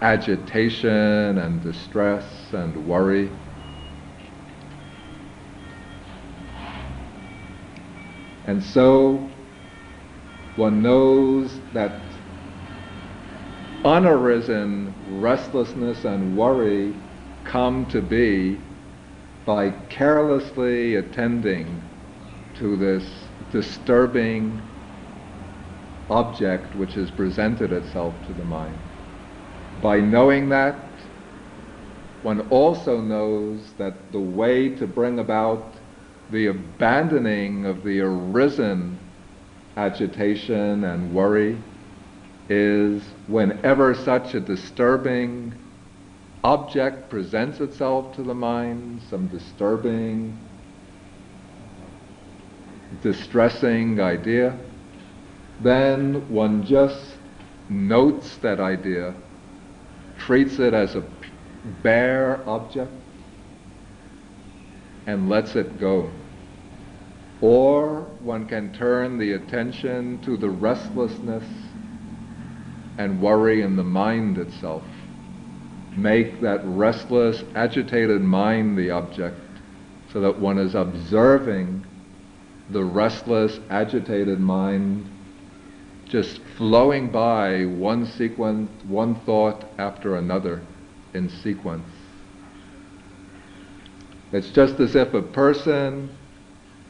agitation 0.00 1.38
and 1.38 1.62
distress 1.62 2.52
and 2.52 2.86
worry. 2.86 3.30
And 8.46 8.62
so 8.62 9.28
one 10.56 10.82
knows 10.82 11.60
that 11.72 11.92
unarisen 13.84 14.92
restlessness 15.20 16.04
and 16.04 16.36
worry 16.36 16.94
come 17.44 17.86
to 17.86 18.00
be 18.00 18.58
by 19.46 19.70
carelessly 19.88 20.96
attending 20.96 21.80
to 22.54 22.76
this 22.76 23.08
disturbing 23.52 24.60
object 26.10 26.74
which 26.76 26.94
has 26.94 27.10
presented 27.10 27.72
itself 27.72 28.14
to 28.26 28.32
the 28.32 28.44
mind. 28.44 28.87
By 29.82 30.00
knowing 30.00 30.48
that, 30.48 30.76
one 32.22 32.40
also 32.50 33.00
knows 33.00 33.60
that 33.78 33.94
the 34.12 34.18
way 34.20 34.70
to 34.76 34.86
bring 34.86 35.18
about 35.20 35.62
the 36.30 36.46
abandoning 36.46 37.64
of 37.64 37.84
the 37.84 38.00
arisen 38.00 38.98
agitation 39.76 40.84
and 40.84 41.14
worry 41.14 41.56
is 42.48 43.02
whenever 43.28 43.94
such 43.94 44.34
a 44.34 44.40
disturbing 44.40 45.54
object 46.42 47.08
presents 47.10 47.60
itself 47.60 48.16
to 48.16 48.22
the 48.22 48.34
mind, 48.34 49.00
some 49.10 49.26
disturbing, 49.28 50.36
distressing 53.02 54.00
idea, 54.00 54.56
then 55.60 56.28
one 56.32 56.64
just 56.64 57.14
notes 57.68 58.36
that 58.38 58.60
idea, 58.60 59.14
treats 60.18 60.58
it 60.58 60.74
as 60.74 60.94
a 60.94 61.04
bare 61.82 62.46
object, 62.48 62.90
and 65.06 65.28
lets 65.28 65.56
it 65.56 65.80
go. 65.80 66.10
Or 67.40 68.02
one 68.20 68.46
can 68.46 68.72
turn 68.72 69.18
the 69.18 69.32
attention 69.32 70.20
to 70.22 70.36
the 70.36 70.50
restlessness 70.50 71.44
and 72.98 73.22
worry 73.22 73.62
in 73.62 73.76
the 73.76 73.84
mind 73.84 74.38
itself. 74.38 74.84
Make 75.96 76.40
that 76.42 76.60
restless, 76.64 77.42
agitated 77.54 78.20
mind 78.20 78.76
the 78.76 78.90
object 78.90 79.36
so 80.12 80.20
that 80.20 80.38
one 80.38 80.58
is 80.58 80.74
observing 80.74 81.84
the 82.70 82.84
restless, 82.84 83.58
agitated 83.70 84.40
mind 84.40 85.08
just 86.06 86.40
flowing 86.58 87.08
by 87.08 87.64
one 87.64 88.04
sequence, 88.04 88.68
one 88.84 89.14
thought 89.20 89.64
after 89.78 90.16
another 90.16 90.60
in 91.14 91.28
sequence. 91.28 91.86
It's 94.32 94.50
just 94.50 94.80
as 94.80 94.96
if 94.96 95.14
a 95.14 95.22
person 95.22 96.10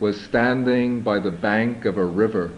was 0.01 0.19
standing 0.19 1.03
by 1.03 1.19
the 1.19 1.31
bank 1.31 1.85
of 1.85 1.99
a 1.99 2.05
river, 2.05 2.51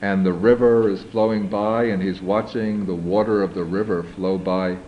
and 0.00 0.24
the 0.24 0.32
river 0.32 0.88
is 0.88 1.02
flowing 1.04 1.48
by, 1.48 1.84
and 1.84 2.02
he's 2.02 2.22
watching 2.22 2.86
the 2.86 2.94
water 2.94 3.42
of 3.42 3.52
the 3.52 3.64
river 3.64 4.02
flow 4.02 4.38
by, 4.38 4.78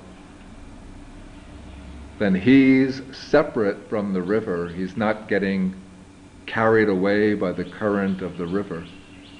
then 2.18 2.34
he's 2.34 3.02
separate 3.12 3.88
from 3.90 4.14
the 4.14 4.22
river. 4.22 4.68
He's 4.68 4.96
not 4.96 5.28
getting 5.28 5.74
carried 6.46 6.88
away 6.88 7.34
by 7.34 7.52
the 7.52 7.64
current 7.64 8.22
of 8.22 8.38
the 8.38 8.46
river, 8.46 8.86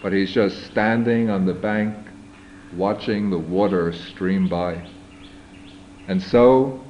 but 0.03 0.13
he's 0.13 0.31
just 0.31 0.65
standing 0.67 1.31
on 1.31 1.47
the 1.47 1.55
bank 1.55 1.97
watching 2.75 3.31
the 3.31 3.39
water 3.39 3.93
stream 3.93 4.49
by. 4.49 4.81
And 6.07 6.23
so, 6.23 6.85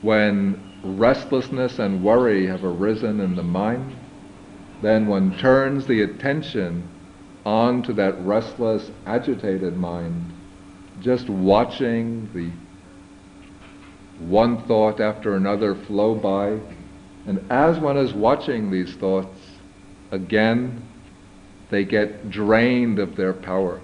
when 0.00 0.60
restlessness 0.82 1.78
and 1.78 2.02
worry 2.02 2.46
have 2.46 2.64
arisen 2.64 3.20
in 3.20 3.36
the 3.36 3.42
mind, 3.42 3.96
then 4.80 5.06
one 5.06 5.36
turns 5.38 5.86
the 5.86 6.02
attention 6.02 6.88
onto 7.44 7.92
that 7.94 8.18
restless, 8.24 8.90
agitated 9.06 9.76
mind, 9.76 10.32
just 11.00 11.28
watching 11.28 12.28
the 12.34 12.50
one 14.24 14.62
thought 14.62 15.00
after 15.00 15.36
another 15.36 15.74
flow 15.74 16.14
by. 16.14 16.58
And 17.26 17.44
as 17.50 17.78
one 17.78 17.96
is 17.96 18.12
watching 18.12 18.70
these 18.70 18.94
thoughts, 18.94 19.38
again, 20.10 20.82
they 21.72 21.84
get 21.84 22.30
drained 22.30 22.98
of 22.98 23.16
their 23.16 23.32
power 23.32 23.80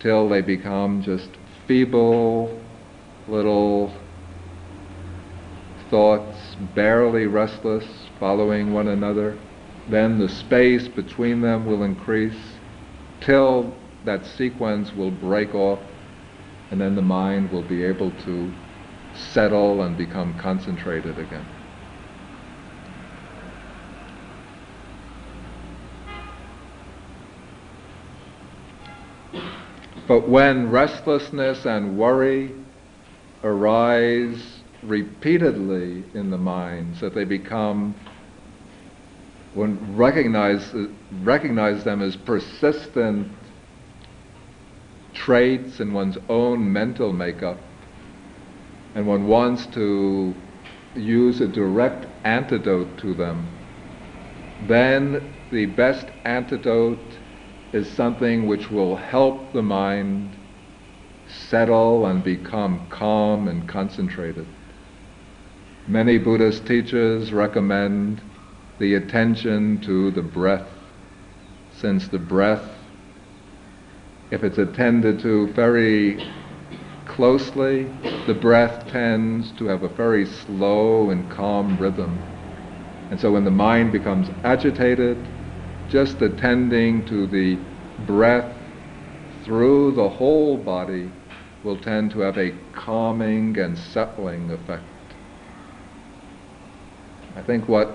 till 0.00 0.26
they 0.28 0.40
become 0.40 1.02
just 1.02 1.28
feeble 1.68 2.64
little 3.28 3.92
thoughts, 5.90 6.56
barely 6.74 7.26
restless, 7.26 7.84
following 8.18 8.72
one 8.72 8.88
another. 8.88 9.36
Then 9.86 10.18
the 10.18 10.30
space 10.30 10.88
between 10.88 11.42
them 11.42 11.66
will 11.66 11.82
increase 11.82 12.58
till 13.20 13.76
that 14.04 14.24
sequence 14.24 14.94
will 14.94 15.10
break 15.10 15.54
off, 15.54 15.80
and 16.70 16.80
then 16.80 16.94
the 16.94 17.02
mind 17.02 17.50
will 17.50 17.64
be 17.64 17.84
able 17.84 18.12
to 18.12 18.50
settle 19.12 19.82
and 19.82 19.94
become 19.98 20.38
concentrated 20.38 21.18
again. 21.18 21.59
But 30.10 30.28
when 30.28 30.72
restlessness 30.72 31.66
and 31.66 31.96
worry 31.96 32.50
arise 33.44 34.60
repeatedly 34.82 36.02
in 36.14 36.32
the 36.32 36.36
mind 36.36 36.96
so 36.96 37.08
that 37.08 37.14
they 37.14 37.22
become 37.22 37.94
one 39.54 39.96
recognize 39.96 40.74
recognize 41.22 41.84
them 41.84 42.02
as 42.02 42.16
persistent 42.16 43.28
traits 45.14 45.78
in 45.78 45.92
one's 45.92 46.18
own 46.28 46.72
mental 46.72 47.12
makeup 47.12 47.60
and 48.96 49.06
one 49.06 49.28
wants 49.28 49.64
to 49.66 50.34
use 50.96 51.40
a 51.40 51.46
direct 51.46 52.08
antidote 52.24 52.98
to 52.98 53.14
them 53.14 53.46
then 54.66 55.32
the 55.52 55.66
best 55.66 56.08
antidote 56.24 57.19
is 57.72 57.88
something 57.90 58.46
which 58.46 58.70
will 58.70 58.96
help 58.96 59.52
the 59.52 59.62
mind 59.62 60.36
settle 61.48 62.06
and 62.06 62.24
become 62.24 62.86
calm 62.90 63.48
and 63.48 63.68
concentrated. 63.68 64.46
Many 65.86 66.18
Buddhist 66.18 66.66
teachers 66.66 67.32
recommend 67.32 68.20
the 68.78 68.94
attention 68.94 69.80
to 69.82 70.10
the 70.10 70.22
breath, 70.22 70.68
since 71.80 72.08
the 72.08 72.18
breath, 72.18 72.64
if 74.30 74.44
it's 74.44 74.58
attended 74.58 75.20
to 75.20 75.48
very 75.48 76.24
closely, 77.06 77.84
the 78.26 78.34
breath 78.34 78.86
tends 78.88 79.50
to 79.52 79.66
have 79.66 79.82
a 79.82 79.88
very 79.88 80.24
slow 80.24 81.10
and 81.10 81.28
calm 81.30 81.76
rhythm. 81.78 82.22
And 83.10 83.18
so 83.18 83.32
when 83.32 83.44
the 83.44 83.50
mind 83.50 83.90
becomes 83.90 84.30
agitated, 84.44 85.28
just 85.90 86.22
attending 86.22 87.04
to 87.06 87.26
the 87.26 87.58
breath 88.06 88.56
through 89.44 89.90
the 89.92 90.08
whole 90.08 90.56
body 90.56 91.10
will 91.64 91.76
tend 91.76 92.12
to 92.12 92.20
have 92.20 92.38
a 92.38 92.52
calming 92.72 93.58
and 93.58 93.76
settling 93.76 94.50
effect. 94.50 94.82
I 97.36 97.42
think 97.42 97.68
what 97.68 97.88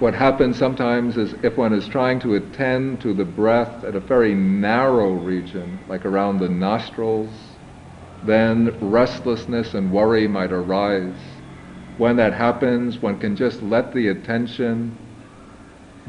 what 0.00 0.14
happens 0.14 0.58
sometimes 0.58 1.16
is 1.16 1.34
if 1.44 1.56
one 1.56 1.72
is 1.72 1.86
trying 1.86 2.18
to 2.20 2.34
attend 2.34 3.00
to 3.00 3.14
the 3.14 3.24
breath 3.24 3.84
at 3.84 3.94
a 3.94 4.00
very 4.00 4.34
narrow 4.34 5.12
region, 5.12 5.78
like 5.88 6.04
around 6.04 6.40
the 6.40 6.48
nostrils, 6.48 7.30
then 8.24 8.76
restlessness 8.80 9.74
and 9.74 9.92
worry 9.92 10.26
might 10.26 10.52
arise 10.52 11.14
when 11.96 12.16
that 12.16 12.32
happens, 12.32 12.98
one 12.98 13.18
can 13.18 13.36
just 13.36 13.62
let 13.62 13.92
the 13.94 14.08
attention 14.08 14.96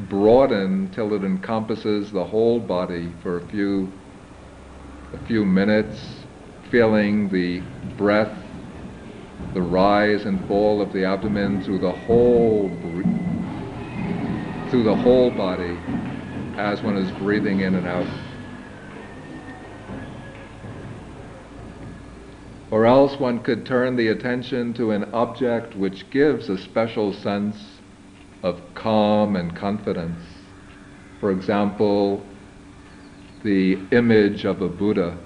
broaden 0.08 0.90
till 0.90 1.14
it 1.14 1.24
encompasses 1.24 2.10
the 2.12 2.24
whole 2.24 2.58
body 2.60 3.12
for 3.22 3.38
a 3.38 3.46
few 3.48 3.90
a 5.12 5.18
few 5.26 5.44
minutes, 5.44 5.98
feeling 6.70 7.28
the 7.28 7.60
breath, 7.96 8.36
the 9.54 9.62
rise 9.62 10.26
and 10.26 10.46
fall 10.48 10.82
of 10.82 10.92
the 10.92 11.04
abdomen 11.04 11.62
through 11.62 11.78
the 11.78 11.92
whole 11.92 12.68
through 14.68 14.82
the 14.82 14.94
whole 14.94 15.30
body 15.30 15.78
as 16.58 16.82
one 16.82 16.96
is 16.96 17.10
breathing 17.12 17.60
in 17.60 17.74
and 17.76 17.86
out. 17.86 18.25
Or 22.76 22.84
else 22.84 23.18
one 23.18 23.38
could 23.38 23.64
turn 23.64 23.96
the 23.96 24.08
attention 24.08 24.74
to 24.74 24.90
an 24.90 25.04
object 25.14 25.74
which 25.76 26.10
gives 26.10 26.50
a 26.50 26.58
special 26.58 27.14
sense 27.14 27.56
of 28.42 28.60
calm 28.74 29.34
and 29.34 29.56
confidence. 29.56 30.20
For 31.18 31.30
example, 31.30 32.22
the 33.42 33.78
image 33.92 34.44
of 34.44 34.60
a 34.60 34.68
Buddha, 34.68 35.16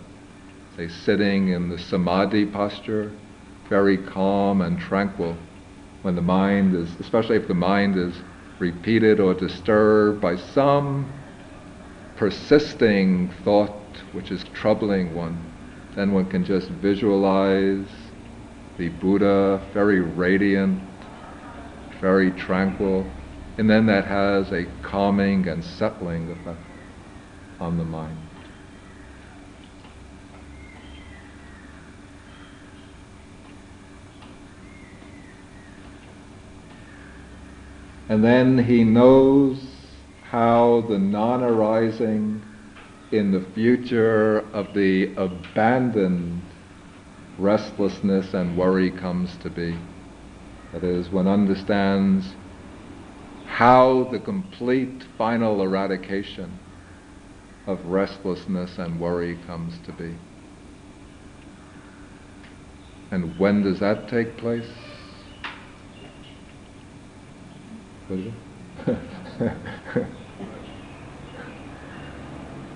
say 0.77 0.87
sitting 0.87 1.49
in 1.49 1.69
the 1.69 1.77
samadhi 1.77 2.47
posture, 2.47 3.11
very 3.69 3.97
calm 3.97 4.61
and 4.61 4.79
tranquil, 4.79 5.35
when 6.03 6.15
the 6.15 6.23
mind 6.23 6.77
is, 6.77 7.01
especially 7.01 7.35
if 7.35 7.49
the 7.49 7.55
mind 7.55 7.97
is 7.97 8.15
repeated 8.61 9.19
or 9.19 9.35
disturbed 9.35 10.21
by 10.21 10.37
some 10.37 11.05
persisting 12.15 13.29
thought 13.43 13.97
which 14.13 14.31
is 14.31 14.45
troubling 14.55 15.17
one 15.17 15.50
then 15.95 16.13
one 16.13 16.27
can 16.27 16.45
just 16.45 16.69
visualize 16.69 17.89
the 18.79 18.89
Buddha 18.89 19.61
very 19.73 20.01
radiant, 20.01 20.81
very 22.01 22.31
tranquil, 22.31 23.07
and 23.59 23.69
then 23.69 23.87
that 23.87 24.05
has 24.07 24.53
a 24.53 24.65
calming 24.83 25.47
and 25.49 25.63
settling 25.63 26.31
effect 26.31 26.57
on 27.61 27.77
the 27.77 27.85
mind. 27.85 28.17
And 38.09 38.25
then 38.25 38.59
he 38.59 38.83
knows 38.83 39.63
how 40.31 40.81
the 40.89 40.99
non 40.99 41.45
arising 41.45 42.50
in 43.13 43.33
the 43.33 43.45
future 43.55 44.39
of 44.53 44.73
the 44.75 45.13
abandoned 45.17 46.43
restlessness 47.39 48.35
and 48.35 48.57
worry 48.57 48.91
comes 48.91 49.37
to 49.39 49.51
be. 49.51 49.77
That 50.73 50.85
is, 50.85 51.09
one 51.11 51.27
understands 51.27 52.35
how 53.47 54.05
the 54.13 54.21
complete 54.21 55.05
final 55.19 55.61
eradication 55.61 56.59
of 57.67 57.85
restlessness 57.85 58.79
and 58.79 59.01
worry 59.01 59.37
comes 59.47 59.75
to 59.87 59.93
be. 59.93 60.15
And 63.11 63.37
when 63.39 63.63
does 63.63 63.81
that 63.81 64.09
take 64.09 64.37
place? 64.37 64.71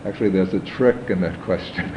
Actually, 0.04 0.28
there's 0.28 0.52
a 0.52 0.60
trick 0.60 1.08
in 1.08 1.22
that 1.22 1.40
question. 1.42 1.88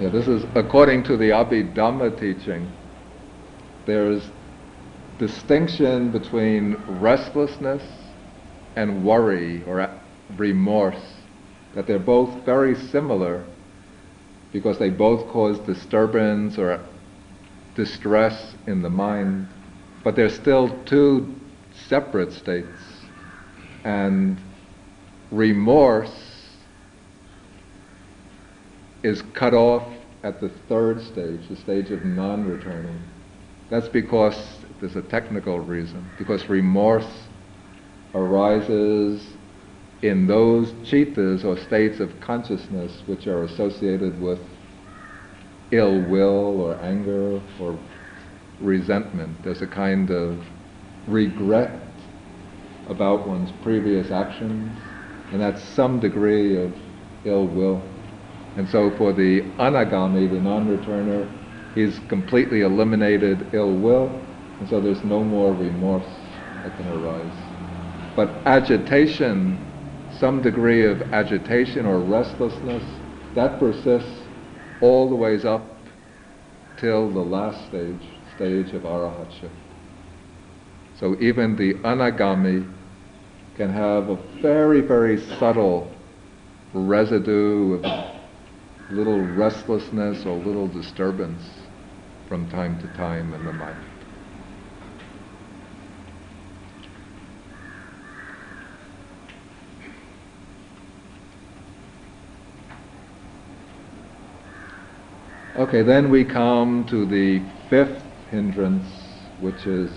yeah, 0.00 0.08
this 0.10 0.28
is 0.28 0.44
according 0.54 1.02
to 1.04 1.16
the 1.16 1.30
Abhidhamma 1.30 2.20
teaching. 2.20 2.70
There's 3.84 4.30
distinction 5.18 6.12
between 6.12 6.76
restlessness 7.00 7.82
and 8.76 9.04
worry 9.04 9.64
or 9.64 9.90
remorse, 10.36 11.14
that 11.74 11.88
they're 11.88 11.98
both 11.98 12.44
very 12.44 12.76
similar, 12.76 13.44
because 14.52 14.78
they 14.78 14.90
both 14.90 15.28
cause 15.32 15.58
disturbance 15.60 16.58
or 16.58 16.80
distress 17.74 18.54
in 18.68 18.82
the 18.82 18.90
mind, 18.90 19.48
but 20.04 20.14
they're 20.14 20.28
still 20.28 20.68
two 20.84 21.34
separate 21.88 22.32
states. 22.32 22.95
And 23.86 24.36
remorse 25.30 26.10
is 29.04 29.22
cut 29.32 29.54
off 29.54 29.86
at 30.24 30.40
the 30.40 30.48
third 30.68 31.00
stage, 31.00 31.46
the 31.48 31.54
stage 31.54 31.92
of 31.92 32.04
non 32.04 32.50
returning. 32.50 33.00
That's 33.70 33.86
because 33.86 34.58
there's 34.80 34.96
a 34.96 35.02
technical 35.02 35.60
reason, 35.60 36.04
because 36.18 36.48
remorse 36.48 37.06
arises 38.12 39.24
in 40.02 40.26
those 40.26 40.72
chittas 40.82 41.44
or 41.44 41.56
states 41.56 42.00
of 42.00 42.20
consciousness 42.20 43.04
which 43.06 43.28
are 43.28 43.44
associated 43.44 44.20
with 44.20 44.40
ill 45.70 46.00
will 46.00 46.60
or 46.60 46.74
anger 46.82 47.40
or 47.60 47.78
resentment. 48.60 49.44
There's 49.44 49.62
a 49.62 49.66
kind 49.68 50.10
of 50.10 50.44
regret 51.06 51.85
about 52.88 53.26
one's 53.26 53.50
previous 53.62 54.10
actions, 54.10 54.70
and 55.32 55.40
that's 55.40 55.62
some 55.62 56.00
degree 56.00 56.56
of 56.62 56.74
ill 57.24 57.46
will. 57.46 57.82
And 58.56 58.68
so 58.68 58.90
for 58.96 59.12
the 59.12 59.42
anagami, 59.58 60.30
the 60.30 60.40
non-returner, 60.40 61.28
he's 61.74 61.98
completely 62.08 62.62
eliminated 62.62 63.50
ill 63.52 63.72
will, 63.72 64.24
and 64.60 64.68
so 64.68 64.80
there's 64.80 65.04
no 65.04 65.22
more 65.22 65.52
remorse 65.52 66.06
that 66.62 66.76
can 66.76 66.86
arise. 66.88 67.34
But 68.14 68.30
agitation, 68.46 69.66
some 70.18 70.40
degree 70.40 70.86
of 70.86 71.02
agitation 71.12 71.84
or 71.84 71.98
restlessness, 72.00 72.82
that 73.34 73.58
persists 73.58 74.22
all 74.80 75.10
the 75.10 75.16
ways 75.16 75.44
up 75.44 75.62
till 76.78 77.10
the 77.10 77.20
last 77.20 77.66
stage, 77.68 78.08
stage 78.34 78.72
of 78.72 78.82
arahatship. 78.82 79.50
So 80.98 81.16
even 81.20 81.56
the 81.56 81.74
anagami 81.74 82.66
can 83.56 83.72
have 83.72 84.10
a 84.10 84.16
very, 84.42 84.82
very 84.82 85.18
subtle 85.38 85.90
residue 86.74 87.80
of 87.82 88.20
little 88.90 89.24
restlessness 89.34 90.26
or 90.26 90.36
little 90.36 90.68
disturbance 90.68 91.42
from 92.28 92.48
time 92.50 92.78
to 92.80 92.86
time 92.98 93.32
in 93.32 93.44
the 93.46 93.52
mind. 93.52 93.78
Okay, 105.56 105.80
then 105.80 106.10
we 106.10 106.22
come 106.22 106.84
to 106.90 107.06
the 107.06 107.42
fifth 107.70 108.02
hindrance, 108.30 108.84
which 109.40 109.66
is 109.66 109.90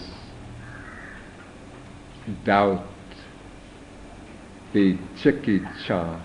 doubt, 2.45 2.88
the 4.73 4.97
chikicha 5.17 6.21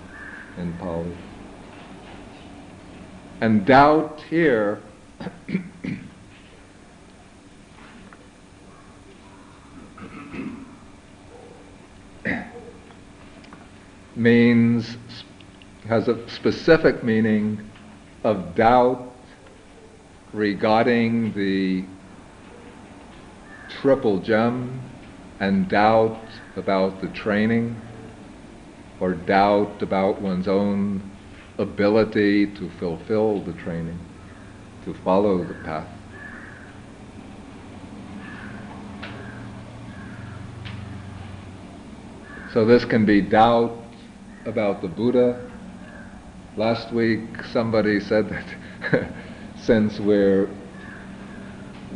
in 0.59 0.72
Pali. 0.74 1.16
And 3.40 3.64
doubt 3.66 4.22
here 4.28 4.80
means, 14.16 14.97
has 15.88 16.09
a 16.09 16.28
specific 16.28 17.03
meaning 17.05 17.70
of 18.22 18.55
doubt 18.55 19.12
regarding 20.32 21.32
the 21.34 21.84
triple 23.80 24.18
gem 24.20 24.80
and 25.40 25.68
doubt 25.68 26.18
about 26.57 27.01
the 27.01 27.09
training 27.09 27.76
or 29.01 29.14
doubt 29.14 29.82
about 29.82 30.20
one's 30.20 30.49
own 30.49 31.11
ability 31.59 32.47
to 32.55 32.70
fulfill 32.78 33.40
the 33.40 33.53
training, 33.55 33.99
to 34.84 34.95
follow 34.95 35.45
the 35.45 35.55
path. 35.64 35.88
So 42.53 42.64
this 42.64 42.84
can 42.84 43.05
be 43.05 43.20
doubt 43.20 43.76
about 44.45 44.80
the 44.80 44.88
Buddha. 44.88 45.51
Last 46.57 46.92
week 46.92 47.42
somebody 47.53 47.99
said 47.99 48.28
that 48.28 49.09
since 49.57 49.99
we're 49.99 50.49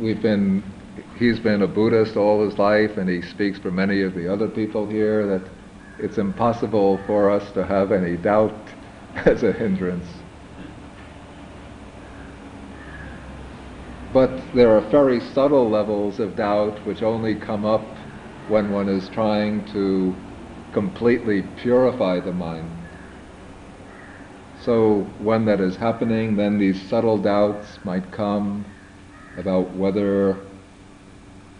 we've 0.01 0.21
been 0.21 0.61
he's 1.17 1.39
been 1.39 1.61
a 1.61 1.67
Buddhist 1.67 2.17
all 2.17 2.43
his 2.43 2.57
life 2.57 2.97
and 2.97 3.09
he 3.09 3.21
speaks 3.21 3.57
for 3.57 3.71
many 3.71 4.01
of 4.01 4.15
the 4.15 4.31
other 4.31 4.49
people 4.49 4.85
here 4.85 5.25
that 5.27 5.49
it's 5.99 6.17
impossible 6.17 6.99
for 7.05 7.29
us 7.29 7.51
to 7.51 7.65
have 7.65 7.91
any 7.91 8.17
doubt 8.17 8.55
as 9.25 9.43
a 9.43 9.51
hindrance. 9.51 10.07
But 14.13 14.31
there 14.53 14.75
are 14.75 14.81
very 14.81 15.19
subtle 15.19 15.69
levels 15.69 16.19
of 16.19 16.35
doubt 16.35 16.83
which 16.85 17.03
only 17.03 17.35
come 17.35 17.63
up 17.63 17.85
when 18.47 18.71
one 18.71 18.89
is 18.89 19.07
trying 19.09 19.65
to 19.73 20.15
completely 20.73 21.43
purify 21.57 22.19
the 22.19 22.33
mind. 22.33 22.69
So 24.61 25.01
when 25.19 25.45
that 25.45 25.61
is 25.61 25.75
happening, 25.75 26.35
then 26.35 26.57
these 26.57 26.81
subtle 26.89 27.17
doubts 27.17 27.79
might 27.85 28.11
come 28.11 28.65
about 29.37 29.73
whether 29.75 30.37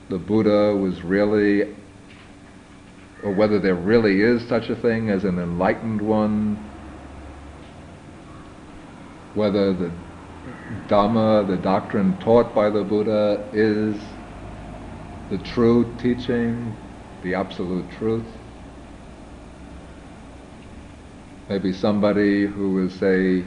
the 0.10 0.18
Buddha 0.18 0.76
was 0.76 1.04
really, 1.04 1.76
or 3.24 3.32
whether 3.32 3.60
there 3.60 3.76
really 3.76 4.22
is 4.22 4.48
such 4.48 4.70
a 4.70 4.76
thing 4.76 5.10
as 5.10 5.24
an 5.26 5.40
enlightened 5.40 6.02
one, 6.02 6.58
whether 9.34 9.74
the 9.74 9.92
Dhamma, 10.88 11.48
the 11.48 11.58
doctrine 11.58 12.18
taught 12.20 12.56
by 12.56 12.70
the 12.70 12.84
Buddha, 12.84 13.50
is 13.54 13.96
the 15.30 15.38
true 15.38 15.96
teaching, 16.00 16.76
the 17.22 17.36
absolute 17.36 17.90
truth. 17.92 18.26
Maybe 21.50 21.74
somebody 21.74 22.46
who 22.46 22.86
is, 22.86 22.94
say, 22.94 23.44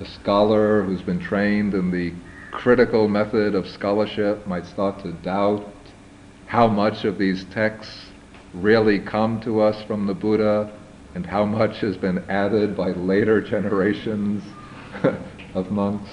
a 0.00 0.04
scholar 0.04 0.82
who's 0.82 1.02
been 1.02 1.20
trained 1.20 1.74
in 1.74 1.90
the 1.90 2.12
critical 2.50 3.08
method 3.08 3.54
of 3.54 3.66
scholarship 3.68 4.46
might 4.46 4.66
start 4.66 5.02
to 5.02 5.12
doubt 5.12 5.73
how 6.46 6.66
much 6.68 7.04
of 7.04 7.18
these 7.18 7.44
texts 7.46 8.06
really 8.52 8.98
come 8.98 9.40
to 9.40 9.60
us 9.60 9.82
from 9.84 10.06
the 10.06 10.14
Buddha 10.14 10.70
and 11.14 11.26
how 11.26 11.44
much 11.44 11.78
has 11.78 11.96
been 11.96 12.24
added 12.28 12.76
by 12.76 12.90
later 12.90 13.40
generations 13.54 14.42
of 15.54 15.70
monks. 15.70 16.10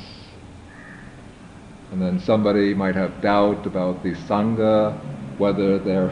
And 1.91 2.01
then 2.01 2.19
somebody 2.19 2.73
might 2.73 2.95
have 2.95 3.21
doubt 3.21 3.65
about 3.65 4.01
the 4.03 4.13
Sangha, 4.13 4.97
whether 5.38 5.77
there, 5.77 6.09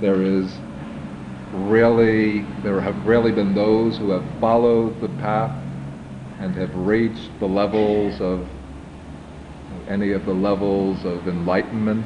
there 0.00 0.22
is 0.22 0.52
really, 1.52 2.42
there 2.62 2.80
have 2.80 3.06
really 3.06 3.32
been 3.32 3.54
those 3.54 3.96
who 3.96 4.10
have 4.10 4.40
followed 4.40 5.00
the 5.00 5.08
path 5.20 5.56
and 6.40 6.54
have 6.56 6.74
reached 6.76 7.30
the 7.40 7.46
levels 7.46 8.20
of, 8.20 8.46
any 9.88 10.12
of 10.12 10.24
the 10.26 10.32
levels 10.32 11.04
of 11.04 11.26
enlightenment 11.26 12.04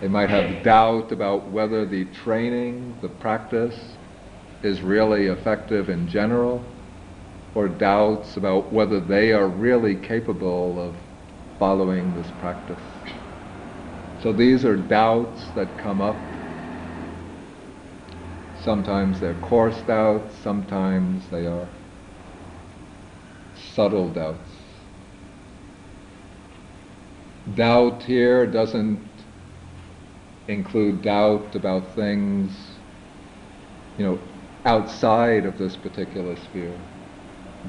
they 0.00 0.08
might 0.08 0.30
have 0.30 0.62
doubt 0.62 1.10
about 1.10 1.50
whether 1.50 1.84
the 1.84 2.04
training, 2.06 2.96
the 3.02 3.08
practice, 3.08 3.96
is 4.62 4.80
really 4.80 5.26
effective 5.26 5.88
in 5.88 6.08
general, 6.08 6.64
or 7.54 7.66
doubts 7.68 8.36
about 8.36 8.72
whether 8.72 9.00
they 9.00 9.32
are 9.32 9.48
really 9.48 9.96
capable 9.96 10.80
of 10.80 10.94
following 11.58 12.14
this 12.14 12.30
practice. 12.40 12.78
So 14.22 14.32
these 14.32 14.64
are 14.64 14.76
doubts 14.76 15.44
that 15.54 15.78
come 15.78 16.00
up. 16.00 16.16
Sometimes 18.62 19.20
they're 19.20 19.34
coarse 19.34 19.80
doubts, 19.82 20.36
sometimes 20.42 21.28
they 21.30 21.46
are 21.46 21.68
subtle 23.74 24.08
doubts. 24.08 24.50
Doubt 27.54 28.02
here 28.02 28.46
doesn't 28.46 29.07
include 30.48 31.02
doubt 31.02 31.54
about 31.54 31.94
things, 31.94 32.50
you 33.98 34.04
know, 34.04 34.18
outside 34.64 35.44
of 35.44 35.58
this 35.58 35.76
particular 35.76 36.36
sphere. 36.36 36.76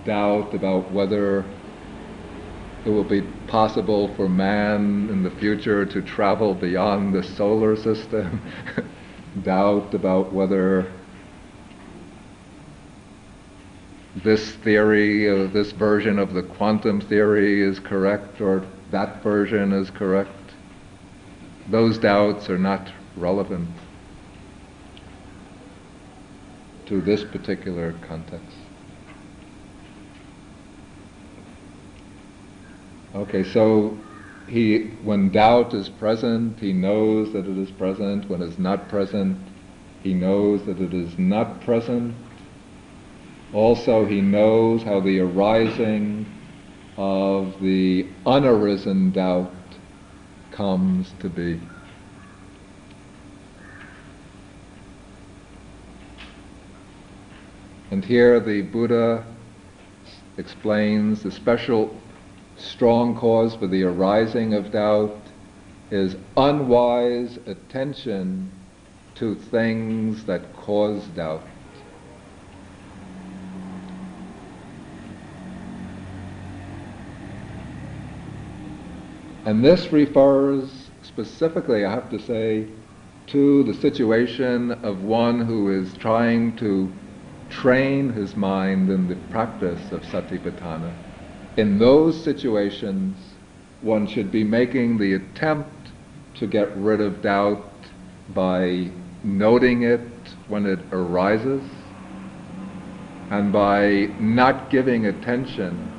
Doubt 0.05 0.53
about 0.53 0.89
whether 0.91 1.45
it 2.85 2.89
will 2.89 3.03
be 3.03 3.21
possible 3.47 4.13
for 4.15 4.29
man 4.29 5.09
in 5.09 5.23
the 5.23 5.31
future 5.31 5.85
to 5.85 6.01
travel 6.01 6.53
beyond 6.53 7.13
the 7.13 7.21
solar 7.21 7.75
system. 7.75 8.41
doubt 9.43 9.93
about 9.93 10.31
whether 10.31 10.89
this 14.23 14.55
theory, 14.55 15.29
uh, 15.29 15.47
this 15.47 15.73
version 15.73 16.17
of 16.17 16.33
the 16.33 16.43
quantum 16.43 17.01
theory 17.01 17.61
is 17.61 17.79
correct 17.79 18.39
or 18.39 18.65
that 18.91 19.21
version 19.21 19.73
is 19.73 19.89
correct. 19.89 20.31
Those 21.69 21.99
doubts 21.99 22.49
are 22.49 22.57
not 22.57 22.91
relevant 23.15 23.69
to 26.87 26.99
this 27.01 27.23
particular 27.23 27.93
context. 28.07 28.57
Okay, 33.13 33.43
so 33.43 33.95
he, 34.47 34.87
when 35.03 35.29
doubt 35.29 35.75
is 35.75 35.89
present, 35.89 36.59
he 36.59 36.73
knows 36.73 37.33
that 37.33 37.45
it 37.45 37.57
is 37.57 37.69
present. 37.71 38.27
When 38.27 38.41
it's 38.41 38.57
not 38.57 38.89
present, 38.89 39.37
he 40.01 40.15
knows 40.15 40.65
that 40.65 40.81
it 40.81 40.93
is 40.93 41.19
not 41.19 41.61
present. 41.61 42.15
Also, 43.53 44.05
he 44.05 44.21
knows 44.21 44.81
how 44.81 44.99
the 45.01 45.19
arising 45.19 46.25
of 46.97 47.61
the 47.61 48.07
unarisen 48.25 49.11
doubt 49.11 49.53
comes 50.59 51.13
to 51.21 51.29
be. 51.29 51.57
And 57.91 58.03
here 58.03 58.41
the 58.41 58.63
Buddha 58.63 59.23
explains 60.37 61.23
the 61.23 61.31
special 61.31 61.95
strong 62.57 63.15
cause 63.15 63.55
for 63.55 63.67
the 63.67 63.83
arising 63.83 64.53
of 64.53 64.73
doubt 64.73 65.15
is 65.91 66.17
unwise 66.35 67.39
attention 67.45 68.51
to 69.15 69.35
things 69.35 70.25
that 70.25 70.41
cause 70.57 71.01
doubt. 71.15 71.58
And 79.45 79.63
this 79.63 79.91
refers 79.91 80.89
specifically, 81.01 81.85
I 81.85 81.91
have 81.91 82.09
to 82.11 82.19
say, 82.19 82.67
to 83.27 83.63
the 83.63 83.73
situation 83.73 84.71
of 84.71 85.03
one 85.03 85.39
who 85.39 85.69
is 85.71 85.93
trying 85.97 86.55
to 86.57 86.91
train 87.49 88.11
his 88.11 88.35
mind 88.35 88.89
in 88.89 89.07
the 89.07 89.15
practice 89.15 89.91
of 89.91 90.01
satipatthana. 90.03 90.91
In 91.57 91.79
those 91.79 92.21
situations, 92.23 93.15
one 93.81 94.07
should 94.07 94.31
be 94.31 94.43
making 94.43 94.97
the 94.97 95.13
attempt 95.13 95.91
to 96.35 96.47
get 96.47 96.75
rid 96.77 97.01
of 97.01 97.21
doubt 97.21 97.61
by 98.33 98.89
noting 99.23 99.83
it 99.83 100.01
when 100.47 100.65
it 100.65 100.79
arises 100.91 101.63
and 103.29 103.51
by 103.51 104.09
not 104.19 104.69
giving 104.69 105.05
attention 105.05 105.91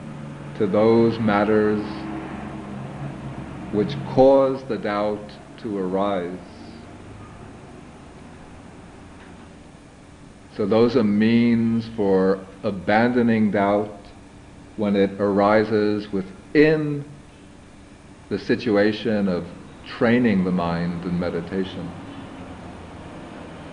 to 0.54 0.66
those 0.66 1.18
matters 1.18 1.84
which 3.72 3.94
cause 4.14 4.62
the 4.64 4.78
doubt 4.78 5.32
to 5.58 5.78
arise. 5.78 6.38
So 10.56 10.66
those 10.66 10.96
are 10.96 11.04
means 11.04 11.88
for 11.96 12.44
abandoning 12.62 13.50
doubt 13.50 13.96
when 14.76 14.96
it 14.96 15.12
arises 15.20 16.12
within 16.12 17.04
the 18.28 18.38
situation 18.38 19.28
of 19.28 19.46
training 19.86 20.44
the 20.44 20.50
mind 20.50 21.04
in 21.04 21.18
meditation. 21.18 21.90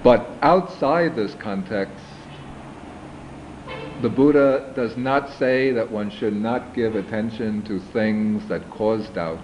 But 0.04 0.28
outside 0.42 1.16
this 1.16 1.34
context, 1.36 2.04
the 4.02 4.10
Buddha 4.10 4.72
does 4.76 4.96
not 4.96 5.30
say 5.34 5.72
that 5.72 5.92
one 5.92 6.12
should 6.12 6.36
not 6.36 6.74
give 6.76 6.96
attention 6.96 7.64
to 7.64 7.80
things 7.80 8.48
that 8.48 8.70
cause 8.70 9.10
doubt, 9.10 9.40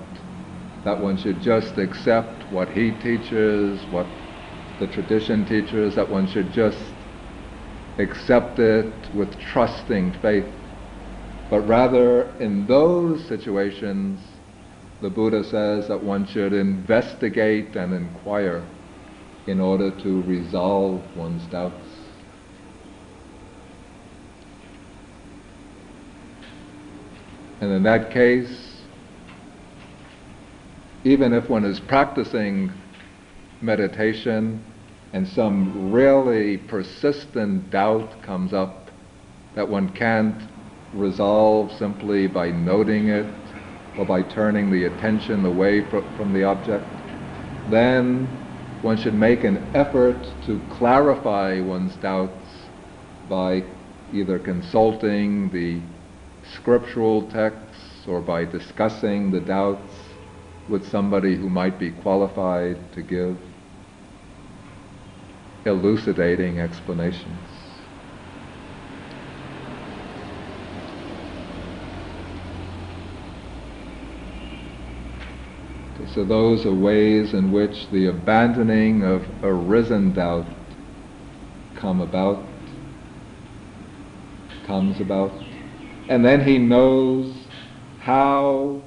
that 0.83 0.99
one 0.99 1.17
should 1.17 1.41
just 1.41 1.77
accept 1.77 2.51
what 2.51 2.69
he 2.69 2.91
teaches, 2.91 3.85
what 3.87 4.07
the 4.79 4.87
tradition 4.87 5.45
teaches, 5.45 5.95
that 5.95 6.09
one 6.09 6.27
should 6.27 6.51
just 6.51 6.93
accept 7.97 8.59
it 8.59 9.13
with 9.15 9.39
trusting 9.39 10.13
faith. 10.13 10.45
But 11.49 11.61
rather, 11.61 12.35
in 12.39 12.65
those 12.65 13.23
situations, 13.25 14.19
the 15.01 15.09
Buddha 15.09 15.43
says 15.43 15.87
that 15.87 16.03
one 16.03 16.25
should 16.25 16.53
investigate 16.53 17.75
and 17.75 17.93
inquire 17.93 18.63
in 19.47 19.59
order 19.59 19.91
to 19.91 20.21
resolve 20.23 21.01
one's 21.15 21.43
doubts. 21.47 21.87
And 27.61 27.71
in 27.71 27.83
that 27.83 28.11
case, 28.11 28.72
even 31.03 31.33
if 31.33 31.49
one 31.49 31.65
is 31.65 31.79
practicing 31.81 32.71
meditation 33.61 34.63
and 35.11 35.27
some 35.27 35.91
really 35.91 36.57
persistent 36.57 37.69
doubt 37.69 38.21
comes 38.23 38.53
up 38.53 38.89
that 39.55 39.67
one 39.67 39.89
can't 39.89 40.41
resolve 40.93 41.71
simply 41.77 42.27
by 42.27 42.49
noting 42.49 43.09
it 43.09 43.25
or 43.97 44.05
by 44.05 44.21
turning 44.23 44.71
the 44.71 44.85
attention 44.85 45.45
away 45.45 45.87
fr- 45.89 45.99
from 46.15 46.33
the 46.33 46.43
object, 46.43 47.01
then 47.67 48.27
one 48.81 48.97
should 48.97 49.13
make 49.13 49.43
an 49.43 49.71
effort 49.75 50.25
to 50.45 50.59
clarify 50.69 51.59
one's 51.59 51.95
doubts 51.97 52.49
by 53.29 53.63
either 54.11 54.39
consulting 54.39 55.49
the 55.51 55.79
scriptural 56.55 57.29
texts 57.29 58.07
or 58.07 58.19
by 58.21 58.43
discussing 58.45 59.31
the 59.31 59.39
doubts 59.39 59.92
with 60.69 60.87
somebody 60.89 61.35
who 61.35 61.49
might 61.49 61.77
be 61.77 61.91
qualified 61.91 62.77
to 62.93 63.01
give 63.01 63.37
elucidating 65.65 66.59
explanations. 66.59 67.37
So 76.13 76.23
those 76.23 76.65
are 76.65 76.73
ways 76.73 77.33
in 77.33 77.51
which 77.51 77.89
the 77.89 78.05
abandoning 78.07 79.03
of 79.03 79.25
arisen 79.43 80.13
doubt 80.13 80.45
come 81.75 82.01
about, 82.01 82.43
comes 84.67 85.01
about. 85.01 85.31
And 86.09 86.23
then 86.23 86.45
he 86.45 86.59
knows 86.59 87.33
how 88.01 88.83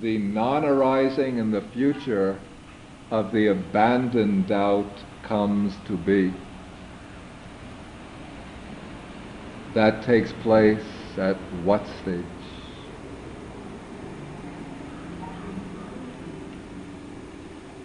the 0.00 0.18
non-arising 0.18 1.38
in 1.38 1.50
the 1.50 1.60
future 1.60 2.38
of 3.10 3.32
the 3.32 3.46
abandoned 3.48 4.46
doubt 4.46 5.04
comes 5.22 5.74
to 5.86 5.96
be. 5.96 6.32
That 9.74 10.02
takes 10.02 10.32
place 10.42 10.84
at 11.16 11.36
what 11.64 11.86
stage? 12.02 12.24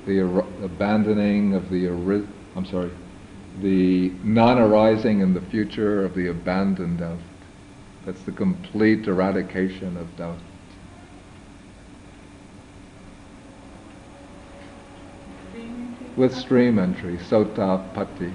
The 0.05 0.21
ar- 0.21 0.45
abandoning 0.63 1.53
of 1.53 1.69
the 1.69 1.88
I'm 2.55 2.65
sorry, 2.65 2.91
the 3.61 4.09
non-arising 4.23 5.21
in 5.21 5.33
the 5.33 5.41
future 5.41 6.03
of 6.03 6.15
the 6.15 6.27
abandoned 6.27 6.99
doubt. 6.99 7.19
That's 8.05 8.23
the 8.23 8.31
complete 8.31 9.07
eradication 9.07 9.95
of 9.95 10.13
doubt. 10.17 10.39
With 16.15 16.35
stream 16.35 16.77
entry, 16.77 17.17
sotapatti. 17.17 18.33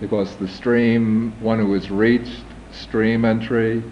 Because 0.00 0.36
the 0.36 0.48
stream, 0.48 1.34
one 1.40 1.58
who 1.58 1.72
has 1.74 1.90
reached 1.90 2.44
stream 2.72 3.24
entry, 3.24 3.82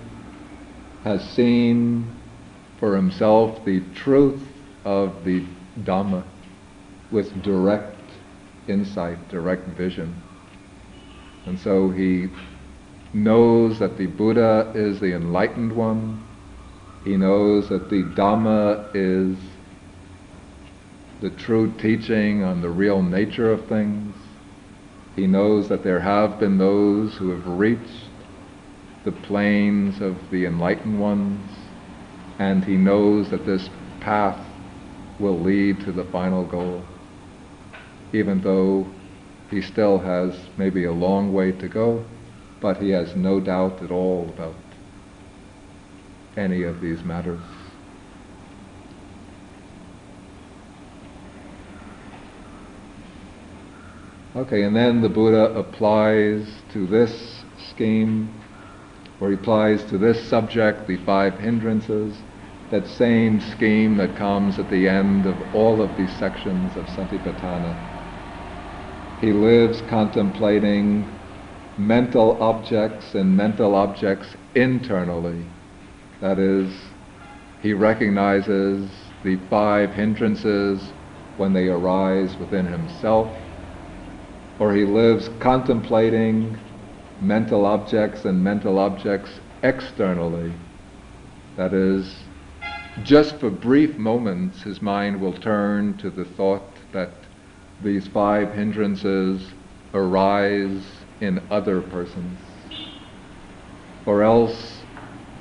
has 1.04 1.22
seen 1.30 2.10
for 2.78 2.94
himself 2.94 3.64
the 3.64 3.80
truth 3.94 4.42
of 4.84 5.24
the 5.24 5.44
Dhamma 5.82 6.22
with 7.10 7.42
direct 7.42 7.98
insight, 8.68 9.28
direct 9.28 9.66
vision. 9.68 10.14
And 11.46 11.58
so 11.58 11.90
he 11.90 12.28
knows 13.12 13.78
that 13.78 13.96
the 13.96 14.06
Buddha 14.06 14.72
is 14.74 15.00
the 15.00 15.14
enlightened 15.14 15.72
one. 15.72 16.24
He 17.04 17.16
knows 17.16 17.68
that 17.68 17.88
the 17.88 18.02
Dhamma 18.02 18.90
is 18.94 19.36
the 21.20 21.30
true 21.30 21.72
teaching 21.78 22.44
on 22.44 22.62
the 22.62 22.68
real 22.68 23.02
nature 23.02 23.50
of 23.50 23.66
things. 23.66 24.14
He 25.16 25.26
knows 25.26 25.68
that 25.68 25.82
there 25.82 26.00
have 26.00 26.38
been 26.38 26.58
those 26.58 27.14
who 27.14 27.30
have 27.30 27.46
reached 27.58 28.04
the 29.04 29.10
planes 29.12 30.00
of 30.00 30.30
the 30.30 30.44
enlightened 30.44 31.00
ones, 31.00 31.40
and 32.38 32.64
he 32.64 32.76
knows 32.76 33.30
that 33.30 33.44
this 33.44 33.68
path 34.00 34.38
will 35.18 35.38
lead 35.40 35.80
to 35.80 35.92
the 35.92 36.04
final 36.04 36.44
goal, 36.44 36.82
even 38.12 38.40
though 38.42 38.86
he 39.50 39.60
still 39.60 39.98
has 39.98 40.38
maybe 40.56 40.84
a 40.84 40.92
long 40.92 41.32
way 41.32 41.50
to 41.52 41.68
go, 41.68 42.04
but 42.60 42.76
he 42.76 42.90
has 42.90 43.16
no 43.16 43.40
doubt 43.40 43.82
at 43.82 43.90
all 43.90 44.28
about 44.28 44.54
any 46.36 46.62
of 46.62 46.80
these 46.80 47.02
matters. 47.02 47.57
Okay, 54.38 54.62
and 54.62 54.76
then 54.76 55.02
the 55.02 55.08
Buddha 55.08 55.52
applies 55.58 56.46
to 56.72 56.86
this 56.86 57.42
scheme, 57.70 58.32
or 59.20 59.32
applies 59.32 59.82
to 59.86 59.98
this 59.98 60.22
subject 60.28 60.86
the 60.86 60.96
five 60.98 61.36
hindrances, 61.40 62.16
that 62.70 62.86
same 62.86 63.40
scheme 63.40 63.96
that 63.96 64.14
comes 64.14 64.60
at 64.60 64.70
the 64.70 64.86
end 64.86 65.26
of 65.26 65.52
all 65.52 65.82
of 65.82 65.96
these 65.96 66.16
sections 66.18 66.76
of 66.76 66.86
Satipatthana. 66.86 67.74
He 69.20 69.32
lives 69.32 69.82
contemplating 69.90 71.18
mental 71.76 72.40
objects 72.40 73.16
and 73.16 73.36
mental 73.36 73.74
objects 73.74 74.28
internally. 74.54 75.46
That 76.20 76.38
is, 76.38 76.72
he 77.60 77.72
recognizes 77.72 78.88
the 79.24 79.34
five 79.50 79.92
hindrances 79.94 80.92
when 81.36 81.54
they 81.54 81.66
arise 81.66 82.36
within 82.36 82.66
himself 82.66 83.47
or 84.58 84.74
he 84.74 84.84
lives 84.84 85.28
contemplating 85.40 86.58
mental 87.20 87.64
objects 87.64 88.24
and 88.24 88.42
mental 88.42 88.78
objects 88.78 89.30
externally. 89.62 90.52
That 91.56 91.72
is, 91.74 92.14
just 93.02 93.36
for 93.36 93.50
brief 93.50 93.96
moments, 93.98 94.62
his 94.62 94.82
mind 94.82 95.20
will 95.20 95.32
turn 95.32 95.96
to 95.98 96.10
the 96.10 96.24
thought 96.24 96.76
that 96.92 97.10
these 97.82 98.06
five 98.08 98.52
hindrances 98.54 99.48
arise 99.94 100.82
in 101.20 101.40
other 101.50 101.80
persons. 101.80 102.38
Or 104.06 104.22
else 104.22 104.82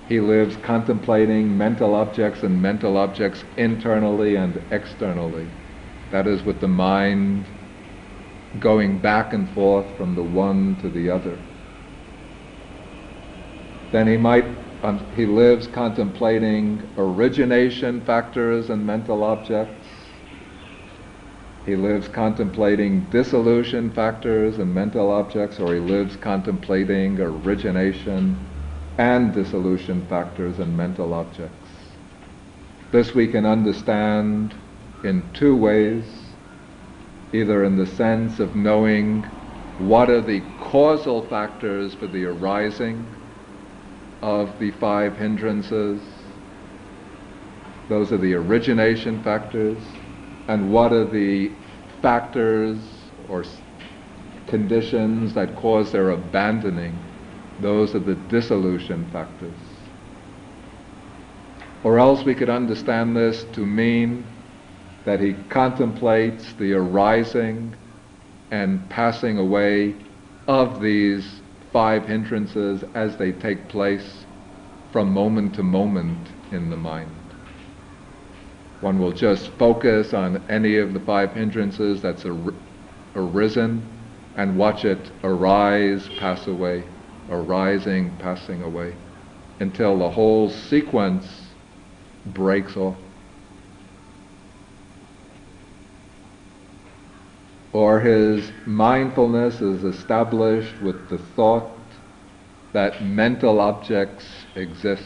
he 0.08 0.20
lives 0.20 0.56
contemplating 0.58 1.58
mental 1.58 1.96
objects 1.96 2.44
and 2.44 2.62
mental 2.62 2.98
objects 2.98 3.44
internally 3.58 4.36
and 4.36 4.62
externally. 4.72 5.48
That 6.12 6.28
is, 6.28 6.44
with 6.44 6.62
the 6.62 6.68
mind 6.68 7.57
going 8.60 8.98
back 8.98 9.34
and 9.34 9.50
forth 9.50 9.86
from 9.98 10.16
the 10.16 10.24
one 10.24 10.76
to 10.82 10.90
the 10.90 11.10
other. 11.10 11.38
Then 13.92 14.08
he 14.08 14.18
might, 14.18 14.46
um, 14.84 15.06
he 15.16 15.26
lives 15.26 15.68
contemplating 15.68 16.82
origination 16.98 18.02
factors 18.02 18.70
and 18.70 18.86
mental 18.86 19.24
objects. 19.24 19.88
He 21.66 21.76
lives 21.76 22.08
contemplating 22.08 23.02
dissolution 23.10 23.92
factors 23.92 24.58
and 24.58 24.74
mental 24.74 25.12
objects, 25.12 25.60
or 25.60 25.74
he 25.74 25.80
lives 25.80 26.16
contemplating 26.16 27.20
origination 27.20 28.38
and 28.98 29.34
dissolution 29.34 30.06
factors 30.08 30.60
and 30.60 30.76
mental 30.76 31.14
objects. 31.14 31.54
This 32.92 33.14
we 33.14 33.28
can 33.28 33.46
understand 33.46 34.56
in 35.04 35.22
two 35.34 35.56
ways 35.56 36.04
either 37.34 37.64
in 37.64 37.76
the 37.76 37.86
sense 37.86 38.40
of 38.40 38.56
knowing 38.56 39.24
what 39.80 40.10
are 40.10 40.22
the 40.22 40.42
causal 40.60 41.28
factors 41.28 41.94
for 41.94 42.08
the 42.08 42.26
arising 42.26 43.06
of 44.22 44.58
the 44.60 44.72
five 44.72 45.16
hindrances. 45.18 46.02
Those 47.90 48.12
are 48.12 48.18
the 48.18 48.34
origination 48.34 49.22
factors. 49.24 49.78
And 50.48 50.72
what 50.72 50.94
are 50.94 51.06
the 51.06 51.52
factors 52.02 52.78
or 53.30 53.44
conditions 54.48 55.34
that 55.34 55.56
cause 55.58 55.92
their 55.92 56.12
abandoning? 56.12 56.98
Those 57.60 57.94
are 57.94 58.00
the 58.00 58.16
dissolution 58.16 59.10
factors. 59.12 59.54
Or 61.84 62.00
else 62.00 62.24
we 62.24 62.34
could 62.34 62.50
understand 62.50 63.16
this 63.16 63.44
to 63.54 63.66
mean 63.66 64.26
that 65.08 65.22
he 65.22 65.34
contemplates 65.48 66.52
the 66.56 66.74
arising 66.74 67.74
and 68.52 68.90
passing 68.90 69.38
away 69.38 69.96
of 70.50 70.82
these 70.82 71.42
five 71.72 72.06
hindrances 72.06 72.84
as 72.94 73.16
they 73.16 73.32
take 73.32 73.70
place 73.70 74.26
from 74.92 75.14
moment 75.14 75.56
to 75.56 75.64
moment 75.64 76.28
in 76.52 76.70
the 76.70 76.76
mind. 76.76 77.10
One 78.82 79.00
will 79.00 79.14
just 79.14 79.48
focus 79.54 80.14
on 80.14 80.44
any 80.50 80.76
of 80.76 80.94
the 80.94 81.00
five 81.00 81.32
hindrances 81.34 82.02
that's 82.02 82.26
ar- 82.26 82.54
arisen 83.16 83.82
and 84.36 84.58
watch 84.58 84.84
it 84.84 85.10
arise, 85.24 86.10
pass 86.18 86.48
away, 86.48 86.84
arising, 87.30 88.18
passing 88.18 88.62
away, 88.62 88.98
until 89.62 89.98
the 89.98 90.10
whole 90.10 90.50
sequence 90.50 91.26
breaks 92.26 92.76
off. 92.76 92.98
Or 97.78 98.00
his 98.00 98.52
mindfulness 98.66 99.62
is 99.62 99.84
established 99.84 100.82
with 100.82 101.10
the 101.10 101.18
thought 101.36 101.70
that 102.74 103.06
mental 103.06 103.60
objects 103.60 104.26
exist. 104.56 105.04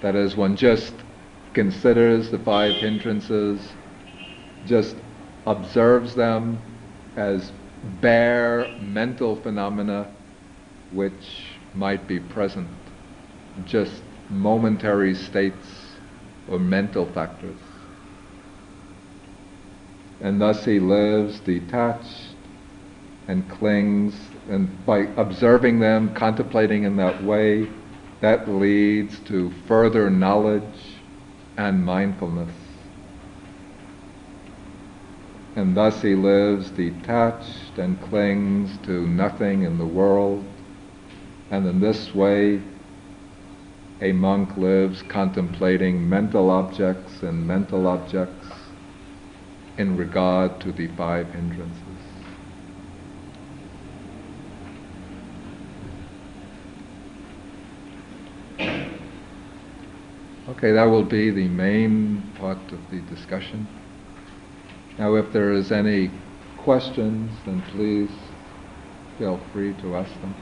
That 0.00 0.16
is, 0.16 0.34
one 0.34 0.56
just 0.56 0.94
considers 1.52 2.30
the 2.30 2.38
five 2.38 2.74
hindrances, 2.76 3.60
just 4.64 4.96
observes 5.46 6.14
them 6.14 6.58
as 7.16 7.52
bare 8.00 8.74
mental 8.80 9.36
phenomena 9.36 10.10
which 10.94 11.58
might 11.74 12.08
be 12.08 12.18
present, 12.18 12.66
just 13.64 14.02
momentary 14.30 15.14
states 15.14 15.68
or 16.48 16.58
mental 16.58 17.04
factors 17.12 17.69
and 20.20 20.40
thus 20.40 20.64
he 20.64 20.78
lives 20.78 21.40
detached 21.40 22.34
and 23.28 23.48
clings, 23.48 24.14
and 24.48 24.84
by 24.84 25.06
observing 25.16 25.78
them, 25.78 26.12
contemplating 26.14 26.84
in 26.84 26.96
that 26.96 27.22
way, 27.22 27.68
that 28.20 28.48
leads 28.48 29.18
to 29.20 29.50
further 29.66 30.10
knowledge 30.10 30.96
and 31.56 31.84
mindfulness. 31.84 32.52
And 35.56 35.76
thus 35.76 36.02
he 36.02 36.14
lives 36.14 36.70
detached 36.70 37.78
and 37.78 38.00
clings 38.02 38.76
to 38.84 39.06
nothing 39.06 39.62
in 39.62 39.78
the 39.78 39.86
world. 39.86 40.44
And 41.50 41.66
in 41.66 41.80
this 41.80 42.14
way, 42.14 42.60
a 44.00 44.12
monk 44.12 44.56
lives 44.56 45.02
contemplating 45.02 46.08
mental 46.08 46.50
objects 46.50 47.22
and 47.22 47.46
mental 47.46 47.86
objects 47.86 48.39
in 49.80 49.96
regard 49.96 50.60
to 50.60 50.70
the 50.72 50.88
five 50.88 51.26
hindrances. 51.32 51.80
Okay, 60.50 60.72
that 60.72 60.84
will 60.84 61.04
be 61.04 61.30
the 61.30 61.48
main 61.48 62.22
part 62.38 62.58
of 62.72 62.78
the 62.90 63.00
discussion. 63.14 63.66
Now, 64.98 65.14
if 65.14 65.32
there 65.32 65.52
is 65.52 65.72
any 65.72 66.10
questions, 66.58 67.30
then 67.46 67.62
please 67.70 68.10
feel 69.16 69.40
free 69.50 69.72
to 69.80 69.96
ask 69.96 70.12
them. 70.20 70.34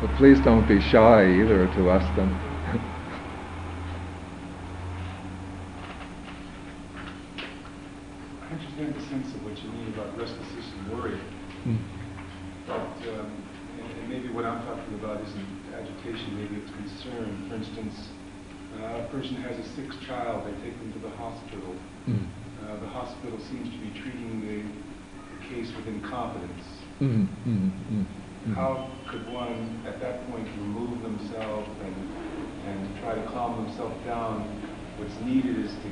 But 0.00 0.10
please 0.16 0.40
don't 0.40 0.66
be 0.66 0.80
shy 0.80 1.30
either 1.40 1.66
to 1.74 1.90
ask 1.90 2.16
them. 2.16 2.36
Mm. 11.68 11.78
But, 12.66 12.80
um, 13.12 13.28
and, 13.76 13.98
and, 13.98 14.08
maybe 14.08 14.32
what 14.32 14.44
I'm 14.44 14.64
talking 14.64 14.94
about 14.94 15.20
isn't 15.20 15.48
agitation, 15.74 16.38
maybe 16.40 16.62
it's 16.62 16.70
concern. 16.70 17.44
For 17.48 17.56
instance, 17.56 18.08
uh, 18.78 18.86
a 18.98 19.06
person 19.10 19.36
has 19.36 19.58
a 19.58 19.64
sick 19.74 19.90
child, 20.06 20.46
they 20.46 20.52
take 20.62 20.78
them 20.78 20.92
to 20.92 20.98
the 20.98 21.10
hospital. 21.16 21.74
Mm. 22.08 22.26
Uh, 22.62 22.76
the 22.80 22.88
hospital 22.88 23.38
seems 23.50 23.70
to 23.70 23.78
be 23.78 23.90
treating 23.98 24.40
the, 24.40 24.62
the 24.62 25.38
case 25.48 25.72
with 25.76 25.86
incompetence. 25.86 26.64
Mm-hmm. 27.00 27.50
mm-hmm. 27.50 28.02
How 28.54 28.88
could 29.10 29.26
one, 29.32 29.82
at 29.86 30.00
that 30.00 30.28
point, 30.30 30.46
remove 30.56 31.02
themselves 31.02 31.68
and, 31.82 31.94
and 32.66 32.98
try 33.00 33.14
to 33.14 33.22
calm 33.28 33.64
themselves 33.64 33.96
down? 34.06 34.42
What's 34.96 35.18
needed 35.20 35.58
is 35.64 35.72
to 35.72 35.90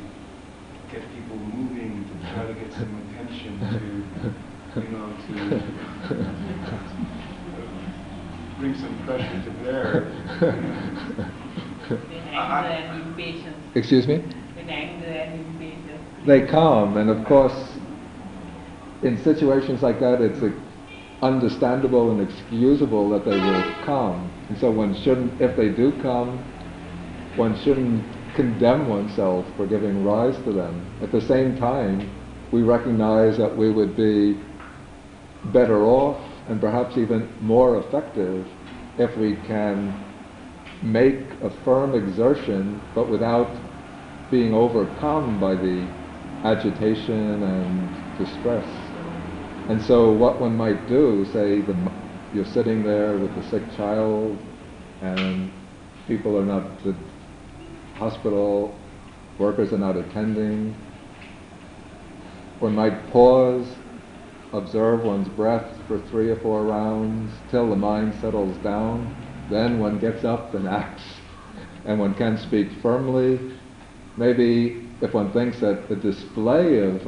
get 0.90 1.02
people 1.12 1.36
moving, 1.36 2.08
to 2.08 2.14
try 2.32 2.46
to 2.46 2.54
get 2.54 2.72
some 2.72 2.94
attention 3.10 3.60
to 3.60 4.32
you 4.80 4.88
know, 4.88 5.12
to 5.26 5.32
bring 8.58 8.74
some 8.74 8.98
pressure 9.06 9.42
to 9.44 9.50
bear. 9.64 10.04
With 10.40 10.50
anger 10.50 10.52
and 10.52 10.76
impatience. 10.76 11.72
Excuse 13.74 14.06
me? 14.06 14.16
With 14.16 14.68
anger 14.68 15.06
and 15.06 15.46
impatience. 15.46 16.26
They 16.26 16.46
come, 16.46 16.96
and 16.96 17.10
of 17.10 17.24
course, 17.26 17.54
in 19.02 19.22
situations 19.22 19.82
like 19.82 20.00
that, 20.00 20.20
it's 20.20 20.42
understandable 21.22 22.10
and 22.10 22.28
excusable 22.28 23.10
that 23.10 23.24
they 23.24 23.38
will 23.38 23.74
come. 23.84 24.30
And 24.48 24.58
so 24.58 24.70
one 24.70 24.94
shouldn't, 25.02 25.40
if 25.40 25.56
they 25.56 25.68
do 25.68 25.92
come, 26.02 26.38
one 27.36 27.58
shouldn't 27.62 28.04
condemn 28.34 28.88
oneself 28.88 29.46
for 29.56 29.66
giving 29.66 30.04
rise 30.04 30.36
to 30.44 30.52
them. 30.52 30.84
At 31.02 31.12
the 31.12 31.20
same 31.20 31.56
time, 31.58 32.10
we 32.52 32.62
recognize 32.62 33.36
that 33.38 33.56
we 33.56 33.70
would 33.70 33.96
be 33.96 34.38
better 35.52 35.84
off 35.84 36.20
and 36.48 36.60
perhaps 36.60 36.96
even 36.96 37.28
more 37.40 37.78
effective 37.78 38.46
if 38.98 39.16
we 39.16 39.36
can 39.46 40.05
make 40.82 41.18
a 41.42 41.50
firm 41.64 41.94
exertion 41.94 42.80
but 42.94 43.08
without 43.08 43.50
being 44.30 44.52
overcome 44.54 45.38
by 45.40 45.54
the 45.54 45.86
agitation 46.44 47.42
and 47.42 48.18
distress. 48.18 48.66
And 49.68 49.82
so 49.82 50.12
what 50.12 50.40
one 50.40 50.56
might 50.56 50.88
do, 50.88 51.26
say 51.32 51.60
the, 51.60 51.74
you're 52.32 52.44
sitting 52.44 52.82
there 52.82 53.16
with 53.16 53.36
a 53.36 53.50
sick 53.50 53.76
child 53.76 54.38
and 55.02 55.50
people 56.06 56.36
are 56.38 56.44
not, 56.44 56.84
the 56.84 56.94
hospital 57.98 58.78
workers 59.38 59.72
are 59.72 59.78
not 59.78 59.96
attending, 59.96 60.74
one 62.60 62.74
might 62.74 63.10
pause, 63.10 63.66
observe 64.52 65.04
one's 65.04 65.28
breath 65.28 65.78
for 65.86 65.98
three 66.08 66.30
or 66.30 66.36
four 66.36 66.62
rounds 66.62 67.30
till 67.50 67.68
the 67.68 67.76
mind 67.76 68.14
settles 68.20 68.56
down. 68.58 69.25
Then 69.48 69.78
one 69.78 69.98
gets 69.98 70.24
up 70.24 70.54
and 70.54 70.66
acts, 70.66 71.02
and 71.84 72.00
one 72.00 72.14
can 72.14 72.36
speak 72.36 72.68
firmly. 72.82 73.38
Maybe 74.16 74.88
if 75.00 75.14
one 75.14 75.32
thinks 75.32 75.60
that 75.60 75.88
the 75.88 75.96
display 75.96 76.78
of 76.78 77.06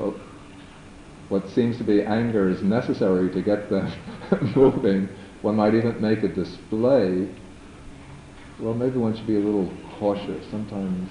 what 1.29 1.49
seems 1.49 1.77
to 1.79 1.85
be 1.85 2.03
anger 2.03 2.49
is 2.49 2.63
necessary 2.63 3.31
to 3.31 3.43
get 3.43 3.69
them 3.71 3.93
moving, 4.57 5.09
one 5.43 5.57
might 5.57 5.75
even 5.75 6.01
make 6.01 6.23
a 6.23 6.29
display. 6.29 7.29
Well, 8.61 8.75
maybe 8.75 8.99
one 8.99 9.17
should 9.17 9.27
be 9.27 9.37
a 9.37 9.41
little 9.41 9.73
cautious. 9.99 10.45
Sometimes 10.51 11.11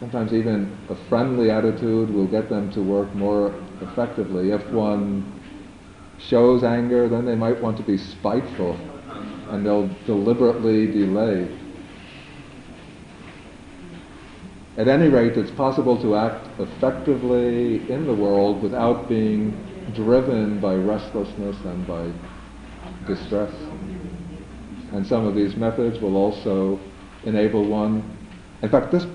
Sometimes 0.00 0.32
even 0.32 0.78
a 0.88 0.94
friendly 1.08 1.50
attitude 1.50 2.08
will 2.10 2.28
get 2.28 2.48
them 2.48 2.70
to 2.70 2.80
work 2.80 3.12
more 3.16 3.52
effectively. 3.80 4.52
If 4.52 4.64
one 4.70 5.24
shows 6.18 6.62
anger, 6.62 7.08
then 7.08 7.24
they 7.24 7.34
might 7.34 7.60
want 7.60 7.76
to 7.78 7.82
be 7.82 7.98
spiteful 7.98 8.78
and 9.50 9.64
they'll 9.64 9.88
deliberately 10.06 10.86
delay. 10.86 11.48
At 14.76 14.86
any 14.86 15.08
rate, 15.08 15.36
it's 15.36 15.50
possible 15.50 16.00
to 16.02 16.14
act 16.14 16.46
effectively 16.60 17.90
in 17.90 18.06
the 18.06 18.14
world 18.14 18.62
without 18.62 19.08
being 19.08 19.52
driven 19.94 20.60
by 20.60 20.74
restlessness 20.74 21.56
and 21.64 21.86
by 21.86 22.12
distress. 23.06 23.52
And 24.92 25.04
some 25.04 25.26
of 25.26 25.34
these 25.34 25.56
methods 25.56 26.00
will 26.00 26.16
also 26.16 26.78
enable 27.24 27.64
one. 27.64 28.04
In 28.62 28.68
fact, 28.68 28.92
this 28.92 29.06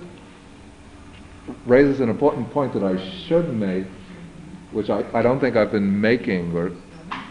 raises 1.65 2.01
an 2.01 2.09
important 2.09 2.51
point 2.51 2.73
that 2.73 2.83
I 2.83 2.97
should 3.25 3.53
make, 3.53 3.85
which 4.71 4.89
I, 4.89 5.05
I 5.13 5.21
don't 5.21 5.39
think 5.39 5.55
I've 5.55 5.71
been 5.71 6.01
making 6.01 6.55
or 6.55 6.71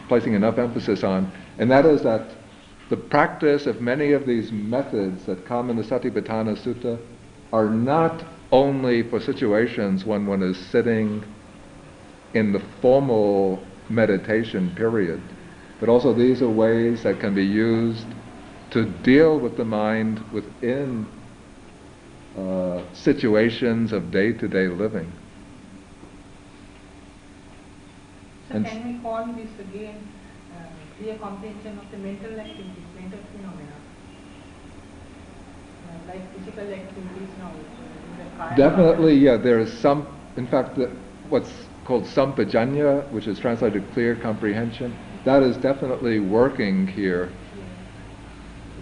placing 0.09 0.35
enough 0.35 0.59
emphasis 0.59 1.05
on, 1.05 1.31
and 1.59 1.70
that 1.70 1.85
is 1.85 2.03
that 2.03 2.31
the 2.93 2.97
practice 2.98 3.64
of 3.64 3.81
many 3.81 4.12
of 4.12 4.27
these 4.27 4.52
methods 4.52 5.24
that 5.24 5.47
come 5.47 5.70
in 5.70 5.77
the 5.77 5.82
Satipatthana 5.82 6.55
Sutta 6.59 6.98
are 7.51 7.70
not 7.70 8.23
only 8.51 9.02
for 9.02 9.19
situations 9.19 10.05
when 10.05 10.27
one 10.27 10.43
is 10.43 10.59
sitting 10.59 11.24
in 12.35 12.52
the 12.52 12.60
formal 12.82 13.64
meditation 13.89 14.74
period, 14.77 15.23
but 15.81 15.89
also 15.89 16.12
these 16.12 16.43
are 16.43 16.51
ways 16.51 17.02
that 17.05 17.19
can 17.19 17.35
be 17.35 17.47
used 17.47 18.05
to 18.73 18.85
deal 18.85 19.40
with 19.40 19.56
the 19.56 19.64
mind 19.64 20.20
within 20.31 21.06
uh, 22.36 22.82
situations 22.93 23.94
of 23.94 24.10
day-to-day 24.10 24.69
living. 24.69 25.10
So 28.51 28.56
and 28.56 28.66
can 28.66 28.86
we 28.86 29.02
call 29.02 29.24
this 29.32 29.48
again 29.59 30.06
uh, 31.03 31.05
clear 31.05 31.19
comprehension 31.19 31.79
of 31.79 31.91
the 31.91 31.99
mental 31.99 32.39
activities, 32.39 32.85
mental 32.95 33.19
phenomena, 33.33 33.73
uh, 35.89 36.09
like 36.09 36.35
physical 36.35 36.73
activities 36.73 37.29
now? 37.39 38.57
Definitely, 38.57 39.16
yeah. 39.16 39.37
There 39.37 39.59
is 39.59 39.73
some, 39.73 40.07
in 40.37 40.47
fact, 40.47 40.77
the, 40.77 40.91
what's 41.29 41.51
called 41.85 42.05
sampajañña, 42.05 43.11
which 43.12 43.27
is 43.27 43.39
translated 43.39 43.85
clear 43.93 44.16
comprehension. 44.16 44.97
That 45.24 45.43
is 45.43 45.57
definitely 45.57 46.20
working 46.20 46.87
here 46.87 47.31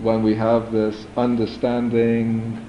when 0.02 0.22
we 0.22 0.34
have 0.34 0.72
this 0.72 1.06
understanding 1.16 2.66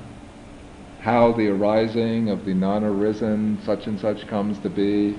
how 1.01 1.31
the 1.31 1.47
arising 1.47 2.29
of 2.29 2.45
the 2.45 2.53
non-arisen 2.53 3.59
such 3.65 3.87
and 3.87 3.99
such 3.99 4.27
comes 4.27 4.59
to 4.59 4.69
be, 4.69 5.17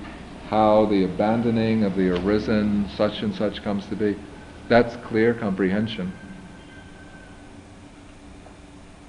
how 0.49 0.85
the 0.85 1.03
abandoning 1.03 1.83
of 1.83 1.95
the 1.95 2.09
arisen 2.09 2.87
such 2.95 3.21
and 3.21 3.33
such 3.33 3.63
comes 3.63 3.85
to 3.87 3.95
be. 3.95 4.15
That's 4.69 4.95
clear 5.07 5.33
comprehension. 5.33 6.11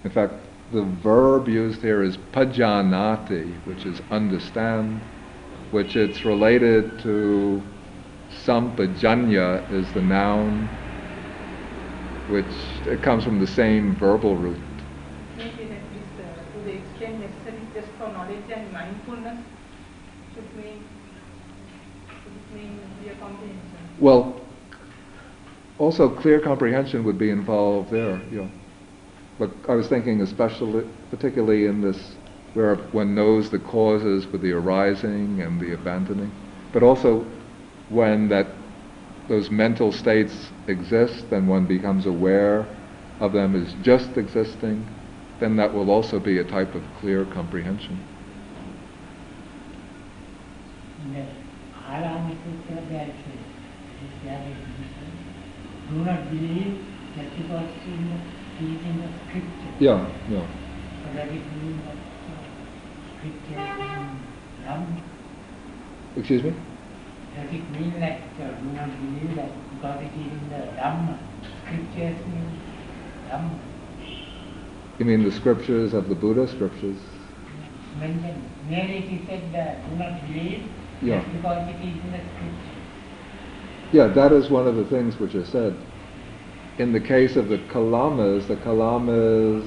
In 0.05 0.11
fact, 0.11 0.35
the 0.73 0.82
verb 0.82 1.48
used 1.48 1.81
here 1.81 2.02
is 2.02 2.16
pajanati, 2.32 3.55
which 3.66 3.86
is 3.86 4.01
understand, 4.11 5.01
which 5.70 5.97
it's 5.97 6.24
related 6.24 6.98
to 7.01 7.62
sampajañña 8.44 9.70
is 9.73 9.90
the 9.93 10.02
noun, 10.02 10.66
which 12.28 12.44
it 12.86 13.02
comes 13.02 13.24
from 13.24 13.39
the 13.39 13.47
same 13.47 13.94
verbal 13.97 14.36
root. 14.36 14.61
knowledge 18.24 18.51
and 18.51 18.73
mindfulness 18.73 19.39
should 20.35 20.56
mean, 20.56 20.85
should 22.23 22.56
mean 22.56 22.81
clear 23.01 23.15
comprehension. 23.20 23.74
Well, 24.00 24.40
also 25.78 26.08
clear 26.08 26.40
comprehension 26.40 27.04
would 27.04 27.18
be 27.18 27.30
involved 27.30 27.90
there. 27.90 28.20
But 29.38 29.50
I 29.68 29.74
was 29.74 29.88
thinking 29.88 30.20
especially, 30.20 30.84
particularly 31.10 31.66
in 31.66 31.80
this, 31.80 32.16
where 32.54 32.76
one 32.92 33.14
knows 33.14 33.50
the 33.50 33.58
causes 33.58 34.24
for 34.24 34.38
the 34.38 34.52
arising 34.52 35.40
and 35.40 35.60
the 35.60 35.74
abandoning, 35.74 36.30
but 36.72 36.82
also 36.82 37.24
when 37.88 38.28
that 38.28 38.46
those 39.28 39.50
mental 39.50 39.90
states 39.90 40.50
exist 40.68 41.26
and 41.32 41.48
one 41.48 41.66
becomes 41.66 42.06
aware 42.06 42.66
of 43.20 43.32
them 43.32 43.54
as 43.56 43.72
just 43.82 44.16
existing, 44.16 44.86
then 45.40 45.56
that 45.56 45.72
will 45.72 45.90
also 45.90 46.20
be 46.20 46.38
a 46.38 46.44
type 46.44 46.74
of 46.74 46.82
clear 47.00 47.24
comprehension. 47.24 48.00
Do 55.94 56.00
not 56.04 56.28
believe 56.28 56.84
that 57.16 57.36
because 57.36 57.70
in 57.86 58.10
the 58.10 58.18
teaching 58.58 58.98
of 59.04 59.10
scripture. 59.28 59.74
Yeah, 59.78 60.10
yeah. 60.28 60.42
So 60.42 61.14
that 61.14 61.28
it 61.28 61.44
means 61.54 61.80
that 61.86 61.96
scripture 63.14 63.62
is 63.62 64.66
Ram. 64.66 65.02
Excuse 66.16 66.42
me? 66.42 66.50
Does 67.36 67.50
it 67.52 67.70
mean 67.70 68.00
that 68.00 68.22
uh, 68.42 68.50
do 68.58 68.66
not 68.74 68.90
believe 68.90 69.36
that 69.36 69.50
because 69.70 70.02
it 70.02 70.14
is 70.18 70.32
in 70.32 70.48
the 70.50 70.66
Dhamma, 70.74 71.16
scriptures 71.62 72.26
mean 72.26 72.60
Dhamma? 73.30 73.58
You 74.98 75.04
mean 75.04 75.22
the 75.22 75.30
scriptures 75.30 75.94
of 75.94 76.08
the 76.08 76.16
Buddha 76.16 76.48
scriptures? 76.48 76.98
Mentioned. 78.00 78.42
Merely 78.68 79.00
he 79.00 79.24
said 79.26 79.52
that 79.52 79.88
do 79.88 79.96
not 79.96 80.26
believe 80.26 80.68
yeah. 81.02 81.20
just 81.20 81.32
because 81.34 81.68
it 81.68 81.76
is 81.76 81.94
in 82.02 82.10
the 82.10 82.18
scripture. 82.18 82.73
Yeah, 83.94 84.08
that 84.08 84.32
is 84.32 84.50
one 84.50 84.66
of 84.66 84.74
the 84.74 84.86
things 84.86 85.20
which 85.20 85.36
are 85.36 85.44
said. 85.44 85.72
In 86.78 86.92
the 86.92 86.98
case 86.98 87.36
of 87.36 87.48
the 87.48 87.58
Kalamas, 87.58 88.48
the 88.48 88.56
Kalamas 88.56 89.64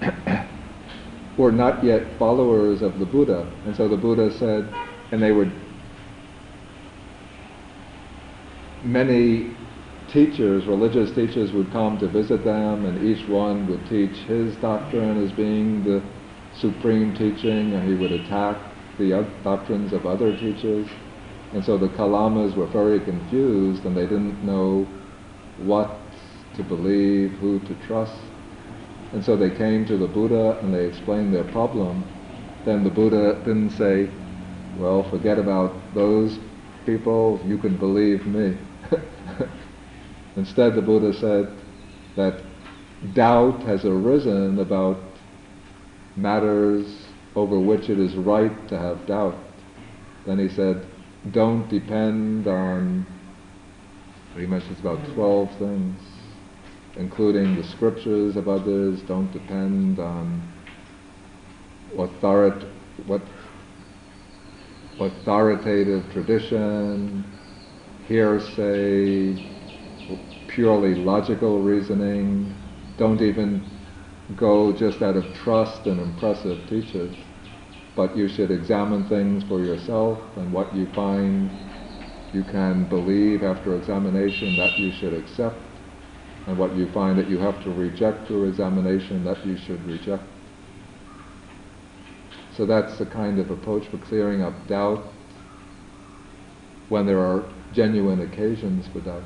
were 1.36 1.52
not 1.52 1.84
yet 1.84 2.00
followers 2.18 2.80
of 2.80 2.98
the 2.98 3.04
Buddha. 3.04 3.46
And 3.66 3.76
so 3.76 3.86
the 3.86 3.98
Buddha 3.98 4.32
said, 4.38 4.66
and 5.12 5.22
they 5.22 5.30
would, 5.30 5.52
many 8.82 9.54
teachers, 10.08 10.64
religious 10.64 11.14
teachers 11.14 11.52
would 11.52 11.70
come 11.70 11.98
to 11.98 12.08
visit 12.08 12.44
them, 12.44 12.86
and 12.86 13.06
each 13.06 13.28
one 13.28 13.68
would 13.68 13.86
teach 13.90 14.16
his 14.20 14.56
doctrine 14.56 15.22
as 15.22 15.30
being 15.32 15.84
the 15.84 16.02
supreme 16.54 17.14
teaching, 17.14 17.74
and 17.74 17.86
he 17.86 17.94
would 17.94 18.12
attack 18.12 18.56
the 18.98 19.22
doctrines 19.44 19.92
of 19.92 20.06
other 20.06 20.34
teachers. 20.34 20.88
And 21.52 21.64
so 21.64 21.76
the 21.76 21.88
Kalamas 21.88 22.56
were 22.56 22.66
very 22.66 23.00
confused, 23.00 23.84
and 23.84 23.96
they 23.96 24.06
didn't 24.06 24.42
know 24.44 24.88
what 25.58 26.00
to 26.54 26.62
believe, 26.62 27.32
who 27.32 27.60
to 27.60 27.74
trust. 27.86 28.14
And 29.12 29.22
so 29.24 29.36
they 29.36 29.50
came 29.50 29.84
to 29.86 29.96
the 29.98 30.06
Buddha 30.06 30.58
and 30.60 30.72
they 30.72 30.86
explained 30.86 31.34
their 31.34 31.44
problem. 31.44 32.04
Then 32.64 32.82
the 32.82 32.90
Buddha 32.90 33.42
didn't 33.44 33.70
say, 33.70 34.08
Well, 34.78 35.02
forget 35.10 35.38
about 35.38 35.94
those 35.94 36.38
people, 36.86 37.44
you 37.46 37.58
can 37.58 37.76
believe 37.76 38.26
me. 38.26 38.56
Instead, 40.36 40.74
the 40.74 40.82
Buddha 40.82 41.12
said 41.12 41.46
that 42.16 42.42
doubt 43.14 43.62
has 43.64 43.84
arisen 43.84 44.58
about 44.58 45.18
matters 46.16 47.06
over 47.34 47.58
which 47.58 47.90
it 47.90 47.98
is 47.98 48.14
right 48.14 48.68
to 48.68 48.78
have 48.78 49.06
doubt. 49.06 49.36
Then 50.26 50.38
he 50.38 50.48
said, 50.48 50.86
don't 51.30 51.68
depend 51.68 52.46
on, 52.46 53.06
pretty 54.32 54.46
much 54.46 54.64
it's 54.70 54.80
about 54.80 55.04
12 55.14 55.56
things, 55.58 56.00
including 56.96 57.56
the 57.56 57.64
scriptures 57.64 58.36
of 58.36 58.48
others, 58.48 59.00
don't 59.02 59.30
depend 59.32 59.98
on 59.98 60.42
authority, 61.98 62.66
what 63.06 63.22
authoritative 64.98 66.10
tradition, 66.12 67.24
hearsay, 68.08 69.36
purely 70.48 70.94
logical 70.94 71.60
reasoning. 71.60 72.54
Don't 72.98 73.22
even 73.22 73.64
go 74.36 74.72
just 74.72 75.02
out 75.02 75.16
of 75.16 75.34
trust 75.34 75.86
in 75.86 75.98
impressive 75.98 76.68
teachers, 76.68 77.14
but 77.94 78.16
you 78.16 78.28
should 78.28 78.50
examine 78.50 79.08
things 79.08 79.44
for 79.44 79.60
yourself 79.60 80.18
and 80.36 80.52
what 80.52 80.74
you 80.74 80.86
find 80.94 81.50
you 82.32 82.42
can 82.42 82.84
believe 82.88 83.42
after 83.42 83.76
examination 83.76 84.56
that 84.56 84.78
you 84.80 84.90
should 84.90 85.12
accept, 85.12 85.58
and 86.46 86.56
what 86.56 86.74
you 86.74 86.90
find 86.92 87.18
that 87.18 87.28
you 87.28 87.38
have 87.38 87.62
to 87.62 87.70
reject 87.70 88.26
through 88.26 88.48
examination 88.48 89.22
that 89.24 89.44
you 89.46 89.56
should 89.56 89.82
reject. 89.84 90.24
So 92.56 92.66
that's 92.66 92.98
the 92.98 93.06
kind 93.06 93.38
of 93.38 93.50
approach 93.50 93.86
for 93.88 93.98
clearing 93.98 94.42
up 94.42 94.66
doubt 94.66 95.12
when 96.88 97.06
there 97.06 97.20
are 97.20 97.44
genuine 97.72 98.20
occasions 98.20 98.86
for 98.88 99.00
doubt. 99.00 99.22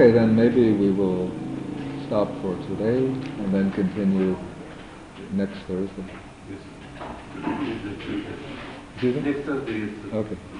Okay, 0.00 0.12
then 0.12 0.34
maybe 0.34 0.72
we 0.72 0.90
will 0.90 1.30
stop 2.06 2.28
for 2.40 2.56
today 2.68 3.04
and 3.04 3.52
then 3.52 3.70
continue 3.72 4.34
next 5.32 5.58
Thursday. 5.68 6.04
Next 9.20 9.44
Thursday 9.44 9.92
Okay. 10.10 10.59